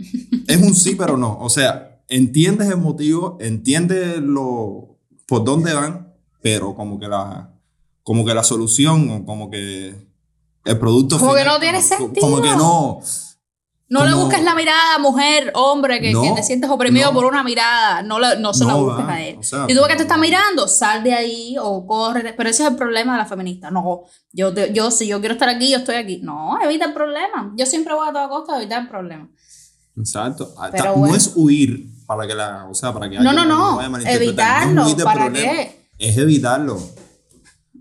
Es 0.48 0.58
un 0.62 0.76
sí, 0.76 0.96
pero 0.96 1.18
no. 1.18 1.40
O 1.40 1.50
sea, 1.50 2.02
entiendes 2.10 2.68
el 2.70 2.78
motivo, 2.78 3.38
entiendes 3.40 4.20
lo, 4.22 5.00
por 5.26 5.44
dónde 5.44 5.74
van, 5.74 6.14
pero 6.42 6.76
como 6.76 7.00
que 7.00 7.08
la, 7.08 7.52
como 8.04 8.26
que 8.26 8.34
la 8.36 8.44
solución, 8.44 9.10
o 9.10 9.26
como 9.26 9.50
que 9.50 9.96
el 10.66 10.78
producto 10.78 11.18
Como 11.18 11.34
que 11.34 11.46
no 11.46 11.60
tiene 11.60 11.80
como- 11.82 12.14
Como 12.20 12.42
que 12.42 12.50
sentido. 12.50 12.58
no. 12.58 13.00
No 13.90 14.06
le 14.06 14.14
busques 14.16 14.44
la 14.44 14.54
mirada, 14.54 15.00
mujer, 15.00 15.52
hombre, 15.56 16.02
que, 16.02 16.12
No, 16.12 16.22
que 16.22 16.32
te 16.34 16.44
sientes 16.44 16.70
oprimido 16.70 17.08
no. 17.08 17.14
por 17.14 17.26
una 17.26 17.42
mirada. 17.42 18.02
No, 18.02 18.20
le- 18.20 18.38
no 18.38 18.54
se 18.54 18.66
la 18.66 18.74
busques 18.74 19.06
va, 19.06 19.14
a 19.14 19.24
él. 19.24 19.38
o 19.40 19.44
sea, 19.44 19.66
y 19.68 19.74
tú 19.74 19.82
que 19.88 19.96
te 19.96 20.02
está 20.02 20.18
mirando, 20.18 20.68
sal 20.68 21.04
de 21.04 21.14
ahí 21.14 21.56
o 21.58 21.88
corre. 21.88 22.34
Pero 22.36 22.50
ese 22.50 22.64
es 22.64 22.70
el 22.70 22.76
problema 22.76 23.14
de 23.14 23.20
la 23.20 23.26
feminista. 23.26 23.72
No, 23.72 24.02
yo, 24.34 24.54
te- 24.54 24.74
yo 24.74 24.92
si 24.92 25.08
yo 25.08 25.20
quiero 25.22 25.34
estar 25.36 25.48
aquí, 25.48 25.72
yo 25.72 25.78
estoy 25.78 25.96
aquí. 25.96 26.20
No, 26.22 26.58
evita 26.62 26.84
el 26.86 26.94
problema. 26.94 27.54
Yo 27.56 27.66
siempre 27.66 27.94
voy 27.94 28.10
a 28.10 28.12
toda 28.12 28.28
costa 28.28 28.56
a 28.56 28.58
evitar 28.58 28.82
el 28.82 28.90
problema. 28.90 29.30
Exacto. 29.98 30.54
Ah, 30.60 30.70
Pero 30.72 30.94
bueno. 30.96 31.14
No 31.14 31.16
es 31.18 31.32
huir 31.36 31.88
para 32.06 32.28
que 32.28 32.36
la, 32.36 32.66
o 32.70 32.74
sea, 32.76 32.94
para 32.94 33.10
que 33.10 33.20
No, 33.20 33.32
no, 33.32 33.46
no. 33.46 33.78
vaya. 33.78 34.12
Evitarlo. 34.12 34.84
¿Para 35.04 35.26
problema, 35.28 35.34
qué? 35.54 35.88
Es 35.98 36.18
evitarlo. 36.18 36.76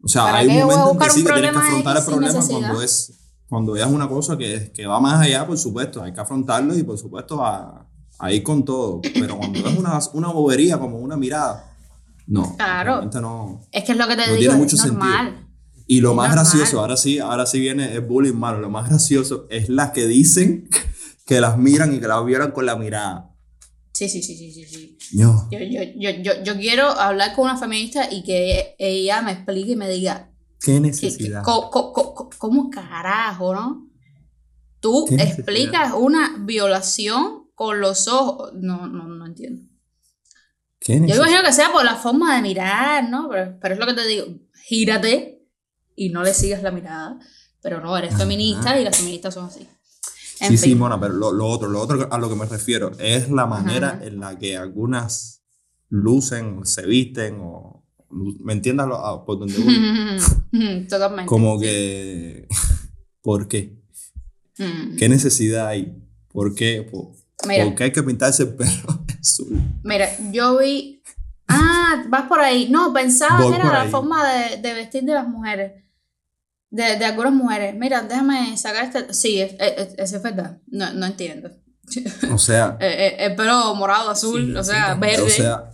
O 0.04 0.08
sea, 0.08 0.22
¿Para 0.22 0.38
hay 0.38 0.46
un 0.48 0.54
momento 0.68 0.92
en 0.92 0.98
que 1.00 1.10
sí 1.10 1.24
que 1.24 1.32
tienes 1.32 1.50
que 1.50 1.58
afrontar 1.58 1.96
el 1.96 2.04
problema 2.04 2.32
necesidad? 2.32 2.58
cuando 2.60 2.82
es 2.82 3.12
cuando 3.48 3.76
es 3.76 3.87
una 3.87 4.09
cosa 4.09 4.37
que, 4.37 4.72
que 4.72 4.87
va 4.87 5.00
más 5.00 5.20
allá, 5.20 5.46
por 5.46 5.56
supuesto, 5.59 6.02
hay 6.02 6.12
que 6.12 6.20
afrontarlo 6.20 6.76
y 6.76 6.82
por 6.82 6.98
supuesto 6.98 7.44
a, 7.44 7.87
a 8.18 8.32
ir 8.32 8.42
con 8.42 8.64
todo. 8.64 9.00
Pero 9.14 9.38
cuando 9.38 9.59
es 9.59 9.76
una, 9.76 9.98
una 10.14 10.28
bobería 10.28 10.78
como 10.78 10.98
una 10.98 11.16
mirada, 11.16 11.72
no. 12.26 12.56
Claro. 12.56 13.02
no. 13.20 13.62
Es 13.70 13.85
que 13.85 13.92
es 13.92 13.98
lo 13.98 14.09
que 14.09 14.16
te 14.16 14.26
No 14.26 14.32
digo, 14.35 14.38
tiene 14.38 14.54
es 14.54 14.61
mucho 14.61 14.76
normal. 14.88 15.42
Y 15.87 16.00
lo 16.00 16.11
Es 16.11 16.16
más 16.16 16.28
normal. 16.30 16.44
gracioso, 16.44 16.80
ahora 16.80 16.96
sí, 16.96 17.18
ahora 17.20 17.46
sí 17.46 17.61
viene 17.61 17.92
el 17.92 18.00
bullying 18.00 18.35
malo. 18.35 18.59
Lo 18.59 18.68
más 18.70 18.88
gracioso 18.88 19.46
es 19.50 19.68
las 19.68 19.92
que 19.92 20.06
dicen 20.06 20.68
que 21.24 21.40
las 21.40 21.56
miran 21.59 21.94
y 21.94 22.00
que 22.00 22.09
las 22.09 22.24
violan 22.24 22.50
con 22.50 22.66
la 22.66 22.74
mirada. 22.76 23.32
Sí, 23.92 24.09
sí, 24.09 24.22
sí, 24.22 24.37
sí, 24.37 24.52
sí, 24.52 24.64
sí. 24.66 24.98
No. 25.12 25.48
Yo, 25.50 25.59
yo, 25.61 25.80
yo, 25.96 26.11
yo, 26.22 26.42
yo 26.42 26.56
quiero 26.56 26.88
hablar 26.88 27.35
con 27.35 27.44
una 27.44 27.56
feminista 27.56 28.12
y 28.12 28.24
que 28.24 28.74
ella 28.78 29.22
me 29.22 29.30
explique 29.32 29.70
y 29.72 29.76
me 29.76 29.88
diga 29.88 30.32
Qué 30.60 30.80
necesidad. 30.80 31.42
¿Cómo 31.42 32.70
carajo, 32.70 33.54
no? 33.54 33.90
Tú 34.80 35.06
explicas 35.10 35.92
una 35.96 36.36
violación 36.40 37.50
con 37.54 37.80
los 37.80 38.08
ojos. 38.08 38.52
No, 38.54 38.86
no, 38.86 39.08
no 39.08 39.26
entiendo. 39.26 39.62
¿Qué 40.78 41.00
Yo 41.06 41.16
imagino 41.16 41.42
que 41.42 41.52
sea 41.52 41.72
por 41.72 41.84
la 41.84 41.96
forma 41.96 42.36
de 42.36 42.42
mirar, 42.42 43.08
¿no? 43.08 43.28
Pero, 43.28 43.58
pero 43.60 43.74
es 43.74 43.80
lo 43.80 43.86
que 43.86 43.94
te 43.94 44.06
digo. 44.06 44.26
Gírate 44.64 45.36
y 45.96 46.10
no 46.10 46.22
le 46.22 46.34
sigas 46.34 46.62
la 46.62 46.70
mirada. 46.70 47.18
Pero 47.62 47.80
no, 47.80 47.96
eres 47.96 48.16
feminista 48.16 48.78
y 48.78 48.84
las 48.84 48.96
feministas 48.96 49.34
son 49.34 49.46
así. 49.46 49.66
En 50.40 50.50
Sí, 50.50 50.58
sí. 50.58 50.74
Mona, 50.74 51.00
pero 51.00 51.14
lo, 51.14 51.32
lo 51.32 51.46
otro, 51.46 51.68
lo 51.68 51.80
otro 51.80 52.12
a 52.12 52.18
lo 52.18 52.28
que 52.28 52.36
me 52.36 52.44
refiero 52.44 52.92
es 52.98 53.30
la 53.30 53.46
manera 53.46 53.88
Ajá. 53.88 54.04
en 54.04 54.20
la 54.20 54.38
que 54.38 54.56
algunas 54.56 55.42
lucen, 55.88 56.64
se 56.64 56.86
visten 56.86 57.38
o... 57.40 57.75
¿Me 58.40 58.52
entiendas 58.52 58.88
ah, 58.92 59.22
por 59.26 59.38
donde 59.38 59.59
voy? 59.59 60.87
Totalmente. 60.88 61.26
Como 61.29 61.59
que... 61.61 62.48
¿Por 63.22 63.48
qué? 63.48 63.76
Mm. 64.59 64.96
¿Qué 64.96 65.09
necesidad 65.09 65.66
hay? 65.68 65.96
¿Por 66.29 66.55
qué? 66.55 66.83
¿Por, 66.90 67.09
Mira. 67.46 67.64
por 67.64 67.74
qué 67.74 67.85
hay 67.85 67.92
que 67.92 68.02
pintarse 68.02 68.44
el 68.44 68.55
pelo 68.55 68.70
azul? 69.20 69.61
Mira, 69.83 70.09
yo 70.33 70.59
vi. 70.59 71.02
Ah, 71.48 72.05
vas 72.09 72.22
por 72.29 72.40
ahí. 72.40 72.68
No, 72.70 72.92
pensaba 72.92 73.40
Voy 73.42 73.52
que 73.52 73.59
era 73.61 73.72
la 73.72 73.83
ahí. 73.83 73.90
forma 73.90 74.26
de, 74.33 74.57
de 74.59 74.74
vestir 74.74 75.05
de 75.05 75.12
las 75.14 75.29
mujeres. 75.29 75.85
De, 76.70 76.96
de 76.96 77.05
algunas 77.05 77.33
mujeres. 77.33 77.74
Mira, 77.76 78.02
déjame 78.02 78.57
sacar 78.57 78.85
este. 78.85 79.12
Sí, 79.14 79.40
es, 79.40 79.55
es, 79.59 79.94
es- 79.98 80.12
es 80.12 80.22
verdad. 80.22 80.59
No, 80.68 80.92
no 80.94 81.07
entiendo. 81.07 81.50
O 82.33 82.38
sea, 82.38 82.76
Eh, 82.81 82.87
eh, 82.88 83.16
el 83.26 83.37
pelo 83.37 83.74
morado, 83.76 84.11
azul, 84.11 84.44
Sí, 84.52 84.57
o 84.57 84.64
sea, 84.64 84.94
verde. 84.94 85.22
o 85.22 85.29
sea... 85.29 85.70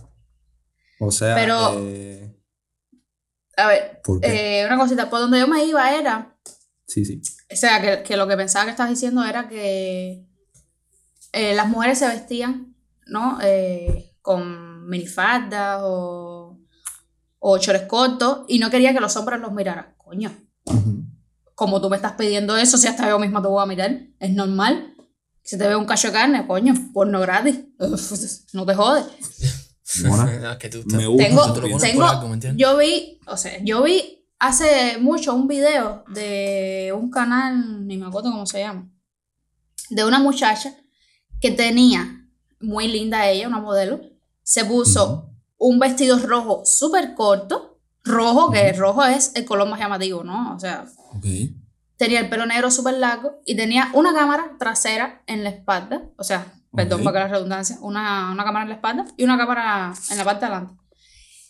O 0.99 1.11
sea... 1.11 1.33
Pero- 1.35 1.75
eh, 1.79 2.22
A 3.57 3.67
ver, 3.67 4.01
eh, 4.21 4.63
una 4.65 4.77
cosita. 4.77 5.09
Por 5.09 5.19
donde 5.19 5.39
yo 5.39 5.47
me 5.47 5.63
iba 5.65 5.93
era. 5.95 6.35
sí, 6.87 7.05
sí. 7.05 7.21
O 7.51 7.55
sea, 7.55 7.81
que, 7.81 8.03
que 8.03 8.17
lo 8.17 8.27
que 8.27 8.35
pensaba 8.35 8.65
que 8.65 8.71
estabas 8.71 8.89
diciendo 8.91 9.23
era 9.23 9.47
que 9.47 10.25
eh, 11.31 11.53
las 11.55 11.67
mujeres 11.67 11.99
se 11.99 12.07
vestían, 12.07 12.75
¿no? 13.05 13.37
Eh, 13.43 14.15
con 14.21 14.87
minifaldas 14.87 15.81
o, 15.83 16.59
o 17.39 17.57
chores 17.57 17.83
cortos 17.83 18.45
y 18.47 18.59
no 18.59 18.69
quería 18.69 18.93
que 18.93 18.99
los 18.99 19.15
hombres 19.17 19.39
los 19.39 19.51
miraran. 19.51 19.93
Coño, 19.97 20.31
como 21.55 21.79
tú 21.81 21.89
me 21.89 21.95
estás 21.95 22.13
pidiendo 22.13 22.57
eso, 22.57 22.77
si 22.77 22.87
hasta 22.87 23.07
yo 23.09 23.19
misma 23.19 23.41
te 23.41 23.47
voy 23.47 23.61
a 23.61 23.65
mirar, 23.65 23.99
es 24.19 24.31
normal. 24.31 24.93
Si 25.43 25.57
te 25.57 25.67
veo 25.67 25.77
un 25.77 25.85
cacho 25.85 26.07
de 26.07 26.13
carne, 26.13 26.47
coño, 26.47 26.73
porno 26.93 27.19
gratis. 27.19 27.59
No 28.53 28.65
te 28.65 28.75
jodes. 28.75 29.05
Mona, 30.05 30.51
es 30.53 30.57
que 30.57 30.69
tú 30.69 30.79
estás- 30.79 30.93
me 30.97 31.07
gusta. 31.07 31.23
Tengo, 31.27 31.41
tengo, 31.79 32.03
yo 32.57 32.77
vi, 32.77 33.19
o 33.27 33.37
sea, 33.37 33.59
yo 33.63 33.83
vi 33.83 34.25
hace 34.39 34.97
mucho 34.99 35.33
un 35.35 35.47
video 35.47 36.03
de 36.13 36.93
un 36.97 37.09
canal, 37.11 37.85
ni 37.87 37.97
me 37.97 38.05
acuerdo 38.07 38.31
cómo 38.31 38.45
se 38.45 38.59
llama, 38.59 38.89
de 39.89 40.05
una 40.05 40.19
muchacha 40.19 40.73
que 41.41 41.51
tenía, 41.51 42.25
muy 42.59 42.87
linda 42.87 43.27
ella, 43.29 43.47
una 43.47 43.59
modelo, 43.59 43.99
se 44.41 44.63
puso 44.65 45.29
un 45.57 45.79
vestido 45.79 46.17
rojo 46.19 46.63
súper 46.65 47.13
corto, 47.13 47.79
rojo, 48.03 48.51
que 48.51 48.71
Ujú. 48.71 48.79
rojo 48.81 49.03
es 49.05 49.31
el 49.35 49.45
color 49.45 49.67
más 49.69 49.79
llamativo, 49.79 50.23
¿no? 50.23 50.53
O 50.55 50.59
sea, 50.59 50.85
tenía 51.97 52.19
el 52.21 52.29
pelo 52.29 52.45
negro 52.45 52.71
súper 52.71 52.95
largo 52.95 53.41
y 53.45 53.55
tenía 53.55 53.89
una 53.93 54.13
cámara 54.13 54.55
trasera 54.59 55.23
en 55.27 55.43
la 55.43 55.49
espalda, 55.51 56.03
o 56.17 56.23
sea, 56.23 56.53
perdón 56.75 56.99
Ok. 57.01 57.05
para 57.05 57.19
que 57.19 57.29
la 57.29 57.35
redundancia, 57.35 57.77
una, 57.81 58.31
una 58.31 58.43
cámara 58.43 58.63
en 58.63 58.69
la 58.69 58.75
espalda 58.75 59.05
y 59.17 59.23
una 59.23 59.37
cámara 59.37 59.93
en 60.09 60.17
la 60.17 60.23
parte 60.25 60.45
de 60.45 60.51
adelante. 60.51 60.75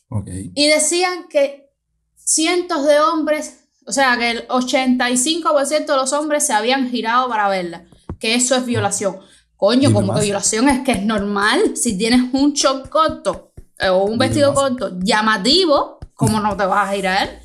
Ok. 0.09 0.27
Y 0.55 0.67
decían 0.67 1.27
que 1.29 1.69
cientos 2.15 2.85
de 2.85 2.99
hombres, 2.99 3.65
o 3.85 3.91
sea, 3.91 4.17
que 4.17 4.31
el 4.31 4.47
85% 4.47 5.85
de 5.85 5.95
los 5.95 6.13
hombres 6.13 6.45
se 6.45 6.53
habían 6.53 6.89
girado 6.89 7.27
para 7.29 7.47
verla, 7.49 7.85
que 8.19 8.35
eso 8.35 8.55
es 8.55 8.65
violación. 8.65 9.17
Coño, 9.55 9.89
Dime 9.89 9.93
como 9.93 10.13
que 10.15 10.21
violación 10.21 10.67
es 10.69 10.81
que 10.83 10.91
es 10.93 11.03
normal, 11.03 11.77
si 11.77 11.97
tienes 11.97 12.21
un 12.33 12.53
short 12.53 12.89
corto 12.89 13.53
eh, 13.79 13.87
o 13.89 14.03
un 14.03 14.11
Dime 14.13 14.25
vestido 14.27 14.51
más. 14.53 14.61
corto 14.61 14.97
llamativo, 15.01 15.99
¿cómo 16.13 16.39
no 16.41 16.55
te 16.57 16.65
vas 16.65 16.89
a 16.89 16.93
girar? 16.93 17.41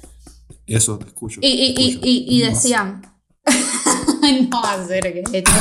Eso 0.66 0.98
te 0.98 1.06
escucho. 1.06 1.40
Y, 1.42 1.48
y, 1.48 1.74
te 1.74 1.82
escucho. 1.88 2.06
y, 2.08 2.26
y 2.28 2.42
decían, 2.42 3.02
no 4.50 4.64
hacer 4.64 5.02
que 5.12 5.22
esto. 5.32 5.50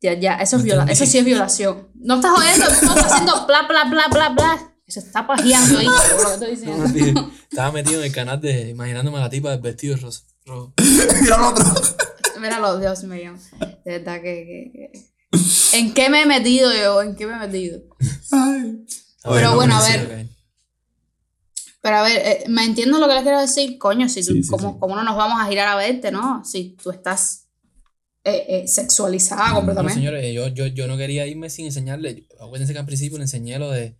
Ya, 0.00 0.12
ya, 0.14 0.34
eso, 0.36 0.56
es 0.58 0.62
viola 0.62 0.84
eso 0.90 1.06
sí 1.06 1.16
es 1.18 1.24
violación. 1.24 1.88
No 1.94 2.16
estás 2.16 2.32
oyendo, 2.38 2.66
tú 2.66 2.72
estás 2.72 3.12
haciendo 3.12 3.46
bla, 3.46 3.62
bla, 3.66 3.84
bla, 3.84 4.08
bla, 4.08 4.28
bla. 4.30 4.70
Eso 4.86 5.00
está 5.00 5.26
pajeando 5.26 5.78
ahí, 5.78 5.86
por 5.86 6.22
lo 6.22 6.26
que 6.28 6.34
estoy 6.34 6.50
diciendo. 6.50 6.84
Dije, 6.88 7.14
Estaba 7.50 7.72
metido 7.72 8.00
en 8.00 8.06
el 8.06 8.12
canal 8.12 8.38
de 8.40 8.68
imaginándome 8.68 9.16
a 9.16 9.20
la 9.22 9.30
tipa 9.30 9.50
del 9.50 9.60
vestido 9.60 9.96
rosa. 9.96 10.22
rojo. 10.44 10.74
Mira 11.22 11.36
el 11.36 11.42
otro. 11.42 11.64
Míralo, 12.38 12.78
Dios 12.78 13.02
mío. 13.04 13.34
De 13.84 13.98
verdad 13.98 14.16
que, 14.16 14.22
que- 14.22 14.90
que- 14.92 15.14
¿En 15.78 15.94
qué 15.94 16.10
me 16.10 16.22
he 16.22 16.26
metido 16.26 16.70
yo? 16.74 17.00
¿En 17.02 17.16
qué 17.16 17.26
me 17.26 17.32
he 17.34 17.38
metido? 17.38 17.80
Ay. 18.30 18.84
Pero 19.24 19.50
no, 19.50 19.56
bueno, 19.56 19.76
a 19.76 19.82
ver. 19.88 20.28
Pero 21.80 21.96
a 21.96 22.02
ver, 22.02 22.16
eh, 22.24 22.44
me 22.48 22.64
entiendo 22.64 22.98
lo 22.98 23.08
que 23.08 23.14
le 23.14 23.22
quiero 23.22 23.40
decir, 23.40 23.78
coño, 23.78 24.08
si 24.08 24.20
tú, 24.24 24.32
Sí, 24.34 24.42
sí, 24.44 24.50
¿cómo, 24.50 24.72
sí. 24.74 24.76
cómo 24.80 24.94
no 24.96 25.02
nos 25.02 25.16
vamos 25.16 25.40
a 25.40 25.46
girar 25.48 25.66
a 25.68 25.76
verte, 25.76 26.10
no? 26.12 26.44
Si 26.44 26.76
tú 26.82 26.90
estás 26.90 27.43
eh, 28.24 28.44
eh, 28.48 28.68
sexualizada 28.68 29.48
No, 29.50 29.56
completamente. 29.56 29.94
señores, 29.94 30.34
yo, 30.34 30.48
yo, 30.48 30.66
yo 30.66 30.86
no 30.86 30.96
quería 30.96 31.26
irme 31.26 31.50
sin 31.50 31.66
enseñarle. 31.66 32.26
Acuérdense 32.40 32.72
que 32.72 32.78
al 32.78 32.86
principio 32.86 33.18
le 33.18 33.24
enseñé 33.24 33.58
lo 33.58 33.70
de 33.70 33.96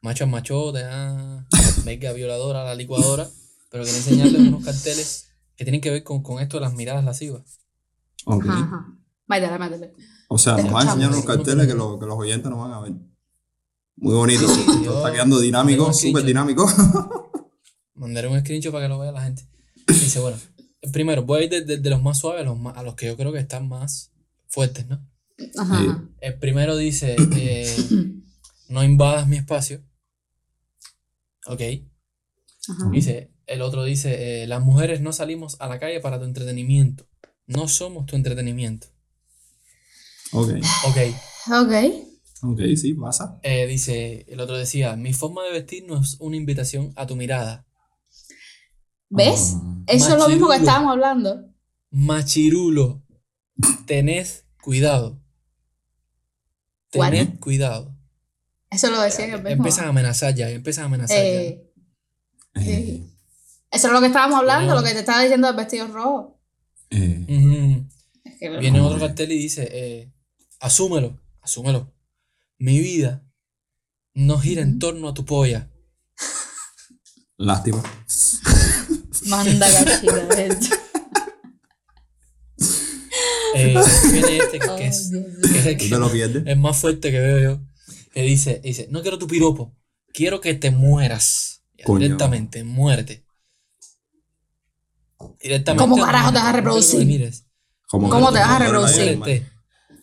macho 0.00 0.24
al 0.24 0.30
machote, 0.30 0.82
ah, 0.84 1.46
mega 1.84 2.12
violadora, 2.12 2.64
la 2.64 2.74
licuadora. 2.74 3.28
Pero 3.70 3.84
quería 3.84 3.98
enseñarle 3.98 4.38
unos 4.38 4.64
carteles 4.64 5.28
que 5.56 5.64
tienen 5.64 5.80
que 5.80 5.90
ver 5.90 6.02
con, 6.04 6.22
con 6.22 6.40
esto 6.42 6.56
de 6.58 6.62
las 6.62 6.72
miradas 6.74 7.04
lascivas. 7.04 7.42
Ok. 8.24 8.44
Ajá, 8.48 8.58
ajá. 8.64 8.86
Métele. 9.26 9.92
O 10.28 10.38
sea, 10.38 10.56
nos 10.56 10.72
va 10.74 10.80
a 10.80 10.84
enseñar 10.84 11.10
unos 11.10 11.24
carteles 11.24 11.66
que, 11.66 11.74
lo- 11.74 11.98
que 11.98 12.06
los 12.06 12.16
oyentes 12.16 12.50
no 12.50 12.58
van 12.58 12.72
a 12.72 12.80
ver. 12.80 12.92
Muy 13.96 14.14
bonito. 14.14 14.46
Sí, 14.48 14.64
está 14.86 15.12
quedando 15.12 15.38
dinámico, 15.40 15.92
súper 15.92 16.24
dinámico. 16.24 16.66
Mandaré 17.94 18.28
un 18.28 18.38
screenshot 18.40 18.72
para 18.72 18.84
que 18.84 18.88
lo 18.88 18.98
vea 18.98 19.12
la 19.12 19.22
gente. 19.22 19.48
Dice, 19.86 20.20
bueno, 20.20 20.36
primero, 20.92 21.22
voy 21.24 21.40
a 21.40 21.44
ir 21.44 21.50
de, 21.50 21.60
de- 21.64 21.78
de 21.78 21.90
los 21.90 22.02
más 22.02 22.18
suaves 22.18 22.42
a 22.42 22.44
los, 22.44 22.58
más- 22.58 22.76
a 22.76 22.82
los 22.82 22.94
que 22.94 23.06
yo 23.06 23.16
creo 23.16 23.32
que 23.32 23.38
están 23.38 23.68
más 23.68 24.12
fuertes, 24.48 24.86
¿no? 24.86 25.06
Ajá, 25.58 25.78
Sí. 25.80 26.14
El 26.20 26.38
primero 26.38 26.76
dice, 26.76 27.16
eh, 27.36 27.76
no 28.68 28.82
invadas 28.84 29.28
mi 29.28 29.36
espacio. 29.36 29.82
Ok. 31.46 31.60
Ajá. 32.68 32.90
Dice, 32.90 33.30
el 33.46 33.62
otro 33.62 33.84
dice, 33.84 34.42
eh, 34.42 34.46
las 34.46 34.64
mujeres 34.64 35.00
no 35.00 35.12
salimos 35.12 35.56
a 35.60 35.68
la 35.68 35.78
calle 35.78 36.00
para 36.00 36.18
tu 36.18 36.24
entretenimiento. 36.24 37.06
No 37.46 37.68
somos 37.68 38.06
tu 38.06 38.16
entretenimiento. 38.16 38.88
Ok. 40.32 40.50
Ok. 40.88 40.96
Ok. 41.52 41.72
Ok, 42.42 42.60
sí, 42.76 42.94
pasa. 42.94 43.38
Eh, 43.42 43.66
dice, 43.66 44.24
el 44.28 44.40
otro 44.40 44.56
decía, 44.58 44.96
mi 44.96 45.12
forma 45.12 45.42
de 45.44 45.52
vestir 45.52 45.84
no 45.86 46.00
es 46.00 46.16
una 46.20 46.36
invitación 46.36 46.92
a 46.96 47.06
tu 47.06 47.16
mirada. 47.16 47.65
¿Ves? 49.16 49.54
Ah. 49.56 49.82
Eso 49.88 50.12
es 50.12 50.18
lo 50.18 50.28
mismo 50.28 50.48
que 50.48 50.56
estábamos 50.56 50.92
hablando. 50.92 51.48
Machirulo, 51.90 53.02
tened 53.86 54.26
cuidado. 54.62 55.20
What? 56.94 57.10
Tened 57.10 57.38
cuidado. 57.40 57.96
Eso 58.70 58.90
lo 58.90 59.00
decía 59.00 59.26
en 59.26 59.34
el. 59.34 59.46
Empiezan 59.46 59.86
a 59.86 59.88
amenazar 59.88 60.34
ya, 60.34 60.50
empiezan 60.50 60.84
a 60.84 60.86
amenazar 60.86 61.16
ya. 61.16 61.22
Eh, 61.22 61.62
Eh, 62.58 63.06
eso 63.70 63.86
es 63.88 63.92
lo 63.92 64.00
que 64.00 64.06
estábamos 64.06 64.38
hablando, 64.38 64.74
lo 64.74 64.82
que 64.82 64.92
te 64.92 65.00
estaba 65.00 65.20
diciendo 65.22 65.46
del 65.46 65.56
vestido 65.56 65.86
rojo. 65.88 66.40
eh, 66.90 67.26
Ujú. 67.28 67.86
Es 68.24 68.38
que- 68.38 68.58
Viene 68.58 68.80
otro 68.80 68.98
cartel 68.98 69.32
y 69.32 69.38
dice, 69.38 69.68
eh, 69.70 70.12
asúmelo, 70.60 71.18
asúmelo. 71.42 71.92
Mi 72.58 72.78
vida 72.80 73.22
no 74.14 74.38
gira 74.38 74.62
en 74.62 74.78
torno 74.78 75.08
a 75.08 75.14
tu 75.14 75.24
polla. 75.24 75.70
lástima. 77.38 77.82
Manda. 79.26 79.66
¿ves? 80.36 80.70
Eh, 83.54 83.74
viene 84.12 84.36
este 84.38 84.58
que, 84.58 84.86
es, 84.86 85.10
que 85.50 85.58
es 85.58 85.66
el 85.66 85.76
que- 85.78 85.88
te 85.88 85.98
lo 85.98 86.10
pierdes. 86.10 86.42
el 86.46 86.58
más 86.58 86.76
fuerte 86.78 87.10
que 87.10 87.18
veo 87.18 87.38
yo. 87.38 87.60
Que 88.12 88.22
dice, 88.22 88.60
dice, 88.62 88.88
no 88.90 89.00
quiero 89.02 89.18
tu 89.18 89.26
piropo, 89.26 89.74
quiero 90.12 90.40
que 90.42 90.52
te 90.54 90.70
mueras. 90.70 91.62
Coño. 91.84 92.00
Directamente, 92.00 92.64
muerte. 92.64 93.24
Directamente. 95.42 95.82
¿Cómo 95.88 96.04
carajo 96.04 96.32
te 96.32 96.38
vas 96.38 96.46
a 96.46 96.52
reproducir? 96.52 97.32
¿Cómo 97.88 98.10
que 98.10 98.16
te 98.16 98.38
vas 98.40 98.50
a 98.50 98.58
reproducir? 98.58 99.20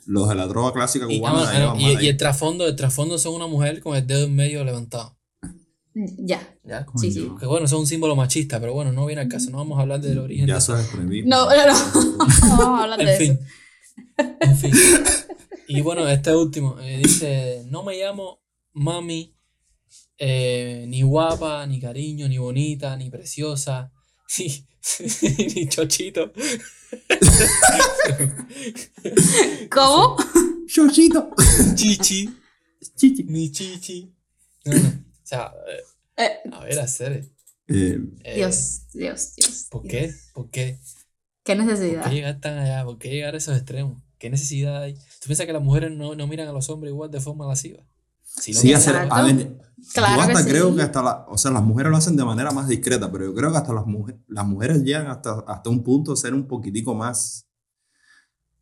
Los 0.05 0.29
de 0.29 0.35
la 0.35 0.47
droga 0.47 0.73
clásica 0.73 1.05
Y, 1.09 1.19
cubana 1.19 1.39
ah, 1.39 1.43
la 1.43 1.49
ah, 1.49 1.59
llevan 1.77 1.81
y- 2.01 2.05
y 2.05 2.07
el 2.09 2.17
trasfondo, 2.17 2.67
el 2.67 2.75
trasfondo 2.75 3.17
son 3.19 3.35
una 3.35 3.47
mujer 3.47 3.81
con 3.81 3.95
el 3.95 4.05
dedo 4.05 4.25
en 4.25 4.35
medio 4.35 4.63
levantado. 4.63 5.17
Ya. 5.95 6.57
¿Ya? 6.63 6.85
Sí, 6.95 7.11
sí. 7.11 7.29
Que 7.39 7.45
bueno, 7.45 7.65
eso 7.65 7.75
es 7.75 7.79
un 7.81 7.87
símbolo 7.87 8.15
machista, 8.15 8.59
pero 8.59 8.73
bueno, 8.73 8.91
no 8.91 9.05
viene 9.05 9.21
al 9.21 9.27
caso. 9.27 9.49
No 9.51 9.57
vamos 9.59 9.77
a 9.77 9.81
hablar 9.83 10.01
del 10.01 10.17
origen. 10.17 10.47
Ya 10.47 10.53
de 10.55 10.59
eso 10.59 10.75
es 10.75 10.85
extremismo. 10.85 11.29
No, 11.29 11.45
no, 11.49 11.67
no. 11.67 11.73
No 12.47 12.57
vamos 12.57 12.79
a 12.79 12.83
hablar 12.83 12.99
de 12.99 13.11
En 13.13 13.17
fin. 13.17 13.39
eso. 14.17 14.35
En 14.41 14.57
fin. 14.57 14.71
Y 15.67 15.81
bueno, 15.81 16.07
este 16.07 16.35
último 16.35 16.79
eh, 16.79 16.99
dice: 17.03 17.63
No 17.69 17.83
me 17.83 17.95
llamo 17.97 18.41
mami, 18.73 19.35
eh, 20.17 20.85
ni 20.87 21.01
guapa, 21.03 21.65
ni 21.67 21.79
cariño, 21.79 22.27
ni 22.27 22.37
bonita, 22.37 22.95
ni 22.97 23.09
preciosa, 23.09 23.91
ni, 24.39 24.65
ni 25.55 25.69
chochito. 25.69 26.31
¿Cómo? 29.71 30.17
Chochito. 30.67 31.29
Chichi, 31.75 32.29
Chichi. 32.95 33.23
ni 33.23 33.51
chichi. 33.51 34.11
No, 34.65 34.73
no. 34.73 35.03
Sea, 35.33 35.53
eh, 36.17 36.49
a 36.51 36.63
ver, 36.63 36.79
hacer. 36.79 37.31
Eh, 37.67 37.99
eh, 38.23 38.35
Dios, 38.35 38.81
Dios, 38.93 39.33
Dios. 39.35 39.67
¿Por 39.69 39.81
Dios. 39.81 39.91
qué? 39.91 40.13
¿Por 40.33 40.49
qué? 40.49 40.79
¿Qué 41.43 41.55
¿Por 41.55 41.65
necesidad? 41.65 42.03
qué 42.03 42.09
llegar 42.11 42.39
tan 42.39 42.57
allá? 42.59 42.83
¿Por 42.85 42.97
qué 42.99 43.09
llegar 43.09 43.33
a 43.33 43.37
esos 43.37 43.55
extremos? 43.55 44.01
¿Qué 44.19 44.29
necesidad 44.29 44.81
hay? 44.83 44.93
¿Tú 44.93 45.25
piensas 45.27 45.45
que 45.45 45.53
las 45.53 45.61
mujeres 45.63 45.91
no, 45.91 46.15
no 46.15 46.27
miran 46.27 46.47
a 46.47 46.51
los 46.51 46.69
hombres 46.69 46.91
igual 46.91 47.09
de 47.11 47.19
forma 47.19 47.47
lasciva? 47.47 47.83
Si 48.21 48.51
no, 48.53 48.59
sí, 48.59 48.73
a 48.73 48.79
ver, 49.23 49.57
Claro 49.93 50.15
yo 50.15 50.21
hasta 50.21 50.33
que 50.33 50.43
sí. 50.43 50.49
creo 50.49 50.75
que 50.75 50.81
hasta 50.81 51.01
la, 51.03 51.25
o 51.27 51.37
sea, 51.37 51.51
las 51.51 51.61
mujeres 51.63 51.91
lo 51.91 51.97
hacen 51.97 52.15
de 52.15 52.23
manera 52.23 52.51
más 52.51 52.67
discreta, 52.67 53.11
pero 53.11 53.25
yo 53.25 53.33
creo 53.33 53.51
que 53.51 53.57
hasta 53.57 53.73
las 53.73 53.85
mujeres, 53.85 54.21
las 54.27 54.45
mujeres 54.45 54.81
llegan 54.83 55.07
hasta, 55.07 55.43
hasta 55.47 55.69
un 55.69 55.83
punto 55.83 56.11
de 56.11 56.17
ser 56.17 56.33
un 56.33 56.47
poquitico 56.47 56.95
más, 56.95 57.47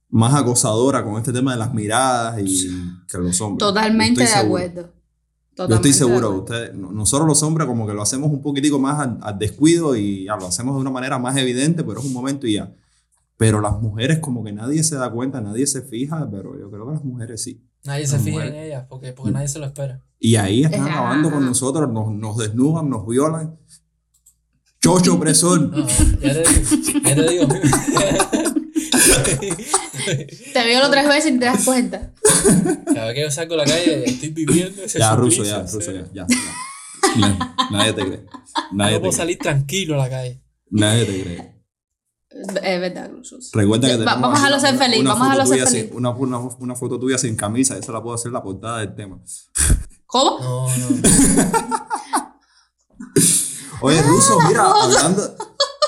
más 0.09 0.33
acosadora 0.33 1.03
con 1.03 1.17
este 1.17 1.31
tema 1.31 1.51
de 1.53 1.59
las 1.59 1.73
miradas 1.73 2.39
y 2.43 2.69
que 3.07 3.17
los 3.17 3.39
hombres. 3.41 3.59
Totalmente 3.59 4.21
de 4.21 4.25
estoy 4.25 4.41
acuerdo. 5.63 5.81
Yo 5.81 5.81
Totalmente 5.81 5.89
estoy 5.89 5.93
seguro, 5.93 6.45
no- 6.75 6.91
nosotros 6.91 7.27
los 7.27 7.43
hombres 7.43 7.67
como 7.67 7.85
que 7.87 7.93
lo 7.93 8.01
hacemos 8.01 8.31
un 8.31 8.41
poquitico 8.41 8.79
más 8.79 8.99
al, 8.99 9.17
al 9.21 9.37
descuido 9.39 9.95
y 9.95 10.25
ya 10.25 10.35
lo 10.35 10.47
hacemos 10.47 10.75
de 10.75 10.81
una 10.81 10.89
manera 10.91 11.17
más 11.19 11.35
evidente, 11.37 11.83
pero 11.83 11.99
es 11.99 12.05
un 12.05 12.13
momento 12.13 12.47
y 12.47 12.53
ya. 12.53 12.73
Pero 13.37 13.59
las 13.61 13.79
mujeres 13.81 14.19
como 14.19 14.43
que 14.43 14.51
nadie 14.51 14.83
se 14.83 14.95
da 14.95 15.09
cuenta, 15.11 15.41
nadie 15.41 15.65
se 15.67 15.81
fija, 15.81 16.29
pero 16.29 16.57
yo 16.59 16.69
creo 16.69 16.85
que 16.87 16.93
las 16.93 17.03
mujeres 17.03 17.41
sí. 17.41 17.63
Nadie 17.83 18.05
se 18.05 18.13
Las 18.17 18.23
fija 18.23 18.37
en 18.41 18.45
mujeres. 18.49 18.67
ellas 18.67 18.85
porque, 18.87 19.13
porque 19.13 19.31
nadie 19.31 19.47
se 19.47 19.57
lo 19.59 19.65
espera. 19.65 19.99
Y 20.19 20.35
ahí 20.35 20.63
están 20.63 20.81
Ajá. 20.81 20.91
acabando 20.91 21.31
con 21.31 21.43
nosotros, 21.43 21.91
nos, 21.91 22.11
nos 22.13 22.37
desnudan, 22.37 22.89
nos 22.89 23.07
violan. 23.07 23.57
Chocho 24.79 25.15
opresor. 25.15 25.61
No, 25.61 25.87
ya 25.87 26.33
te 26.33 26.43
digo. 26.49 27.03
Ya 27.03 27.15
te 27.15 27.27
digo. 27.29 27.47
Te 30.53 30.63
veo 30.65 30.89
tres 30.89 31.07
veces 31.07 31.31
y 31.33 31.39
te 31.39 31.45
das 31.45 31.63
cuenta. 31.63 32.11
Cada 32.93 33.07
vez 33.07 33.15
que 33.15 33.21
yo 33.21 33.31
salgo 33.31 33.53
a 33.55 33.57
la 33.57 33.65
calle 33.65 34.03
estoy 34.05 34.29
viviendo 34.29 34.83
ese 34.83 34.99
Ya, 34.99 35.15
ruso, 35.15 35.43
ya, 35.43 35.61
ruso, 35.63 35.79
ya, 35.91 36.05
ya. 36.13 36.25
ya. 36.27 37.17
Na- 37.17 37.55
Nadie 37.71 37.93
te 37.93 38.05
cree. 38.05 38.25
Nadie 38.71 38.91
No 38.93 38.97
te 38.97 38.99
puedo 38.99 39.01
cree. 39.01 39.11
salir 39.13 39.37
tranquilo 39.39 39.95
a 39.95 39.97
la 40.05 40.09
calle. 40.09 40.41
Nadie 40.69 41.05
te 41.05 41.21
cree. 41.23 41.51
Es 42.63 42.79
verdad, 42.79 43.11
Jesús. 43.17 43.49
Recuerda 43.53 43.87
que 43.89 43.93
Va- 43.97 43.99
tenemos 43.99 44.21
vamos 44.21 44.37
a 44.39 44.41
dejarlo 44.41 44.59
ser 44.59 44.69
una- 44.75 44.83
feliz, 44.85 44.99
una 45.01 45.09
vamos 45.13 45.27
a 45.27 45.35
ser 45.35 45.43
tuya 45.45 45.65
feliz. 45.67 45.83
sin- 45.87 45.95
Una, 45.97 46.09
una, 46.11 46.37
una 46.39 46.75
foto 46.75 46.99
tuya 46.99 47.17
sin 47.17 47.35
camisa, 47.35 47.77
esa 47.77 47.91
la 47.91 48.01
puedo 48.01 48.15
hacer 48.15 48.31
la 48.31 48.41
portada 48.41 48.79
del 48.79 48.95
tema. 48.95 49.19
¿Cómo? 50.05 50.39
No, 50.39 50.67
no. 50.77 51.01
Oye, 53.81 54.01
Ruso, 54.03 54.39
mira, 54.47 54.71
hablando, 54.81 55.35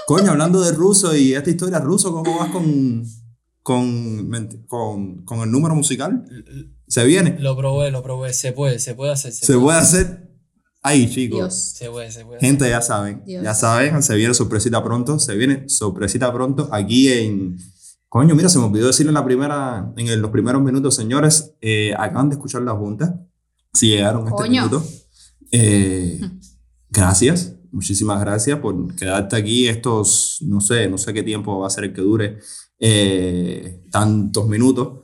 coño, 0.07 0.31
hablando 0.31 0.61
de 0.61 0.71
Ruso 0.71 1.15
y 1.15 1.33
esta 1.33 1.49
historia, 1.49 1.79
Ruso, 1.79 2.11
¿cómo 2.11 2.37
vas 2.39 2.49
con, 2.51 3.03
con, 3.61 4.29
con, 4.67 5.23
con 5.25 5.39
el 5.41 5.51
número 5.51 5.75
musical? 5.75 6.25
¿Se 6.87 7.03
viene? 7.05 7.37
Lo 7.39 7.55
probé, 7.57 7.91
lo 7.91 8.03
probé. 8.03 8.33
Se 8.33 8.51
puede, 8.51 8.79
se 8.79 8.93
puede 8.95 9.13
hacer. 9.13 9.31
Se, 9.33 9.45
¿Se 9.45 9.53
puede. 9.53 9.63
puede 9.65 9.77
hacer? 9.79 10.29
Ay, 10.81 11.09
chicos. 11.09 11.37
Dios. 11.39 11.53
Se 11.77 11.89
puede, 11.89 12.11
se 12.11 12.25
puede. 12.25 12.39
Gente, 12.41 12.69
ya 12.69 12.81
saben, 12.81 13.23
Dios. 13.25 13.43
ya 13.43 13.53
saben, 13.53 14.03
se 14.03 14.15
viene 14.15 14.33
sorpresita 14.33 14.83
pronto, 14.83 15.17
se 15.17 15.35
viene 15.35 15.67
sorpresita 15.69 16.31
pronto 16.33 16.67
aquí 16.71 17.09
en... 17.11 17.57
Coño, 18.09 18.35
mira, 18.35 18.47
se 18.49 18.59
me 18.59 18.65
olvidó 18.65 18.87
decirlo 18.87 19.09
en 19.09 19.15
la 19.15 19.25
primera, 19.25 19.91
en 19.97 20.07
el- 20.07 20.19
los 20.19 20.29
primeros 20.29 20.61
minutos, 20.61 20.93
señores, 20.95 21.53
eh, 21.61 21.93
acaban 21.97 22.29
de 22.29 22.35
escuchar 22.35 22.61
la 22.61 22.73
junta, 22.73 23.19
si 23.73 23.87
llegaron 23.87 24.23
a 24.27 24.29
este 24.29 24.35
Coño. 24.43 24.61
minuto. 24.67 24.85
Eh, 25.51 26.19
gracias, 26.91 27.52
muchísimas 27.73 28.21
gracias 28.21 28.59
por 28.59 28.95
quedarte 28.95 29.35
aquí 29.35 29.67
estos, 29.67 30.37
no 30.41 30.61
sé, 30.61 30.87
no 30.87 30.97
sé 30.97 31.13
qué 31.13 31.23
tiempo 31.23 31.59
va 31.59 31.67
a 31.67 31.71
ser 31.71 31.85
el 31.85 31.93
que 31.93 32.01
dure, 32.01 32.37
eh, 32.79 33.81
tantos 33.91 34.47
minutos 34.47 35.03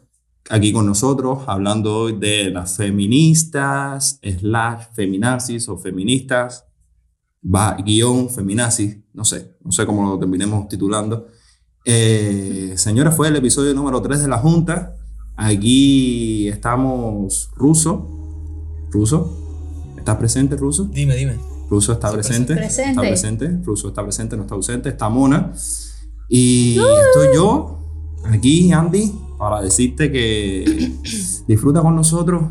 aquí 0.49 0.71
con 0.71 0.85
nosotros, 0.85 1.39
hablando 1.47 1.95
hoy 1.95 2.17
de 2.17 2.51
las 2.51 2.77
feministas, 2.77 4.19
slash 4.21 4.83
feminazis 4.93 5.67
o 5.67 5.77
feministas, 5.77 6.65
va 7.43 7.75
guion 7.75 8.29
feminazis, 8.29 8.97
no 9.13 9.25
sé, 9.25 9.57
no 9.61 9.71
sé 9.71 9.85
cómo 9.85 10.07
lo 10.07 10.19
terminemos 10.19 10.67
titulando. 10.67 11.27
Eh, 11.85 12.73
señores, 12.75 13.15
fue 13.15 13.29
el 13.29 13.35
episodio 13.35 13.73
número 13.73 14.01
3 14.01 14.21
de 14.21 14.27
la 14.27 14.37
Junta. 14.37 14.95
Aquí 15.35 16.47
estamos 16.47 17.49
Ruso. 17.55 18.07
Ruso, 18.91 19.95
¿estás 19.97 20.17
presente, 20.17 20.55
Ruso? 20.55 20.85
Dime, 20.85 21.15
dime. 21.15 21.48
Ruso 21.69 21.93
está 21.93 22.11
presente. 22.11 22.55
presente. 22.55 22.89
Está 22.89 23.01
presente. 23.01 23.59
Ruso 23.63 23.89
está 23.89 24.03
presente, 24.03 24.35
no 24.35 24.43
está 24.43 24.55
ausente. 24.55 24.89
Está 24.89 25.09
Mona. 25.09 25.53
Y 26.27 26.77
estoy 26.77 27.35
yo, 27.35 27.79
aquí, 28.25 28.71
Andy, 28.71 29.11
para 29.37 29.61
decirte 29.61 30.11
que 30.11 30.93
disfruta 31.47 31.81
con 31.81 31.95
nosotros. 31.95 32.43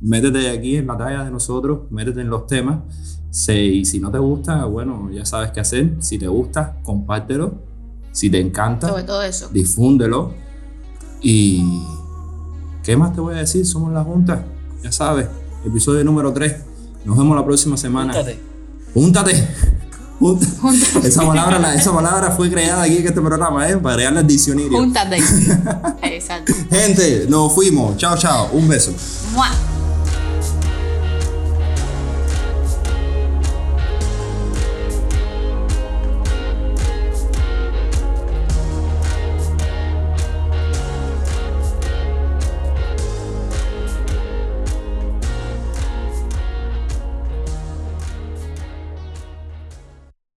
Métete 0.00 0.50
aquí 0.50 0.76
en 0.76 0.86
la 0.86 0.96
talla 0.96 1.24
de 1.24 1.30
nosotros. 1.30 1.90
Métete 1.90 2.20
en 2.20 2.28
los 2.30 2.46
temas. 2.46 2.80
Y 3.48 3.84
si 3.84 3.98
no 4.00 4.10
te 4.10 4.18
gusta, 4.18 4.64
bueno, 4.66 5.10
ya 5.10 5.24
sabes 5.24 5.50
qué 5.52 5.60
hacer. 5.60 5.96
Si 6.00 6.18
te 6.18 6.28
gusta, 6.28 6.78
compártelo. 6.82 7.54
Si 8.12 8.30
te 8.30 8.40
encanta, 8.40 8.88
Sobre 8.88 9.02
todo 9.02 9.22
eso. 9.22 9.48
difúndelo. 9.52 10.32
Y. 11.22 11.82
¿Qué 12.82 12.96
más 12.96 13.14
te 13.14 13.20
voy 13.20 13.34
a 13.34 13.38
decir? 13.38 13.66
Somos 13.66 13.92
la 13.92 14.04
Junta. 14.04 14.46
Ya 14.82 14.92
sabes. 14.92 15.28
Episodio 15.64 16.04
número 16.04 16.32
3. 16.32 16.56
Nos 17.04 17.16
vemos 17.18 17.36
la 17.36 17.44
próxima 17.44 17.76
semana. 17.76 18.12
Júntate. 18.14 18.55
Júntate. 18.96 19.46
Júntate. 20.18 21.06
Esa 21.08 21.26
palabra, 21.26 21.58
la- 21.58 21.74
esa 21.74 21.92
palabra 21.92 22.30
fue 22.30 22.50
creada 22.50 22.84
aquí 22.84 22.96
en 22.96 23.06
este 23.06 23.20
programa, 23.20 23.68
¿eh? 23.68 23.76
Para 23.76 23.96
crearla 23.96 24.20
el 24.20 24.26
diccionario. 24.26 24.72
Júntate. 24.78 25.18
Exacto. 26.02 26.54
Gente, 26.70 27.26
nos 27.28 27.52
fuimos. 27.52 27.98
Chao, 27.98 28.16
chao. 28.16 28.48
Un 28.52 28.66
beso. 28.66 28.92
Mua. 29.34 29.50